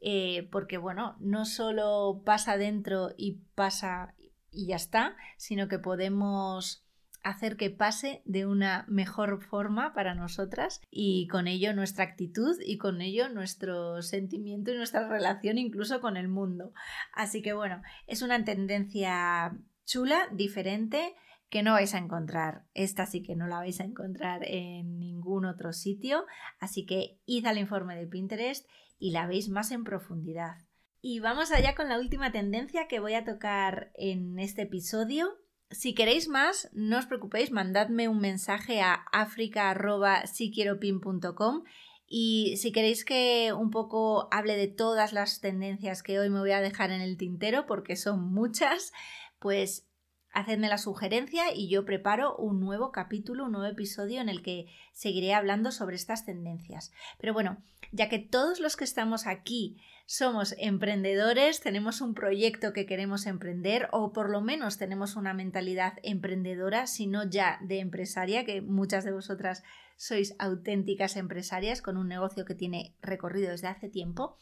eh, 0.02 0.48
porque 0.50 0.76
bueno, 0.76 1.16
no 1.20 1.46
solo 1.46 2.20
pasa 2.26 2.58
dentro 2.58 3.14
y 3.16 3.38
pasa 3.54 4.14
y 4.50 4.66
ya 4.66 4.76
está, 4.76 5.16
sino 5.38 5.68
que 5.68 5.78
podemos 5.78 6.84
hacer 7.22 7.56
que 7.56 7.70
pase 7.70 8.22
de 8.24 8.44
una 8.44 8.84
mejor 8.88 9.42
forma 9.42 9.94
para 9.94 10.14
nosotras 10.14 10.82
y 10.90 11.28
con 11.28 11.46
ello 11.46 11.72
nuestra 11.72 12.04
actitud 12.04 12.58
y 12.62 12.76
con 12.76 13.00
ello 13.00 13.28
nuestro 13.28 14.02
sentimiento 14.02 14.72
y 14.72 14.76
nuestra 14.76 15.08
relación 15.08 15.58
incluso 15.58 16.00
con 16.00 16.16
el 16.16 16.26
mundo. 16.26 16.72
Así 17.12 17.40
que 17.40 17.52
bueno, 17.52 17.82
es 18.08 18.20
una 18.20 18.44
tendencia 18.44 19.56
chula, 19.86 20.26
diferente, 20.32 21.14
que 21.48 21.62
no 21.62 21.72
vais 21.72 21.94
a 21.94 21.98
encontrar. 21.98 22.64
Esta 22.74 23.06
sí 23.06 23.22
que 23.22 23.36
no 23.36 23.46
la 23.46 23.58
vais 23.58 23.80
a 23.80 23.84
encontrar 23.84 24.42
en 24.44 24.98
ningún 24.98 25.44
otro 25.44 25.72
sitio, 25.72 26.26
así 26.58 26.84
que 26.86 27.18
id 27.26 27.46
al 27.46 27.58
informe 27.58 27.96
de 27.96 28.06
Pinterest 28.06 28.68
y 28.98 29.12
la 29.12 29.26
veis 29.26 29.48
más 29.48 29.70
en 29.70 29.84
profundidad. 29.84 30.56
Y 31.00 31.20
vamos 31.20 31.52
allá 31.52 31.74
con 31.74 31.88
la 31.88 31.98
última 31.98 32.32
tendencia 32.32 32.88
que 32.88 32.98
voy 32.98 33.14
a 33.14 33.24
tocar 33.24 33.92
en 33.94 34.38
este 34.38 34.62
episodio. 34.62 35.38
Si 35.70 35.94
queréis 35.94 36.28
más, 36.28 36.70
no 36.72 36.98
os 36.98 37.06
preocupéis, 37.06 37.52
mandadme 37.52 38.08
un 38.08 38.20
mensaje 38.20 38.80
a 38.80 39.04
africa.siquieropin.com 39.12 41.64
y 42.06 42.56
si 42.56 42.72
queréis 42.72 43.04
que 43.04 43.52
un 43.52 43.70
poco 43.70 44.28
hable 44.30 44.56
de 44.56 44.68
todas 44.68 45.12
las 45.12 45.40
tendencias 45.40 46.02
que 46.02 46.18
hoy 46.18 46.30
me 46.30 46.40
voy 46.40 46.52
a 46.52 46.60
dejar 46.60 46.90
en 46.90 47.00
el 47.00 47.16
tintero, 47.16 47.66
porque 47.66 47.96
son 47.96 48.32
muchas, 48.32 48.92
pues 49.38 49.86
hacedme 50.34 50.68
la 50.68 50.78
sugerencia 50.78 51.54
y 51.54 51.68
yo 51.68 51.84
preparo 51.84 52.36
un 52.36 52.60
nuevo 52.60 52.92
capítulo, 52.92 53.44
un 53.46 53.52
nuevo 53.52 53.66
episodio 53.66 54.20
en 54.20 54.28
el 54.28 54.42
que 54.42 54.66
seguiré 54.92 55.32
hablando 55.32 55.70
sobre 55.70 55.96
estas 55.96 56.26
tendencias. 56.26 56.92
Pero 57.18 57.32
bueno, 57.32 57.62
ya 57.92 58.08
que 58.08 58.18
todos 58.18 58.60
los 58.60 58.76
que 58.76 58.84
estamos 58.84 59.26
aquí 59.26 59.76
somos 60.06 60.54
emprendedores, 60.58 61.60
tenemos 61.60 62.00
un 62.00 62.14
proyecto 62.14 62.72
que 62.72 62.84
queremos 62.84 63.26
emprender 63.26 63.88
o 63.92 64.12
por 64.12 64.28
lo 64.28 64.40
menos 64.40 64.76
tenemos 64.76 65.16
una 65.16 65.32
mentalidad 65.32 65.94
emprendedora, 66.02 66.86
si 66.86 67.06
no 67.06 67.24
ya 67.24 67.58
de 67.62 67.78
empresaria, 67.78 68.44
que 68.44 68.60
muchas 68.60 69.04
de 69.04 69.12
vosotras 69.12 69.62
sois 69.96 70.34
auténticas 70.38 71.16
empresarias 71.16 71.80
con 71.80 71.96
un 71.96 72.08
negocio 72.08 72.44
que 72.44 72.54
tiene 72.54 72.94
recorrido 73.00 73.50
desde 73.50 73.68
hace 73.68 73.88
tiempo, 73.88 74.36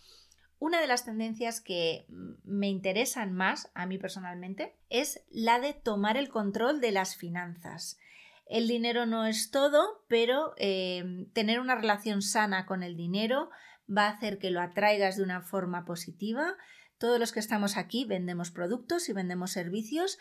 una 0.62 0.80
de 0.80 0.86
las 0.86 1.04
tendencias 1.04 1.60
que 1.60 2.06
me 2.44 2.68
interesan 2.68 3.32
más 3.32 3.72
a 3.74 3.84
mí 3.84 3.98
personalmente 3.98 4.76
es 4.90 5.24
la 5.28 5.58
de 5.58 5.72
tomar 5.72 6.16
el 6.16 6.28
control 6.28 6.80
de 6.80 6.92
las 6.92 7.16
finanzas. 7.16 7.98
El 8.46 8.68
dinero 8.68 9.04
no 9.04 9.26
es 9.26 9.50
todo, 9.50 10.04
pero 10.06 10.54
eh, 10.58 11.26
tener 11.32 11.58
una 11.58 11.74
relación 11.74 12.22
sana 12.22 12.64
con 12.64 12.84
el 12.84 12.96
dinero 12.96 13.50
va 13.90 14.06
a 14.06 14.10
hacer 14.10 14.38
que 14.38 14.52
lo 14.52 14.60
atraigas 14.60 15.16
de 15.16 15.24
una 15.24 15.40
forma 15.40 15.84
positiva. 15.84 16.54
Todos 16.96 17.18
los 17.18 17.32
que 17.32 17.40
estamos 17.40 17.76
aquí 17.76 18.04
vendemos 18.04 18.52
productos 18.52 19.08
y 19.08 19.12
vendemos 19.12 19.50
servicios 19.50 20.16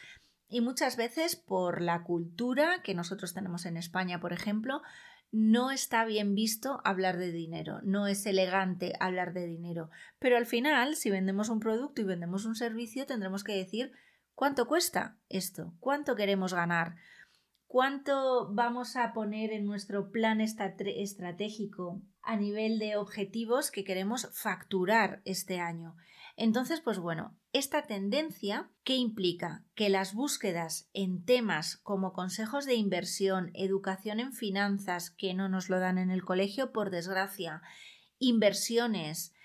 y 0.50 0.62
muchas 0.62 0.98
veces 0.98 1.36
por 1.36 1.84
la 1.84 2.02
cultura 2.02 2.82
que 2.82 2.96
nosotros 2.96 3.36
tenemos 3.36 3.68
en 3.68 3.78
España, 3.78 4.20
por 4.20 4.34
ejemplo, 4.34 4.82
no 5.32 5.72
está 5.72 6.04
bien 6.04 6.36
visto 6.36 6.82
hablar 6.84 7.18
de 7.18 7.32
dinero, 7.32 7.80
no 7.84 8.08
es 8.08 8.26
elegante 8.26 8.94
hablar 9.00 9.34
de 9.34 9.48
dinero. 9.48 9.90
Pero 10.20 10.38
al 10.38 10.46
final, 10.46 10.96
si 10.96 11.10
vendemos 11.10 11.50
un 11.50 11.60
producto 11.60 12.02
y 12.02 12.06
vendemos 12.06 12.46
un 12.46 12.56
servicio, 12.56 13.06
tendremos 13.06 13.44
que 13.44 13.56
decir 13.56 13.94
cuánto 14.36 14.68
cuesta 14.68 15.18
esto, 15.30 15.74
cuánto 15.80 16.16
queremos 16.16 16.54
ganar, 16.54 16.96
cuánto 17.66 18.54
vamos 18.54 18.98
a 18.98 19.14
poner 19.14 19.52
en 19.54 19.66
nuestro 19.66 20.12
plan 20.12 20.42
estratégico 20.42 22.02
a 22.22 22.36
nivel 22.36 22.78
de 22.80 22.98
objetivos 22.98 23.72
que 23.72 23.86
queremos 23.86 24.30
facturar 24.34 25.22
este 25.24 25.60
año. 25.60 25.96
Entonces, 26.42 26.82
pues 26.82 26.98
bueno, 26.98 27.38
esta 27.54 27.84
tendencia 27.84 28.72
que 28.84 28.96
implica 28.96 29.64
que 29.76 29.90
las 29.90 30.16
búsquedas 30.16 30.90
en 30.92 31.24
temas 31.24 31.78
como 31.78 32.14
consejos 32.14 32.66
de 32.66 32.74
inversión, 32.74 33.52
educación 33.54 34.20
en 34.20 34.34
finanzas, 34.34 35.12
que 35.12 35.36
no 35.36 35.50
nos 35.50 35.70
lo 35.70 35.80
dan 35.80 36.00
en 36.00 36.10
el 36.10 36.26
colegio, 36.26 36.72
por 36.72 36.90
desgracia, 36.90 37.62
inversiones, 38.18 39.36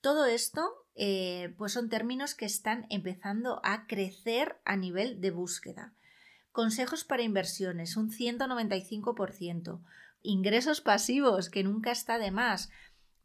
todo 0.00 0.26
esto, 0.26 0.68
eh, 0.96 1.54
pues 1.58 1.74
son 1.74 1.88
términos 1.88 2.34
que 2.34 2.46
están 2.46 2.86
empezando 2.90 3.60
a 3.62 3.86
crecer 3.86 4.60
a 4.64 4.76
nivel 4.76 5.20
de 5.20 5.30
búsqueda. 5.30 5.94
Consejos 6.50 7.04
para 7.04 7.22
inversiones, 7.22 7.96
un 7.96 8.10
195%. 8.10 9.80
Ingresos 10.22 10.80
pasivos, 10.80 11.50
que 11.50 11.62
nunca 11.62 11.92
está 11.92 12.18
de 12.18 12.32
más 12.32 12.68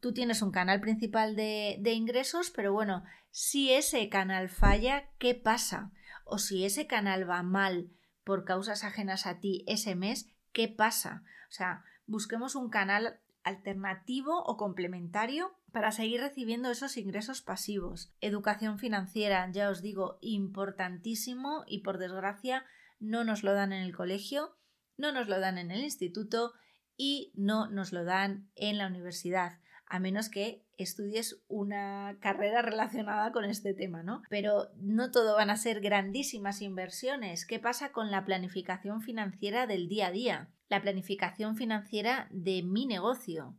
tú 0.00 0.12
tienes 0.12 0.42
un 0.42 0.50
canal 0.50 0.80
principal 0.80 1.36
de, 1.36 1.92
ingresos, 1.92 2.50
pero 2.50 2.72
bueno, 2.72 3.04
si 3.30 3.72
ese 3.72 4.08
canal 4.08 4.48
falla, 4.48 5.08
¿qué 5.18 5.34
pasa? 5.34 5.92
O 6.24 6.38
si 6.38 6.64
ese 6.64 6.86
canal 6.86 7.28
va 7.28 7.42
mal 7.42 7.90
por 8.24 8.44
causas 8.44 8.84
ajenas 8.84 9.26
a 9.26 9.40
ti 9.40 9.64
ese 9.66 9.94
mes, 9.94 10.28
¿qué 10.52 10.68
pasa? 10.68 11.24
O 11.48 11.52
sea, 11.52 11.84
busquemos 12.06 12.54
un 12.54 12.68
canal 12.68 13.20
alternativo 13.42 14.44
o 14.44 14.56
complementario 14.56 15.54
para 15.72 15.92
seguir 15.92 16.20
recibiendo 16.20 16.70
esos 16.70 16.96
ingresos 16.96 17.40
pasivos. 17.42 18.12
Educación 18.20 18.78
financiera, 18.78 19.50
ya 19.50 19.70
os 19.70 19.82
digo, 19.82 20.18
importantísimo 20.20 21.64
y 21.66 21.80
por 21.80 21.98
desgracia 21.98 22.64
no 23.00 23.24
nos 23.24 23.42
lo 23.42 23.54
dan 23.54 23.72
en 23.72 23.82
el 23.82 23.94
colegio, 23.94 24.56
no 24.96 25.12
nos 25.12 25.28
lo 25.28 25.40
dan 25.40 25.58
en 25.58 25.70
el 25.70 25.82
instituto 25.82 26.52
y 26.96 27.32
no 27.34 27.70
nos 27.70 27.92
lo 27.92 28.04
dan 28.04 28.50
en 28.56 28.76
la 28.76 28.86
universidad 28.86 29.60
a 29.88 29.98
menos 30.00 30.28
que 30.28 30.62
estudies 30.76 31.42
una 31.48 32.18
carrera 32.20 32.62
relacionada 32.62 33.32
con 33.32 33.44
este 33.44 33.74
tema, 33.74 34.02
¿no? 34.02 34.22
Pero 34.28 34.68
no 34.76 35.10
todo 35.10 35.36
van 35.36 35.50
a 35.50 35.56
ser 35.56 35.80
grandísimas 35.80 36.60
inversiones. 36.60 37.46
¿Qué 37.46 37.58
pasa 37.58 37.90
con 37.90 38.10
la 38.10 38.24
planificación 38.24 39.00
financiera 39.00 39.66
del 39.66 39.88
día 39.88 40.08
a 40.08 40.12
día? 40.12 40.48
La 40.68 40.82
planificación 40.82 41.56
financiera 41.56 42.28
de 42.30 42.62
mi 42.62 42.86
negocio. 42.86 43.56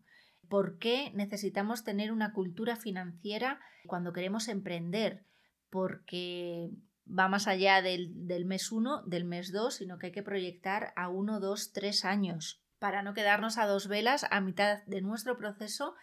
¿Por 0.47 0.77
qué 0.77 1.11
necesitamos 1.13 1.83
tener 1.83 2.11
una 2.11 2.33
cultura 2.33 2.75
financiera 2.75 3.59
cuando 3.87 4.13
queremos 4.13 4.47
emprender? 4.47 5.25
Porque 5.69 6.69
va 7.07 7.27
más 7.27 7.47
allá 7.47 7.81
del, 7.81 8.45
mes 8.45 8.71
1, 8.71 9.03
del 9.03 9.25
mes 9.25 9.51
2, 9.51 9.73
sino 9.73 9.97
que 9.97 10.07
hay 10.07 10.11
que 10.11 10.23
proyectar 10.23 10.93
a 10.95 11.09
1, 11.09 11.39
2, 11.39 11.73
3 11.73 12.05
años 12.05 12.63
para 12.79 13.03
no 13.03 13.13
quedarnos 13.13 13.57
a 13.57 13.65
dos 13.67 13.87
velas 13.87 14.25
a 14.31 14.39
mitad 14.39 14.83
de 14.85 15.01
nuestro 15.01 15.37
proceso 15.37 15.95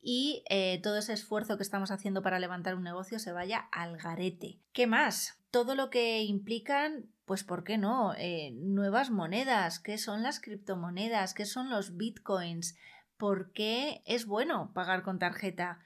y 0.00 0.44
eh, 0.48 0.80
todo 0.82 0.98
ese 0.98 1.12
esfuerzo 1.12 1.56
que 1.56 1.62
estamos 1.62 1.90
haciendo 1.90 2.22
para 2.22 2.38
levantar 2.38 2.74
un 2.74 2.82
negocio 2.82 3.18
se 3.18 3.32
vaya 3.32 3.68
al 3.70 3.96
garete. 3.98 4.60
¿Qué 4.72 4.86
más? 4.86 5.38
Todo 5.50 5.74
lo 5.74 5.90
que 5.90 6.22
implican, 6.22 7.10
pues, 7.24 7.44
¿por 7.44 7.64
qué 7.64 7.76
no? 7.76 8.14
Eh, 8.16 8.52
nuevas 8.54 9.10
monedas, 9.10 9.78
¿qué 9.78 9.98
son 9.98 10.22
las 10.22 10.40
criptomonedas? 10.40 11.34
¿Qué 11.34 11.44
son 11.44 11.70
los 11.70 11.96
bitcoins? 11.96 12.76
¿Por 13.16 13.52
qué 13.52 14.02
es 14.06 14.26
bueno 14.26 14.72
pagar 14.72 15.02
con 15.02 15.18
tarjeta 15.18 15.80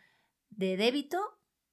de 0.51 0.77
débito, 0.77 1.19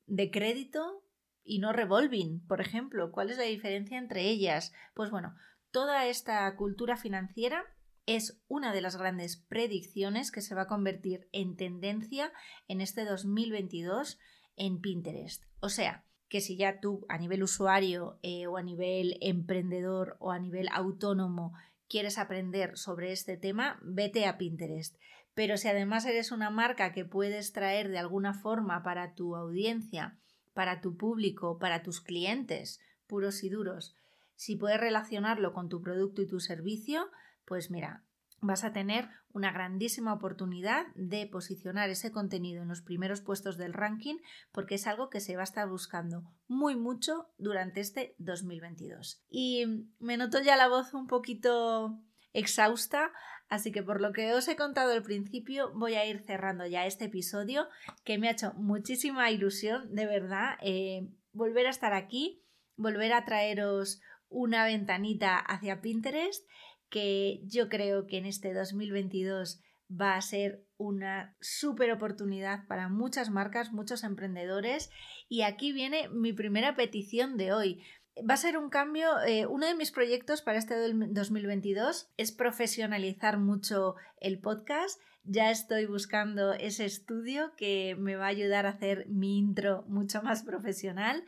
de 0.08 0.32
crédito 0.32 1.04
y 1.44 1.60
no 1.60 1.74
revolving, 1.74 2.46
por 2.48 2.62
ejemplo? 2.62 3.12
¿Cuál 3.12 3.30
es 3.30 3.38
la 3.38 3.44
diferencia 3.44 4.00
entre 4.00 4.22
ellas? 4.24 4.74
Pues 4.96 5.12
bueno, 5.12 5.36
toda 5.70 6.08
esta 6.08 6.56
cultura 6.56 6.98
financiera 6.98 7.66
es 8.06 8.42
una 8.48 8.74
de 8.74 8.82
las 8.82 8.98
grandes 8.98 9.38
predicciones 9.38 10.32
que 10.32 10.42
se 10.42 10.56
va 10.56 10.64
a 10.64 10.68
convertir 10.68 11.28
en 11.32 11.56
tendencia 11.56 12.32
en 12.68 12.82
este 12.82 13.06
2022 13.06 14.20
en 14.56 14.82
Pinterest. 14.82 15.44
O 15.60 15.70
sea, 15.70 16.06
que 16.28 16.42
si 16.42 16.56
ya 16.56 16.80
tú 16.80 17.06
a 17.10 17.18
nivel 17.18 17.44
usuario 17.44 18.18
eh, 18.24 18.48
o 18.48 18.58
a 18.58 18.64
nivel 18.64 19.18
emprendedor 19.22 20.16
o 20.20 20.32
a 20.32 20.40
nivel 20.40 20.70
autónomo 20.72 21.54
quieres 21.90 22.18
aprender 22.18 22.78
sobre 22.78 23.12
este 23.12 23.36
tema, 23.36 23.80
vete 23.84 24.26
a 24.26 24.38
Pinterest. 24.38 24.96
Pero 25.34 25.58
si 25.58 25.68
además 25.68 26.06
eres 26.06 26.32
una 26.32 26.50
marca 26.50 26.94
que 26.94 27.06
puedes 27.06 27.52
traer 27.52 27.90
de 27.90 28.00
alguna 28.00 28.34
forma 28.34 28.82
para 28.84 29.14
tu 29.14 29.36
audiencia, 29.36 30.18
para 30.54 30.80
tu 30.80 30.96
público, 30.96 31.60
para 31.60 31.84
tus 31.84 32.02
clientes, 32.02 32.80
puros 33.08 33.44
y 33.44 33.50
duros, 33.50 33.96
si 34.36 34.56
puedes 34.56 34.80
relacionarlo 34.80 35.54
con 35.54 35.70
tu 35.70 35.82
producto 35.82 36.22
y 36.22 36.28
tu 36.28 36.40
servicio, 36.40 37.10
pues 37.46 37.72
mira, 37.72 38.04
vas 38.42 38.64
a 38.64 38.74
tener 38.74 39.08
una 39.34 39.52
grandísima 39.52 40.14
oportunidad 40.14 40.88
de 40.96 41.28
posicionar 41.28 41.90
ese 41.90 42.12
contenido 42.12 42.64
en 42.64 42.70
los 42.70 42.82
primeros 42.82 43.22
puestos 43.22 43.58
del 43.58 43.74
ranking 43.74 44.18
porque 44.52 44.76
es 44.76 44.88
algo 44.88 45.10
que 45.10 45.22
se 45.22 45.36
va 45.36 45.42
a 45.42 45.46
estar 45.46 45.70
buscando 45.70 46.24
muy 46.48 46.76
mucho 46.76 47.30
durante 47.38 47.80
este 47.80 48.16
2022. 48.18 49.24
Y 49.30 49.88
me 50.00 50.18
noto 50.18 50.42
ya 50.42 50.58
la 50.58 50.68
voz 50.68 50.94
un 50.94 51.08
poquito 51.08 52.00
exhausta, 52.34 53.12
así 53.48 53.72
que 53.72 53.84
por 53.84 54.02
lo 54.02 54.12
que 54.12 54.34
os 54.34 54.48
he 54.48 54.56
contado 54.56 54.92
al 54.92 55.04
principio 55.04 55.72
voy 55.76 55.94
a 55.96 56.06
ir 56.06 56.20
cerrando 56.20 56.66
ya 56.66 56.86
este 56.86 57.06
episodio 57.06 57.68
que 58.04 58.18
me 58.18 58.28
ha 58.28 58.32
hecho 58.32 58.54
muchísima 58.56 59.30
ilusión, 59.32 59.94
de 59.94 60.08
verdad, 60.08 60.56
eh, 60.62 61.08
volver 61.32 61.68
a 61.68 61.72
estar 61.72 61.94
aquí, 61.94 62.44
volver 62.76 63.14
a 63.14 63.26
traeros 63.26 64.02
una 64.30 64.66
ventanita 64.66 65.38
hacia 65.38 65.82
Pinterest 65.82 66.48
que 66.92 67.42
yo 67.46 67.70
creo 67.70 68.06
que 68.06 68.18
en 68.18 68.28
este 68.28 68.54
2022 68.54 69.62
va 69.90 70.16
a 70.16 70.22
ser 70.22 70.64
una 70.78 71.36
súper 71.42 71.92
oportunidad 71.92 72.68
para 72.68 72.90
muchas 72.90 73.30
marcas, 73.30 73.72
muchos 73.72 74.04
emprendedores. 74.04 74.92
Y 75.28 75.42
aquí 75.42 75.74
viene 75.74 76.10
mi 76.10 76.34
primera 76.34 76.76
petición 76.76 77.38
de 77.38 77.54
hoy. 77.54 77.84
Va 78.30 78.34
a 78.34 78.38
ser 78.38 78.58
un 78.58 78.70
cambio, 78.70 79.08
eh, 79.26 79.46
uno 79.46 79.66
de 79.66 79.76
mis 79.76 79.92
proyectos 79.92 80.42
para 80.42 80.60
este 80.60 80.76
2022 80.76 82.10
es 82.18 82.32
profesionalizar 82.32 83.38
mucho 83.38 83.96
el 84.20 84.40
podcast. 84.40 85.00
Ya 85.24 85.50
estoy 85.50 85.86
buscando 85.86 86.54
ese 86.54 86.86
estudio 86.86 87.54
que 87.56 87.96
me 87.98 88.16
va 88.16 88.26
a 88.26 88.30
ayudar 88.30 88.66
a 88.66 88.72
hacer 88.72 89.08
mi 89.08 89.38
intro 89.38 89.86
mucho 89.88 90.22
más 90.22 90.44
profesional. 90.44 91.24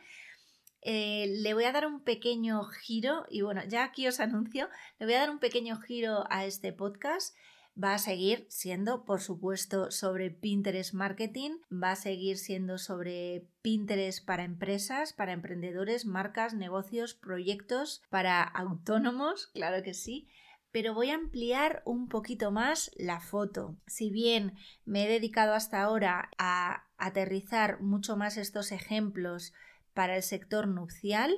Eh, 0.84 1.26
le 1.40 1.54
voy 1.54 1.64
a 1.64 1.72
dar 1.72 1.86
un 1.86 2.00
pequeño 2.00 2.62
giro 2.64 3.26
y 3.28 3.40
bueno, 3.40 3.62
ya 3.66 3.84
aquí 3.84 4.06
os 4.06 4.20
anuncio, 4.20 4.68
le 4.98 5.06
voy 5.06 5.14
a 5.14 5.20
dar 5.20 5.30
un 5.30 5.38
pequeño 5.38 5.80
giro 5.80 6.24
a 6.30 6.44
este 6.44 6.72
podcast 6.72 7.34
va 7.82 7.94
a 7.94 7.98
seguir 7.98 8.46
siendo, 8.48 9.04
por 9.04 9.20
supuesto, 9.20 9.90
sobre 9.90 10.30
Pinterest 10.30 10.94
Marketing, 10.94 11.58
va 11.70 11.92
a 11.92 11.96
seguir 11.96 12.38
siendo 12.38 12.78
sobre 12.78 13.48
Pinterest 13.62 14.24
para 14.24 14.44
empresas, 14.44 15.12
para 15.12 15.32
emprendedores, 15.32 16.06
marcas, 16.06 16.54
negocios, 16.54 17.14
proyectos, 17.14 18.02
para 18.10 18.42
autónomos, 18.42 19.48
claro 19.48 19.82
que 19.82 19.94
sí. 19.94 20.28
Pero 20.70 20.92
voy 20.92 21.10
a 21.10 21.14
ampliar 21.14 21.82
un 21.84 22.08
poquito 22.08 22.50
más 22.50 22.90
la 22.96 23.20
foto. 23.20 23.76
Si 23.86 24.10
bien 24.10 24.54
me 24.84 25.04
he 25.04 25.08
dedicado 25.08 25.54
hasta 25.54 25.80
ahora 25.80 26.30
a 26.36 26.86
aterrizar 26.96 27.80
mucho 27.80 28.16
más 28.16 28.36
estos 28.36 28.72
ejemplos 28.72 29.52
para 29.94 30.16
el 30.16 30.22
sector 30.22 30.68
nupcial, 30.68 31.34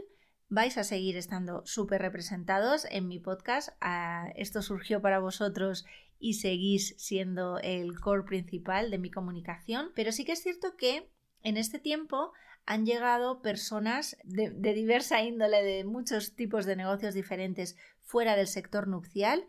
vais 0.48 0.78
a 0.78 0.84
seguir 0.84 1.16
estando 1.16 1.62
súper 1.66 2.00
representados 2.02 2.86
en 2.90 3.08
mi 3.08 3.18
podcast. 3.20 3.70
Ah, 3.80 4.28
esto 4.36 4.62
surgió 4.62 5.00
para 5.00 5.18
vosotros 5.18 5.84
y 6.18 6.34
seguís 6.34 6.94
siendo 6.98 7.58
el 7.58 8.00
core 8.00 8.24
principal 8.24 8.90
de 8.90 8.98
mi 8.98 9.10
comunicación, 9.10 9.90
pero 9.94 10.12
sí 10.12 10.24
que 10.24 10.32
es 10.32 10.42
cierto 10.42 10.76
que 10.76 11.10
en 11.42 11.56
este 11.56 11.78
tiempo 11.78 12.32
han 12.64 12.84
llegado 12.84 13.42
personas 13.42 14.16
de, 14.24 14.50
diversa 14.74 15.22
índole, 15.22 15.62
de 15.62 15.84
muchos 15.84 16.34
tipos 16.34 16.64
de 16.64 16.74
negocios 16.74 17.14
diferentes 17.14 17.76
fuera 18.02 18.34
del 18.34 18.48
sector 18.48 18.88
nupcial, 18.88 19.44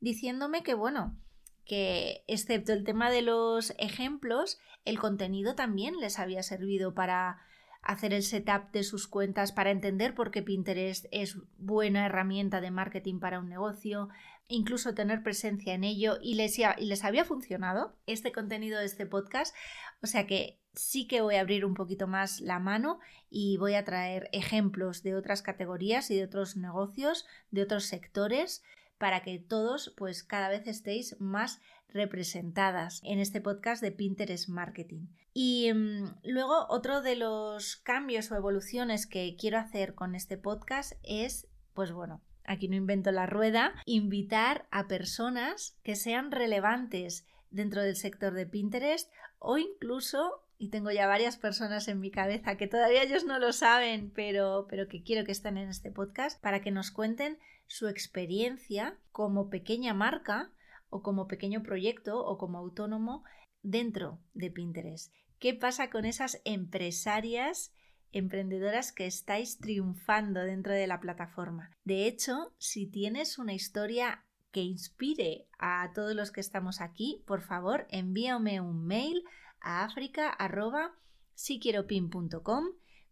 diciéndome 0.00 0.62
que, 0.62 0.74
bueno, 0.74 1.18
que 1.64 2.22
excepto 2.28 2.72
el 2.72 2.84
tema 2.84 3.10
de 3.10 3.22
los 3.22 3.74
ejemplos, 3.78 4.58
el 4.84 4.98
contenido 4.98 5.54
también 5.54 5.98
les 5.98 6.18
había 6.18 6.42
servido 6.42 6.94
para 6.94 7.40
hacer 7.82 8.12
el 8.12 8.22
setup 8.22 8.70
de 8.72 8.82
sus 8.82 9.08
cuentas, 9.08 9.52
para 9.52 9.70
entender 9.70 10.14
por 10.14 10.30
qué 10.30 10.42
Pinterest 10.42 11.06
es 11.10 11.36
buena 11.58 12.06
herramienta 12.06 12.60
de 12.60 12.70
marketing 12.70 13.20
para 13.20 13.38
un 13.38 13.48
negocio, 13.48 14.08
incluso 14.48 14.94
tener 14.94 15.22
presencia 15.22 15.74
en 15.74 15.84
ello 15.84 16.18
y 16.20 16.34
les, 16.34 16.58
y 16.58 16.64
les 16.78 17.04
había 17.04 17.24
funcionado 17.24 17.96
este 18.06 18.32
contenido 18.32 18.78
de 18.78 18.86
este 18.86 19.06
podcast. 19.06 19.54
O 20.02 20.06
sea 20.06 20.26
que 20.26 20.60
sí 20.74 21.06
que 21.06 21.20
voy 21.20 21.36
a 21.36 21.40
abrir 21.40 21.64
un 21.64 21.74
poquito 21.74 22.06
más 22.06 22.40
la 22.40 22.58
mano 22.58 23.00
y 23.28 23.56
voy 23.56 23.74
a 23.74 23.84
traer 23.84 24.28
ejemplos 24.32 25.02
de 25.02 25.14
otras 25.14 25.42
categorías 25.42 26.10
y 26.10 26.16
de 26.16 26.24
otros 26.24 26.56
negocios, 26.56 27.26
de 27.50 27.62
otros 27.62 27.84
sectores, 27.84 28.62
para 28.98 29.22
que 29.22 29.38
todos 29.38 29.94
pues 29.96 30.22
cada 30.22 30.48
vez 30.48 30.66
estéis 30.66 31.18
más 31.20 31.60
representadas 31.92 33.00
en 33.04 33.18
este 33.18 33.40
podcast 33.40 33.82
de 33.82 33.92
Pinterest 33.92 34.48
Marketing. 34.48 35.06
Y 35.32 35.72
mm, 35.72 36.20
luego 36.24 36.66
otro 36.68 37.02
de 37.02 37.16
los 37.16 37.76
cambios 37.76 38.30
o 38.30 38.36
evoluciones 38.36 39.06
que 39.06 39.36
quiero 39.38 39.58
hacer 39.58 39.94
con 39.94 40.14
este 40.14 40.36
podcast 40.36 40.92
es, 41.02 41.46
pues 41.74 41.92
bueno, 41.92 42.20
aquí 42.44 42.68
no 42.68 42.76
invento 42.76 43.12
la 43.12 43.26
rueda, 43.26 43.74
invitar 43.86 44.66
a 44.70 44.88
personas 44.88 45.78
que 45.82 45.96
sean 45.96 46.30
relevantes 46.30 47.26
dentro 47.50 47.82
del 47.82 47.96
sector 47.96 48.34
de 48.34 48.46
Pinterest 48.46 49.10
o 49.38 49.58
incluso, 49.58 50.44
y 50.58 50.68
tengo 50.68 50.90
ya 50.90 51.06
varias 51.06 51.36
personas 51.36 51.88
en 51.88 52.00
mi 52.00 52.10
cabeza 52.10 52.56
que 52.56 52.66
todavía 52.66 53.02
ellos 53.02 53.24
no 53.24 53.38
lo 53.38 53.52
saben, 53.52 54.10
pero, 54.14 54.66
pero 54.68 54.88
que 54.88 55.02
quiero 55.02 55.24
que 55.24 55.32
estén 55.32 55.56
en 55.56 55.68
este 55.68 55.90
podcast, 55.90 56.40
para 56.40 56.60
que 56.60 56.70
nos 56.70 56.90
cuenten 56.90 57.38
su 57.66 57.88
experiencia 57.88 58.98
como 59.12 59.48
pequeña 59.48 59.94
marca 59.94 60.50
o 60.90 61.02
como 61.02 61.26
pequeño 61.26 61.62
proyecto 61.62 62.24
o 62.24 62.36
como 62.36 62.58
autónomo 62.58 63.24
dentro 63.62 64.20
de 64.34 64.50
Pinterest. 64.50 65.12
¿Qué 65.38 65.54
pasa 65.54 65.88
con 65.88 66.04
esas 66.04 66.42
empresarias 66.44 67.72
emprendedoras 68.12 68.92
que 68.92 69.06
estáis 69.06 69.58
triunfando 69.58 70.40
dentro 70.40 70.72
de 70.72 70.86
la 70.86 71.00
plataforma. 71.00 71.76
De 71.84 72.06
hecho, 72.06 72.52
si 72.58 72.86
tienes 72.86 73.38
una 73.38 73.54
historia 73.54 74.24
que 74.50 74.60
inspire 74.62 75.46
a 75.58 75.92
todos 75.94 76.14
los 76.14 76.30
que 76.32 76.40
estamos 76.40 76.80
aquí, 76.80 77.22
por 77.26 77.42
favor, 77.42 77.86
envíame 77.90 78.60
un 78.60 78.84
mail 78.84 79.22
a 79.60 79.84
africa.siquieropin.com, 79.84 82.64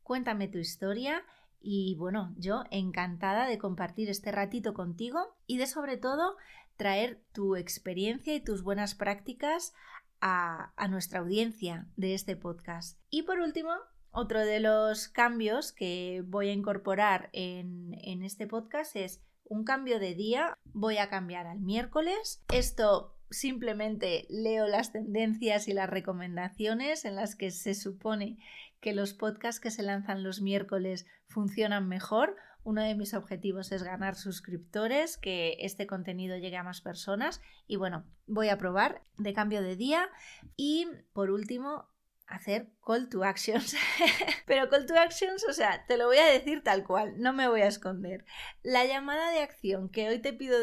cuéntame 0.02 0.48
tu 0.48 0.58
historia 0.58 1.24
y 1.60 1.94
bueno, 1.96 2.34
yo 2.36 2.64
encantada 2.70 3.46
de 3.46 3.58
compartir 3.58 4.08
este 4.08 4.32
ratito 4.32 4.74
contigo 4.74 5.36
y 5.46 5.58
de 5.58 5.66
sobre 5.66 5.96
todo 5.96 6.36
traer 6.78 7.20
tu 7.32 7.56
experiencia 7.56 8.34
y 8.34 8.40
tus 8.40 8.62
buenas 8.62 8.94
prácticas 8.94 9.74
a, 10.20 10.72
nuestra 10.88 11.18
audiencia 11.20 11.86
de 11.96 12.14
este 12.14 12.36
podcast. 12.36 12.98
Y 13.10 13.22
por 13.24 13.40
último, 13.40 13.72
otro 14.10 14.40
de 14.40 14.60
los 14.60 15.08
cambios 15.08 15.72
que 15.72 16.22
voy 16.26 16.48
a 16.48 16.52
incorporar 16.52 17.28
en, 17.32 17.94
este 18.24 18.46
podcast 18.46 18.96
es 18.96 19.22
un 19.44 19.64
cambio 19.64 19.98
de 19.98 20.14
día. 20.14 20.56
Voy 20.64 20.98
a 20.98 21.10
cambiar 21.10 21.46
al 21.46 21.60
miércoles. 21.60 22.42
Esto 22.52 23.16
simplemente 23.30 24.26
leo 24.30 24.66
las 24.66 24.92
tendencias 24.92 25.68
y 25.68 25.74
las 25.74 25.90
recomendaciones 25.90 27.04
en 27.04 27.16
las 27.16 27.34
que 27.34 27.50
se 27.50 27.74
supone 27.74 28.38
que 28.80 28.94
los 28.94 29.12
podcasts 29.12 29.60
que 29.60 29.70
se 29.70 29.82
lanzan 29.82 30.22
los 30.22 30.40
miércoles 30.40 31.06
funcionan 31.26 31.88
mejor. 31.88 32.36
Uno 32.64 32.82
de 32.82 32.94
mis 32.94 33.14
objetivos 33.14 33.72
es 33.72 33.82
ganar 33.82 34.14
suscriptores, 34.14 35.16
que 35.16 35.56
este 35.60 35.86
contenido 35.86 36.36
llegue 36.36 36.56
a 36.56 36.62
más 36.62 36.80
personas 36.80 37.40
y 37.66 37.76
bueno, 37.76 38.04
voy 38.26 38.48
a 38.48 38.58
probar 38.58 39.02
de 39.16 39.32
cambio 39.32 39.62
de 39.62 39.76
día 39.76 40.08
y 40.56 40.86
por 41.12 41.30
último 41.30 41.88
hacer 42.26 42.68
call 42.84 43.08
to 43.08 43.24
actions. 43.24 43.74
Pero 44.46 44.68
call 44.68 44.86
to 44.86 44.94
actions, 44.94 45.44
o 45.48 45.52
sea, 45.52 45.84
te 45.86 45.96
lo 45.96 46.06
voy 46.06 46.18
a 46.18 46.26
decir 46.26 46.62
tal 46.62 46.84
cual, 46.84 47.18
no 47.18 47.32
me 47.32 47.48
voy 47.48 47.62
a 47.62 47.68
esconder. 47.68 48.24
La 48.62 48.84
llamada 48.84 49.30
de 49.30 49.40
acción 49.40 49.88
que 49.88 50.08
hoy 50.08 50.20
te 50.20 50.32
pido 50.32 50.56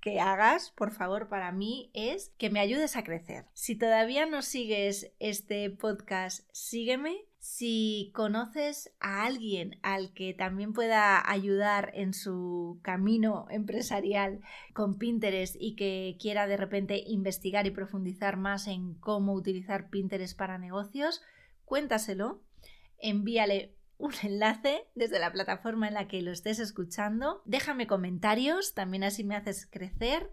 que 0.00 0.18
hagas, 0.18 0.70
por 0.70 0.92
favor, 0.92 1.28
para 1.28 1.52
mí 1.52 1.90
es 1.92 2.32
que 2.38 2.50
me 2.50 2.60
ayudes 2.60 2.96
a 2.96 3.04
crecer. 3.04 3.46
Si 3.52 3.76
todavía 3.76 4.26
no 4.26 4.42
sigues 4.42 5.12
este 5.18 5.68
podcast, 5.70 6.48
sígueme 6.52 7.26
si 7.40 8.12
conoces 8.14 8.92
a 9.00 9.24
alguien 9.24 9.78
al 9.82 10.12
que 10.12 10.34
también 10.34 10.74
pueda 10.74 11.28
ayudar 11.28 11.90
en 11.94 12.12
su 12.12 12.78
camino 12.82 13.46
empresarial 13.50 14.40
con 14.74 14.98
Pinterest 14.98 15.56
y 15.58 15.74
que 15.74 16.18
quiera 16.20 16.46
de 16.46 16.58
repente 16.58 17.02
investigar 17.06 17.66
y 17.66 17.70
profundizar 17.70 18.36
más 18.36 18.66
en 18.66 18.92
cómo 18.94 19.32
utilizar 19.32 19.88
Pinterest 19.88 20.36
para 20.36 20.58
negocios, 20.58 21.22
cuéntaselo, 21.64 22.42
envíale 22.98 23.74
un 23.96 24.12
enlace 24.22 24.86
desde 24.94 25.18
la 25.18 25.32
plataforma 25.32 25.88
en 25.88 25.94
la 25.94 26.08
que 26.08 26.20
lo 26.20 26.32
estés 26.32 26.58
escuchando, 26.58 27.40
déjame 27.46 27.86
comentarios, 27.86 28.74
también 28.74 29.02
así 29.02 29.24
me 29.24 29.36
haces 29.36 29.66
crecer 29.66 30.30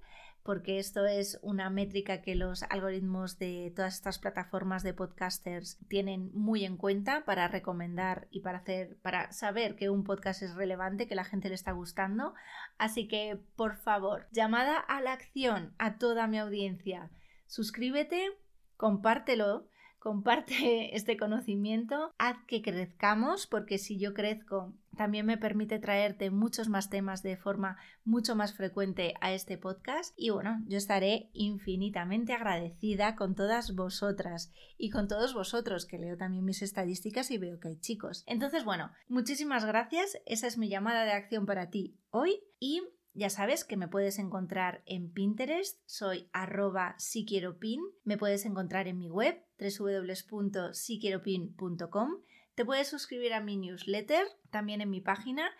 porque 0.48 0.80
esto 0.80 1.06
es 1.06 1.40
una 1.42 1.70
métrica 1.70 2.22
que 2.22 2.34
los 2.34 2.64
algoritmos 2.64 3.38
de 3.38 3.74
todas 3.76 3.96
estas 3.96 4.18
plataformas 4.18 4.82
de 4.82 4.94
podcasters 4.94 5.78
tienen 5.90 6.32
muy 6.34 6.64
en 6.64 6.78
cuenta 6.78 7.26
para 7.26 7.50
recomendar 7.50 8.30
y 8.32 8.40
para 8.40 8.60
hacer 8.60 8.96
para 9.02 9.34
saber 9.34 9.76
que 9.76 9.90
un 9.90 10.06
podcast 10.06 10.44
es 10.44 10.56
relevante, 10.56 11.06
que 11.06 11.16
la 11.16 11.26
gente 11.26 11.50
le 11.50 11.56
está 11.56 11.74
gustando. 11.74 12.34
Así 12.78 13.10
que, 13.10 13.38
por 13.58 13.76
favor, 13.76 14.26
llamada 14.32 14.80
a 14.80 15.02
la 15.02 15.12
acción 15.12 15.74
a 15.80 15.98
toda 15.98 16.28
mi 16.28 16.40
audiencia. 16.40 17.12
Suscríbete, 17.48 18.32
compártelo 18.78 19.68
comparte 20.00 20.96
este 20.96 21.18
conocimiento, 21.18 22.14
haz 22.18 22.38
que 22.48 22.62
crezcamos, 22.62 23.48
porque 23.48 23.78
si 23.78 24.00
yo 24.00 24.14
crezco, 24.14 24.74
también 24.98 25.26
me 25.26 25.38
permite 25.38 25.80
traerte 25.80 26.32
muchos 26.32 26.68
más 26.68 26.90
temas 26.90 27.24
de 27.24 27.38
forma 27.38 27.78
mucho 28.04 28.36
más 28.36 28.54
frecuente 28.54 29.14
a 29.22 29.32
este 29.32 29.58
podcast. 29.58 30.14
Y 30.18 30.32
bueno, 30.32 30.62
yo 30.68 30.78
estaré 30.78 31.30
infinitamente 31.34 32.34
agradecida 32.34 33.16
con 33.16 33.36
todas 33.36 33.76
vosotras 33.76 34.52
y 34.78 34.90
con 34.90 35.08
todos 35.08 35.34
vosotros, 35.34 35.86
que 35.86 35.98
leo 35.98 36.18
también 36.18 36.44
mis 36.44 36.62
estadísticas 36.62 37.32
y 37.32 37.38
veo 37.38 37.60
que 37.60 37.70
hay 37.70 37.80
chicos. 37.80 38.24
Entonces, 38.28 38.66
bueno, 38.66 38.92
muchísimas 39.08 39.66
gracias. 39.66 40.18
Esa 40.26 40.48
es 40.48 40.58
mi 40.58 40.70
llamada 40.70 41.06
de 41.06 41.12
acción 41.12 41.46
para 41.46 41.70
ti 41.70 41.98
hoy 42.10 42.42
y 42.60 42.82
ya 43.18 43.30
sabes 43.32 43.66
que 43.66 43.78
me 43.78 43.88
puedes 43.88 44.20
encontrar 44.20 44.84
en 44.86 45.12
Pinterest, 45.12 45.82
soy 45.88 46.30
arroba 46.34 46.94
si 47.00 47.26
quiero 47.26 47.58
pin, 47.58 47.82
me 48.04 48.16
puedes 48.16 48.46
encontrar 48.46 48.88
en 48.88 49.00
mi 49.00 49.10
web 49.10 49.44
www.siquieropin.com, 49.60 52.12
te 52.58 52.66
puedes 52.66 52.88
suscribir 52.88 53.36
a 53.36 53.40
mi 53.40 53.56
newsletter 53.56 54.26
también 54.50 54.82
en 54.82 54.90
mi 54.90 55.00
página 55.00 55.52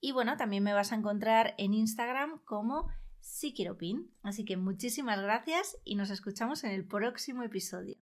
y 0.00 0.12
bueno, 0.12 0.38
también 0.38 0.62
me 0.62 0.72
vas 0.72 0.90
a 0.90 0.94
encontrar 0.94 1.54
en 1.58 1.74
Instagram 1.74 2.40
como 2.46 2.88
sí 3.20 3.52
quiero 3.54 3.76
pin. 3.76 4.10
Así 4.22 4.46
que 4.46 4.56
muchísimas 4.56 5.20
gracias 5.20 5.76
y 5.84 5.96
nos 5.96 6.08
escuchamos 6.08 6.64
en 6.64 6.70
el 6.70 6.86
próximo 6.86 7.42
episodio. 7.42 7.98